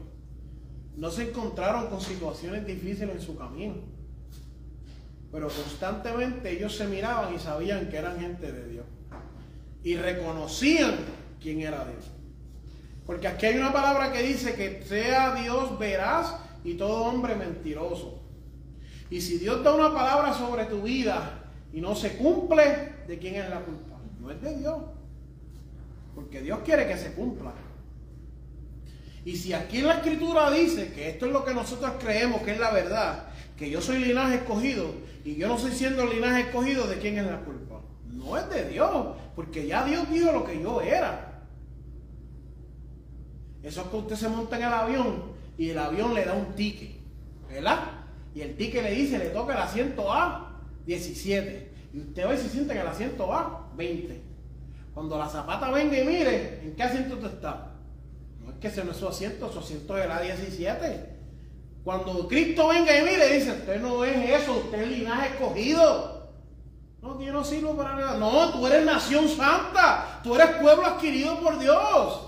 no 0.96 1.10
se 1.10 1.28
encontraron 1.28 1.88
con 1.88 2.00
situaciones 2.00 2.66
difíciles 2.66 3.16
en 3.16 3.20
su 3.20 3.36
camino. 3.36 3.74
Pero 5.32 5.48
constantemente 5.48 6.50
ellos 6.50 6.76
se 6.76 6.86
miraban 6.86 7.34
y 7.34 7.38
sabían 7.38 7.88
que 7.88 7.96
eran 7.96 8.18
gente 8.18 8.50
de 8.50 8.68
Dios. 8.68 8.86
Y 9.82 9.96
reconocían 9.96 10.96
quién 11.40 11.60
era 11.60 11.84
Dios. 11.84 12.04
Porque 13.06 13.28
aquí 13.28 13.46
hay 13.46 13.56
una 13.56 13.72
palabra 13.72 14.12
que 14.12 14.22
dice 14.22 14.54
que 14.54 14.82
sea 14.84 15.34
Dios 15.34 15.78
veraz 15.78 16.34
y 16.64 16.74
todo 16.74 17.04
hombre 17.04 17.34
mentiroso. 17.34 18.22
Y 19.08 19.20
si 19.20 19.38
Dios 19.38 19.64
da 19.64 19.74
una 19.74 19.92
palabra 19.92 20.34
sobre 20.34 20.66
tu 20.66 20.82
vida 20.82 21.44
y 21.72 21.80
no 21.80 21.94
se 21.94 22.16
cumple, 22.16 22.92
¿de 23.06 23.18
quién 23.18 23.36
es 23.36 23.48
la 23.48 23.60
culpa? 23.60 23.96
No 24.20 24.30
es 24.30 24.40
de 24.42 24.56
Dios. 24.56 24.82
Porque 26.20 26.42
Dios 26.42 26.58
quiere 26.66 26.86
que 26.86 26.98
se 26.98 27.12
cumpla. 27.12 27.54
Y 29.24 29.36
si 29.36 29.54
aquí 29.54 29.78
en 29.78 29.86
la 29.86 29.94
escritura 29.94 30.50
dice 30.50 30.92
que 30.92 31.08
esto 31.08 31.24
es 31.24 31.32
lo 31.32 31.46
que 31.46 31.54
nosotros 31.54 31.92
creemos 31.98 32.42
que 32.42 32.52
es 32.52 32.60
la 32.60 32.70
verdad, 32.70 33.28
que 33.56 33.70
yo 33.70 33.80
soy 33.80 33.98
linaje 34.00 34.36
escogido 34.36 34.92
y 35.24 35.36
yo 35.36 35.48
no 35.48 35.58
soy 35.58 35.72
siendo 35.72 36.04
linaje 36.04 36.42
escogido, 36.42 36.86
¿de 36.86 36.98
quién 36.98 37.16
es 37.18 37.24
la 37.24 37.40
culpa? 37.40 37.80
No 38.06 38.36
es 38.36 38.50
de 38.50 38.68
Dios, 38.68 39.16
porque 39.34 39.66
ya 39.66 39.82
Dios 39.84 40.10
dijo 40.10 40.30
lo 40.30 40.44
que 40.44 40.60
yo 40.60 40.82
era. 40.82 41.46
Eso 43.62 43.80
es 43.80 43.86
que 43.88 43.96
usted 43.96 44.16
se 44.16 44.28
monta 44.28 44.58
en 44.58 44.64
el 44.64 44.72
avión 44.72 45.22
y 45.56 45.70
el 45.70 45.78
avión 45.78 46.14
le 46.14 46.26
da 46.26 46.34
un 46.34 46.54
ticket, 46.54 46.96
¿verdad? 47.48 47.80
Y 48.34 48.42
el 48.42 48.56
ticket 48.56 48.82
le 48.82 48.92
dice, 48.92 49.18
le 49.18 49.30
toca 49.30 49.54
el 49.54 49.62
asiento 49.62 50.12
A 50.12 50.60
17. 50.84 51.72
Y 51.94 52.00
usted 52.00 52.26
va 52.26 52.34
y 52.34 52.38
se 52.38 52.48
sienta 52.50 52.74
en 52.74 52.80
el 52.80 52.86
asiento 52.88 53.32
A 53.32 53.70
20. 53.74 54.29
Cuando 55.00 55.16
la 55.16 55.30
zapata 55.30 55.70
venga 55.70 55.98
y 55.98 56.04
mire, 56.04 56.60
¿en 56.62 56.76
qué 56.76 56.82
asiento 56.82 57.14
usted 57.14 57.32
está? 57.32 57.72
No 58.44 58.50
es 58.50 58.58
que 58.58 58.68
ese 58.68 58.84
no 58.84 58.90
es 58.90 58.98
su 58.98 59.08
asiento, 59.08 59.50
su 59.50 59.58
asiento 59.58 59.96
es 59.96 60.06
la 60.06 60.20
17. 60.20 61.16
Cuando 61.82 62.28
Cristo 62.28 62.68
venga 62.68 62.94
y 62.98 63.02
mire, 63.04 63.32
dice, 63.32 63.52
usted 63.52 63.80
no 63.80 64.04
es 64.04 64.42
eso, 64.42 64.58
usted 64.58 64.82
es 64.82 64.88
linaje 64.88 65.28
escogido. 65.28 66.30
No, 67.00 67.16
que 67.16 67.24
yo 67.24 67.32
no 67.32 67.42
sirvo 67.42 67.74
para 67.78 67.96
nada. 67.96 68.18
No, 68.18 68.52
tú 68.52 68.66
eres 68.66 68.84
nación 68.84 69.26
santa, 69.26 70.20
tú 70.22 70.34
eres 70.34 70.56
pueblo 70.56 70.84
adquirido 70.84 71.40
por 71.40 71.58
Dios. 71.58 72.20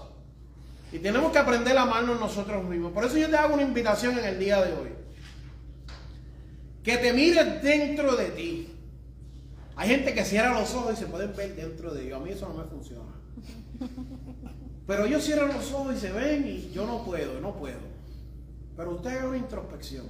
Y 0.92 0.98
tenemos 0.98 1.30
que 1.30 1.40
aprender 1.40 1.76
a 1.76 1.82
amarnos 1.82 2.18
nosotros 2.18 2.64
mismos. 2.64 2.92
Por 2.92 3.04
eso 3.04 3.18
yo 3.18 3.28
te 3.28 3.36
hago 3.36 3.52
una 3.52 3.64
invitación 3.64 4.18
en 4.18 4.24
el 4.24 4.38
día 4.38 4.62
de 4.62 4.72
hoy. 4.72 4.88
Que 6.82 6.96
te 6.96 7.12
mires 7.12 7.62
dentro 7.62 8.16
de 8.16 8.30
ti. 8.30 8.74
Hay 9.76 9.88
gente 9.88 10.14
que 10.14 10.24
cierra 10.24 10.58
los 10.58 10.74
ojos 10.74 10.94
y 10.94 10.96
se 10.96 11.06
pueden 11.06 11.34
ver 11.34 11.56
dentro 11.56 11.92
de 11.94 12.06
ellos. 12.06 12.20
A 12.20 12.24
mí 12.24 12.30
eso 12.30 12.48
no 12.48 12.54
me 12.54 12.64
funciona. 12.64 13.12
Pero 14.86 15.06
ellos 15.06 15.24
cierran 15.24 15.48
los 15.48 15.72
ojos 15.72 15.96
y 15.96 16.00
se 16.00 16.12
ven 16.12 16.46
y 16.46 16.70
yo 16.72 16.86
no 16.86 17.04
puedo, 17.04 17.40
no 17.40 17.54
puedo. 17.56 17.78
Pero 18.76 18.96
usted 18.96 19.10
haga 19.10 19.28
una 19.28 19.38
introspección 19.38 20.06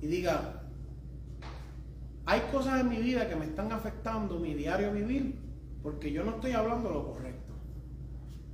y 0.00 0.06
diga, 0.06 0.62
hay 2.24 2.40
cosas 2.52 2.80
en 2.80 2.88
mi 2.88 2.98
vida 2.98 3.28
que 3.28 3.36
me 3.36 3.46
están 3.46 3.72
afectando 3.72 4.38
mi 4.38 4.54
diario 4.54 4.92
vivir 4.92 5.38
porque 5.82 6.12
yo 6.12 6.24
no 6.24 6.32
estoy 6.32 6.52
hablando 6.52 6.90
lo 6.90 7.12
correcto. 7.12 7.52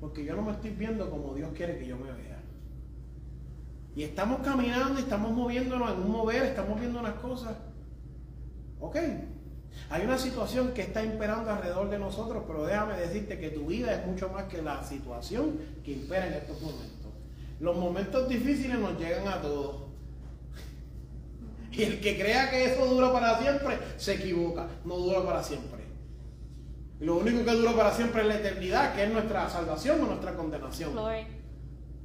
Porque 0.00 0.24
yo 0.24 0.36
no 0.36 0.42
me 0.42 0.52
estoy 0.52 0.70
viendo 0.70 1.10
como 1.10 1.34
Dios 1.34 1.50
quiere 1.54 1.78
que 1.78 1.86
yo 1.86 1.96
me 1.96 2.12
vea. 2.12 2.40
Y 3.94 4.02
estamos 4.02 4.40
caminando 4.40 4.98
y 4.98 5.02
estamos 5.02 5.32
moviéndonos 5.32 5.92
en 5.92 6.02
un 6.02 6.10
mover, 6.10 6.44
estamos 6.44 6.78
viendo 6.78 7.00
unas 7.00 7.14
cosas. 7.14 7.56
Ok, 8.78 8.96
hay 9.88 10.04
una 10.04 10.18
situación 10.18 10.72
que 10.72 10.82
está 10.82 11.04
imperando 11.04 11.50
alrededor 11.50 11.88
de 11.88 11.98
nosotros, 11.98 12.42
pero 12.46 12.64
déjame 12.64 12.96
decirte 12.96 13.38
que 13.38 13.50
tu 13.50 13.66
vida 13.66 13.94
es 13.94 14.06
mucho 14.06 14.28
más 14.30 14.44
que 14.44 14.60
la 14.60 14.82
situación 14.82 15.58
que 15.84 15.92
impera 15.92 16.26
en 16.26 16.34
estos 16.34 16.60
momentos. 16.60 17.12
Los 17.60 17.76
momentos 17.76 18.28
difíciles 18.28 18.78
nos 18.78 18.98
llegan 18.98 19.28
a 19.28 19.40
todos. 19.40 19.86
Y 21.70 21.82
el 21.82 22.00
que 22.00 22.18
crea 22.18 22.50
que 22.50 22.72
eso 22.72 22.86
dura 22.86 23.12
para 23.12 23.38
siempre, 23.38 23.78
se 23.96 24.14
equivoca. 24.14 24.66
No 24.84 24.96
dura 24.96 25.24
para 25.24 25.42
siempre. 25.42 25.84
Y 27.00 27.04
lo 27.04 27.18
único 27.18 27.44
que 27.44 27.52
dura 27.52 27.72
para 27.72 27.92
siempre 27.92 28.22
es 28.22 28.28
la 28.28 28.36
eternidad, 28.36 28.94
que 28.94 29.04
es 29.04 29.12
nuestra 29.12 29.48
salvación 29.48 30.00
o 30.02 30.06
nuestra 30.06 30.34
condenación. 30.34 30.92
Glory. 30.92 31.26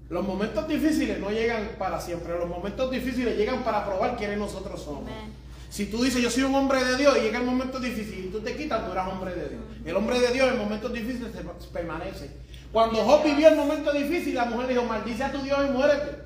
Los 0.10 0.28
momentos 0.28 0.68
difíciles 0.68 1.20
no 1.20 1.32
llegan 1.32 1.70
para 1.80 2.00
siempre. 2.02 2.38
Los 2.38 2.50
momentos 2.50 2.92
difíciles 2.92 3.38
llegan 3.38 3.64
para 3.64 3.86
probar 3.86 4.18
quiénes 4.18 4.38
nosotros 4.38 4.82
somos. 4.82 5.04
Amen. 5.04 5.41
Si 5.72 5.86
tú 5.86 6.04
dices 6.04 6.22
yo 6.22 6.30
soy 6.30 6.44
un 6.44 6.54
hombre 6.54 6.84
de 6.84 6.98
Dios 6.98 7.18
y 7.18 7.22
llega 7.22 7.40
el 7.40 7.46
momento 7.46 7.80
difícil 7.80 8.26
y 8.26 8.28
tú 8.28 8.42
te 8.42 8.58
quitas, 8.58 8.86
tú 8.86 8.92
eras 8.92 9.08
hombre 9.08 9.34
de 9.34 9.50
Dios. 9.50 9.62
El 9.86 9.96
hombre 9.96 10.20
de 10.20 10.34
Dios 10.34 10.52
en 10.52 10.58
momentos 10.58 10.92
difíciles 10.92 11.32
permanece. 11.72 12.30
Cuando 12.74 12.98
Job 12.98 13.24
vivió 13.24 13.48
el 13.48 13.56
momento 13.56 13.94
difícil, 13.94 14.36
la 14.36 14.46
mujer 14.46 14.68
dijo, 14.68 14.84
maldice 14.84 15.24
a 15.24 15.32
tu 15.32 15.42
Dios 15.42 15.58
y 15.66 15.72
muérete. 15.72 16.24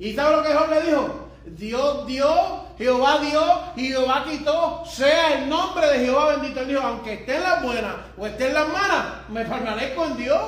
¿Y 0.00 0.12
sabe 0.12 0.36
lo 0.36 0.42
que 0.42 0.52
Job 0.52 0.70
le 0.70 0.90
dijo? 0.90 1.28
Dios 1.46 2.06
dio, 2.08 2.64
Jehová 2.76 3.20
dio 3.20 3.42
Jehová 3.76 4.24
quitó. 4.28 4.82
Sea 4.84 5.38
el 5.38 5.48
nombre 5.48 5.86
de 5.86 6.06
Jehová 6.06 6.36
bendito. 6.36 6.60
Él 6.60 6.68
dijo, 6.68 6.80
aunque 6.80 7.12
esté 7.12 7.36
en 7.36 7.42
las 7.44 7.62
buenas 7.62 7.94
o 8.18 8.26
esté 8.26 8.48
en 8.48 8.54
las 8.54 8.68
malas, 8.70 9.06
me 9.28 9.44
permanezco 9.44 10.04
en 10.04 10.16
Dios. 10.16 10.40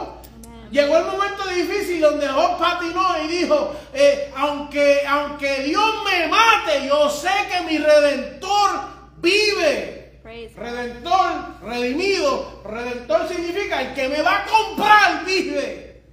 Llegó 0.73 0.97
el 0.97 1.05
momento 1.05 1.47
difícil 1.49 2.01
donde 2.01 2.27
Job 2.27 2.59
patinó 2.59 3.23
y 3.23 3.29
dijo, 3.29 3.77
eh, 3.93 4.33
aunque, 4.35 5.03
aunque 5.07 5.65
Dios 5.65 5.95
me 6.03 6.29
mate, 6.29 6.89
yo 6.89 7.11
sé 7.11 7.29
que 7.51 7.61
mi 7.71 7.77
redentor 7.77 8.71
vive. 9.19 10.19
Praise. 10.23 10.57
Redentor, 10.57 11.61
redimido, 11.63 12.63
redentor 12.65 13.29
significa 13.29 13.83
el 13.83 13.95
que 13.95 14.09
me 14.09 14.23
va 14.23 14.39
a 14.39 14.47
comprar 14.47 15.27
vive. 15.27 16.05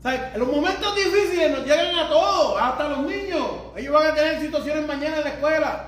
O 0.00 0.02
sea, 0.02 0.32
los 0.36 0.48
momentos 0.48 0.96
difíciles 0.96 1.52
nos 1.52 1.64
llegan 1.64 1.96
a 2.00 2.08
todos, 2.08 2.60
hasta 2.60 2.88
los 2.88 2.98
niños. 3.06 3.46
Ellos 3.76 3.94
van 3.94 4.06
a 4.08 4.14
tener 4.14 4.40
situaciones 4.40 4.84
mañana 4.88 5.18
en 5.18 5.24
la 5.24 5.30
escuela. 5.30 5.87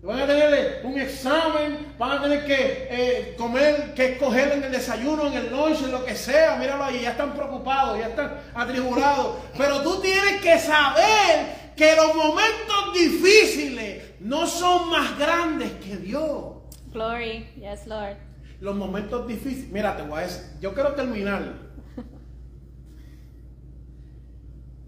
Van 0.00 0.20
a 0.20 0.26
tener 0.26 0.80
un 0.84 0.96
examen, 0.98 1.94
van 1.98 2.18
a 2.18 2.22
tener 2.22 2.46
que 2.46 2.86
eh, 2.88 3.34
comer, 3.36 3.94
que 3.94 4.12
escoger 4.12 4.52
en 4.52 4.62
el 4.62 4.70
desayuno, 4.70 5.26
en 5.26 5.32
el 5.32 5.50
lunch, 5.50 5.82
en 5.82 5.90
lo 5.90 6.04
que 6.04 6.14
sea. 6.14 6.56
Míralo 6.56 6.84
ahí, 6.84 7.02
ya 7.02 7.10
están 7.10 7.34
preocupados, 7.34 7.98
ya 7.98 8.08
están 8.08 8.40
atribulados. 8.54 9.36
Pero 9.56 9.82
tú 9.82 10.00
tienes 10.00 10.40
que 10.40 10.56
saber 10.58 11.72
que 11.76 11.96
los 11.96 12.14
momentos 12.14 12.94
difíciles 12.94 14.04
no 14.20 14.46
son 14.46 14.88
más 14.88 15.18
grandes 15.18 15.72
que 15.72 15.96
Dios. 15.96 16.58
Glory. 16.92 17.50
Yes, 17.56 17.86
Lord. 17.86 18.16
Los 18.60 18.76
momentos 18.76 19.26
difíciles, 19.26 19.70
mira, 19.70 19.96
te 19.96 20.02
voy 20.04 20.20
a 20.20 20.22
decir, 20.22 20.42
yo 20.60 20.74
quiero 20.74 20.94
terminar. 20.94 21.54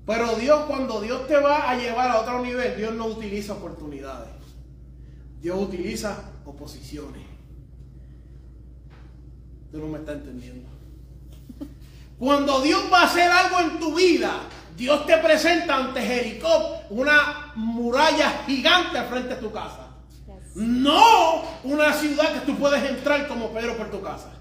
Pero 0.06 0.34
Dios, 0.34 0.64
cuando 0.66 1.00
Dios 1.00 1.26
te 1.26 1.36
va 1.36 1.70
a 1.70 1.76
llevar 1.76 2.10
a 2.10 2.20
otro 2.20 2.42
nivel, 2.42 2.76
Dios 2.76 2.94
no 2.94 3.06
utiliza 3.06 3.52
oportunidades. 3.52 4.39
Dios 5.40 5.58
utiliza 5.58 6.32
oposiciones. 6.44 7.22
Tú 9.72 9.78
no 9.78 9.86
me 9.86 9.98
estás 9.98 10.16
entendiendo. 10.16 10.68
Cuando 12.18 12.60
Dios 12.60 12.84
va 12.92 13.02
a 13.02 13.06
hacer 13.06 13.30
algo 13.30 13.60
en 13.60 13.80
tu 13.80 13.94
vida, 13.94 14.42
Dios 14.76 15.06
te 15.06 15.16
presenta 15.18 15.76
ante 15.76 16.02
Jericó 16.02 16.82
una 16.90 17.52
muralla 17.54 18.42
gigante 18.46 19.02
frente 19.04 19.36
de 19.36 19.40
tu 19.40 19.50
casa. 19.50 19.88
No 20.54 21.42
una 21.64 21.92
ciudad 21.92 22.34
que 22.34 22.40
tú 22.40 22.58
puedes 22.58 22.82
entrar 22.90 23.26
como 23.28 23.50
Pedro 23.52 23.76
por 23.76 23.90
tu 23.90 24.02
casa. 24.02 24.32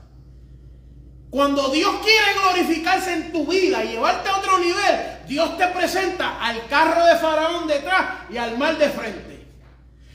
Cuando 1.29 1.69
Dios 1.69 1.93
quiere 2.03 2.39
glorificarse 2.41 3.13
en 3.13 3.31
tu 3.31 3.45
vida 3.45 3.83
y 3.83 3.89
llevarte 3.89 4.29
a 4.29 4.37
otro 4.37 4.57
nivel, 4.57 5.19
Dios 5.27 5.57
te 5.57 5.67
presenta 5.67 6.43
al 6.43 6.65
carro 6.67 7.05
de 7.05 7.15
Faraón 7.17 7.67
detrás 7.67 8.23
y 8.31 8.37
al 8.37 8.57
mar 8.57 8.77
de 8.77 8.89
frente. 8.89 9.28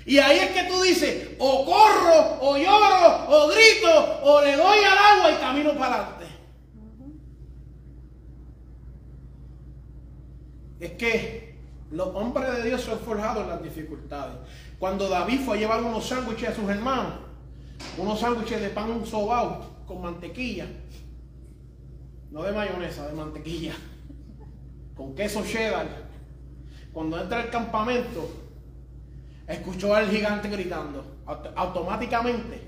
Y 0.06 0.18
ahí 0.18 0.38
es 0.38 0.50
que 0.50 0.64
tú 0.64 0.82
dices, 0.82 1.30
o 1.38 1.64
corro, 1.64 2.38
o 2.40 2.56
lloro, 2.58 3.26
o 3.28 3.48
grito, 3.48 4.20
o 4.22 4.42
le 4.42 4.56
doy 4.56 4.78
al 4.84 4.98
agua 4.98 5.32
y 5.32 5.40
camino 5.40 5.74
para 5.78 5.94
adelante. 5.94 6.26
Es 10.80 10.92
que 10.92 11.58
los 11.90 12.08
hombres 12.08 12.54
de 12.56 12.64
Dios 12.64 12.82
son 12.82 12.98
forjados 12.98 13.44
en 13.44 13.48
las 13.48 13.62
dificultades. 13.62 14.36
Cuando 14.78 15.08
David 15.08 15.40
fue 15.40 15.56
a 15.56 15.60
llevar 15.60 15.82
unos 15.82 16.06
sándwiches 16.06 16.50
a 16.50 16.54
sus 16.54 16.68
hermanos, 16.68 17.14
unos 17.96 18.20
sándwiches 18.20 18.60
de 18.60 18.68
pan 18.68 19.06
sobao 19.06 19.64
con 19.86 20.02
mantequilla, 20.02 20.66
no 22.30 22.42
de 22.42 22.52
mayonesa, 22.52 23.06
de 23.06 23.14
mantequilla, 23.14 23.74
con 24.94 25.14
queso 25.14 25.42
cheddar. 25.44 25.86
Cuando 26.92 27.20
entra 27.20 27.40
al 27.40 27.50
campamento, 27.50 28.43
escuchó 29.48 29.94
al 29.94 30.10
gigante 30.10 30.48
gritando. 30.48 31.18
Aut- 31.26 31.52
Automáticamente, 31.56 32.60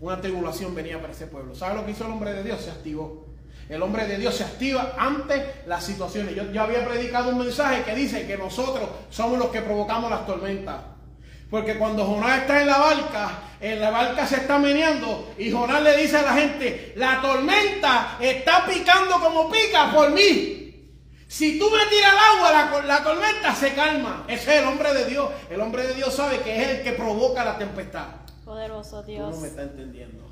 una 0.00 0.20
tribulación 0.20 0.74
venía 0.74 1.00
para 1.00 1.12
ese 1.12 1.26
pueblo. 1.26 1.54
¿Sabe 1.54 1.74
lo 1.76 1.84
que 1.84 1.92
hizo 1.92 2.04
el 2.04 2.10
hombre 2.12 2.32
de 2.32 2.42
Dios? 2.44 2.60
Se 2.60 2.70
activó. 2.70 3.26
El 3.68 3.82
hombre 3.82 4.06
de 4.06 4.16
Dios 4.16 4.34
se 4.34 4.44
activa 4.44 4.94
ante 4.96 5.62
las 5.66 5.84
situaciones. 5.84 6.34
Yo, 6.34 6.50
yo 6.52 6.62
había 6.62 6.86
predicado 6.86 7.30
un 7.30 7.38
mensaje 7.38 7.82
que 7.82 7.94
dice 7.94 8.26
que 8.26 8.38
nosotros 8.38 8.88
somos 9.10 9.38
los 9.38 9.48
que 9.48 9.60
provocamos 9.60 10.10
las 10.10 10.24
tormentas. 10.26 10.76
Porque 11.50 11.76
cuando 11.76 12.04
Jonás 12.04 12.40
está 12.42 12.60
en 12.62 12.66
la 12.66 12.78
barca, 12.78 13.30
en 13.60 13.80
la 13.80 13.90
barca 13.90 14.26
se 14.26 14.36
está 14.36 14.58
meneando 14.58 15.32
y 15.38 15.50
Jonás 15.50 15.82
le 15.82 15.96
dice 15.96 16.16
a 16.18 16.22
la 16.22 16.34
gente, 16.34 16.92
la 16.96 17.20
tormenta 17.22 18.16
está 18.20 18.64
picando 18.66 19.18
como 19.20 19.50
pica 19.50 19.90
por 19.94 20.10
mí. 20.12 20.67
Si 21.28 21.58
tú 21.58 21.70
me 21.70 21.84
tiras 21.86 22.12
al 22.12 22.36
agua, 22.38 22.50
la, 22.50 22.82
la 22.86 23.04
tormenta 23.04 23.54
se 23.54 23.74
calma. 23.74 24.24
Ese 24.28 24.56
es 24.56 24.62
el 24.62 24.68
hombre 24.68 24.94
de 24.94 25.04
Dios. 25.04 25.28
El 25.50 25.60
hombre 25.60 25.86
de 25.86 25.92
Dios 25.94 26.14
sabe 26.14 26.40
que 26.40 26.62
es 26.62 26.68
el 26.68 26.82
que 26.82 26.92
provoca 26.92 27.44
la 27.44 27.58
tempestad. 27.58 28.06
Poderoso 28.46 29.02
Tú 29.02 29.08
Dios. 29.08 29.34
no 29.34 29.40
me 29.42 29.48
está 29.48 29.62
entendiendo. 29.62 30.26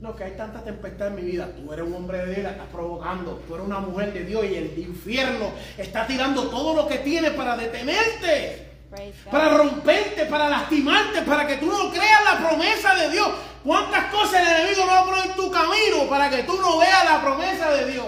No, 0.00 0.16
que 0.16 0.24
hay 0.24 0.32
tanta 0.32 0.64
tempestad 0.64 1.08
en 1.08 1.14
mi 1.16 1.22
vida. 1.22 1.50
Tú 1.54 1.70
eres 1.72 1.86
un 1.86 1.94
hombre 1.94 2.18
de 2.18 2.26
Dios 2.26 2.38
y 2.38 2.42
la 2.42 2.50
estás 2.52 2.66
provocando. 2.72 3.42
Tú 3.46 3.54
eres 3.54 3.66
una 3.66 3.80
mujer 3.80 4.12
de 4.14 4.24
Dios 4.24 4.44
y 4.44 4.54
el 4.54 4.78
infierno 4.78 5.50
está 5.76 6.06
tirando 6.06 6.48
todo 6.48 6.74
lo 6.74 6.86
que 6.88 6.98
tiene 6.98 7.32
para 7.32 7.56
detenerte, 7.58 8.86
para 9.30 9.50
romperte, 9.56 10.26
para 10.26 10.48
lastimarte, 10.48 11.22
para 11.22 11.46
que 11.46 11.56
tú 11.56 11.66
no 11.66 11.90
creas 11.90 12.24
la 12.24 12.48
promesa 12.48 12.94
de 12.94 13.10
Dios. 13.10 13.28
¿Cuántas 13.64 14.06
cosas 14.12 14.40
el 14.42 14.48
enemigo 14.48 14.86
no 14.86 14.92
va 14.92 14.98
a 15.00 15.04
poner 15.04 15.26
en 15.26 15.36
tu 15.36 15.50
camino 15.50 16.08
para 16.08 16.30
que 16.30 16.42
tú 16.44 16.58
no 16.60 16.78
veas 16.78 17.04
la 17.04 17.20
promesa 17.20 17.70
de 17.70 17.92
Dios? 17.92 18.06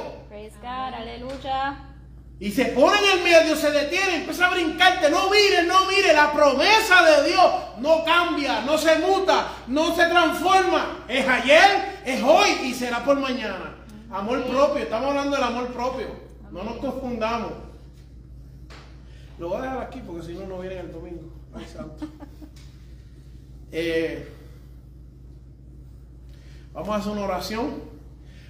Y 2.41 2.53
se 2.53 2.66
pone 2.66 2.97
en 2.99 3.18
el 3.18 3.24
medio, 3.24 3.57
se 3.57 3.70
detiene, 3.70 4.16
empieza 4.16 4.47
a 4.47 4.51
brincarte. 4.51 5.11
No 5.11 5.28
mire, 5.28 5.64
no 5.64 5.86
mire. 5.86 6.12
La 6.12 6.32
promesa 6.32 7.03
de 7.03 7.30
Dios 7.30 7.53
no 7.78 8.05
cambia, 8.05 8.61
no 8.61 8.78
se 8.78 8.99
muta, 8.99 9.49
no 9.66 9.95
se 9.97 10.07
transforma. 10.07 11.05
Es 11.09 11.26
ayer, 11.26 12.01
es 12.05 12.22
hoy 12.22 12.49
y 12.64 12.74
será 12.74 13.05
por 13.05 13.18
mañana. 13.18 13.74
Amor 14.11 14.45
propio, 14.45 14.82
estamos 14.82 15.09
hablando 15.09 15.36
del 15.36 15.45
amor 15.45 15.66
propio. 15.68 16.07
No 16.53 16.62
nos 16.62 16.76
confundamos. 16.76 17.53
Lo 19.39 19.49
voy 19.49 19.59
a 19.59 19.62
dejar 19.62 19.78
aquí 19.82 20.01
porque 20.07 20.26
si 20.26 20.34
no, 20.34 20.47
no 20.47 20.61
viene 20.61 20.78
el 20.78 20.93
domingo. 20.93 21.32
Ay, 21.55 21.66
santo. 21.66 22.07
Eh, 23.70 24.26
Vamos 26.78 26.91
a 26.91 26.97
hacer 27.01 27.11
una 27.12 27.24
oración. 27.24 27.74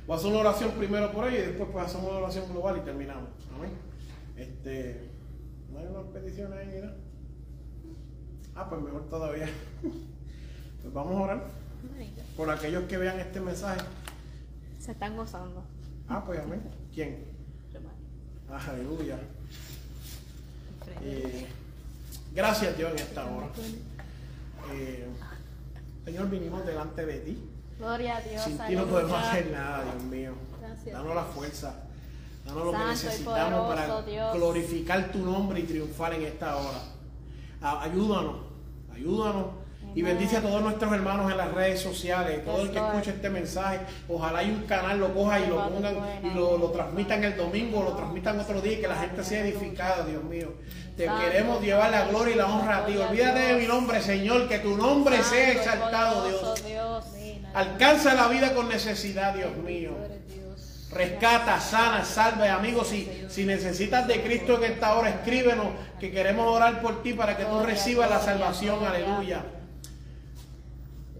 Voy 0.09 0.15
a 0.15 0.19
hacer 0.21 0.31
una 0.31 0.41
oración 0.41 0.71
primero 0.71 1.13
por 1.13 1.29
ellos 1.29 1.41
y 1.41 1.47
después 1.49 1.69
pues 1.71 1.85
hacemos 1.85 2.09
una 2.09 2.21
oración 2.21 2.51
global 2.51 2.79
y 2.79 2.81
terminamos. 2.81 3.29
Amén. 3.55 3.73
Este, 4.37 5.11
¿no 5.71 5.81
hay 5.81 5.85
unas 5.85 6.05
peticiones 6.15 6.59
ahí, 6.59 6.67
mira? 6.67 6.97
Ah, 8.55 8.71
pues 8.71 8.81
mejor 8.81 9.09
todavía. 9.11 9.49
Pues 10.81 10.95
vamos 10.95 11.17
a 11.17 11.23
orar 11.25 11.45
por 12.37 12.49
aquellos 12.49 12.85
que 12.85 12.97
vean 12.97 13.19
este 13.19 13.41
mensaje. 13.41 13.81
Se 14.79 14.93
están 14.93 15.17
gozando. 15.17 15.65
Ah, 16.09 16.23
pues 16.25 16.41
amén. 16.41 16.63
¿Quién? 16.95 17.25
Ah, 18.49 18.65
aleluya. 18.71 19.19
Eh, 21.03 21.47
gracias 22.33 22.79
Dios 22.79 22.93
en 22.93 22.99
esta 22.99 23.27
hora. 23.27 23.49
Eh, 24.73 25.09
Señor, 26.05 26.31
vinimos 26.31 26.65
delante 26.65 27.05
de 27.05 27.19
ti. 27.19 27.51
Gloria 27.79 28.17
a 28.17 28.21
Dios. 28.21 28.43
Sin 28.43 28.59
ti 28.59 28.75
no 28.75 28.87
podemos 28.87 29.25
hacer 29.25 29.51
nada, 29.51 29.85
Dios 29.85 30.03
mío. 30.05 30.33
Gracias. 30.61 30.93
Danos 30.93 31.15
la 31.15 31.25
fuerza. 31.25 31.75
Danos 32.45 32.65
lo 32.65 32.71
que 32.73 32.79
Santo 32.79 32.93
necesitamos 32.93 33.75
para 33.75 34.03
Dios. 34.03 34.35
glorificar 34.35 35.13
tu 35.13 35.19
nombre 35.19 35.61
y 35.61 35.63
triunfar 35.65 36.15
en 36.15 36.23
esta 36.23 36.57
hora. 36.57 36.81
Ayúdanos, 37.61 38.37
ayúdanos. 38.95 39.47
Y 39.95 40.03
bendice 40.03 40.37
a 40.37 40.43
todos 40.43 40.61
nuestros 40.63 40.93
hermanos 40.93 41.31
en 41.31 41.39
las 41.39 41.53
redes 41.53 41.81
sociales, 41.81 42.45
todo 42.45 42.63
el 42.63 42.71
que 42.71 42.79
escuche 42.79 43.11
este 43.11 43.31
mensaje, 43.31 43.81
ojalá 44.09 44.41
hay 44.41 44.51
un 44.51 44.65
canal, 44.65 45.01
lo 45.01 45.15
coja 45.15 45.41
y 45.41 45.47
lo 45.47 45.67
pongan 45.69 45.97
y 46.23 46.35
lo, 46.35 46.59
lo 46.59 46.71
transmitan 46.71 47.25
el 47.25 47.37
domingo, 47.37 47.83
lo 47.83 47.93
transmitan 47.95 48.39
otro 48.39 48.61
día 48.61 48.75
y 48.75 48.81
que 48.83 48.89
la 48.89 48.97
gente 48.97 49.25
sea 49.25 49.41
edificada, 49.41 50.05
Dios 50.05 50.23
mío. 50.25 50.53
Te 50.97 51.07
queremos 51.07 51.63
llevar 51.63 51.91
la 51.91 52.07
gloria 52.07 52.35
y 52.35 52.37
la 52.37 52.47
honra 52.47 52.79
a 52.79 52.87
ti. 52.87 52.97
Olvídate 52.97 53.41
de 53.41 53.61
mi 53.61 53.67
nombre, 53.67 54.03
Señor, 54.03 54.49
que 54.49 54.59
tu 54.59 54.77
nombre 54.77 55.23
sea 55.23 55.53
exaltado, 55.53 56.29
Dios. 56.29 56.63
Alcanza 57.59 58.15
la 58.15 58.29
vida 58.29 58.55
con 58.55 58.69
necesidad, 58.69 59.35
Dios 59.35 59.57
mío. 59.57 59.91
Rescata, 60.93 61.61
sana, 61.61 62.05
salve, 62.05 62.49
amigos. 62.49 62.87
Si, 62.87 63.27
si 63.29 63.45
necesitas 63.45 64.07
de 64.07 64.23
Cristo 64.23 64.63
en 64.63 64.73
esta 64.73 64.95
hora, 64.95 65.11
escríbenos 65.11 65.67
que 65.99 66.13
queremos 66.13 66.47
orar 66.47 66.81
por 66.81 67.03
ti 67.03 67.15
para 67.15 67.37
que 67.37 67.45
tú 67.45 67.59
recibas 67.65 68.09
la 68.09 68.21
salvación. 68.21 68.87
Aleluya. 68.87 69.45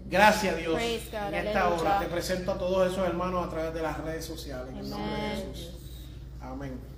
Gracias, 0.07 0.57
Dios. 0.57 0.81
En 0.81 1.35
esta 1.35 1.71
hora 1.71 1.99
te 1.99 2.07
presento 2.07 2.53
a 2.53 2.59
todos 2.59 2.93
esos 2.93 3.05
hermanos 3.05 3.45
a 3.45 3.51
través 3.51 3.75
de 3.75 3.83
las 3.83 3.99
redes 3.99 4.25
sociales. 4.25 4.69
En 4.71 4.79
el 4.79 4.91
nombre 4.91 5.13
de. 5.13 5.53
Jesús. 5.53 5.73
Amén. 6.41 6.98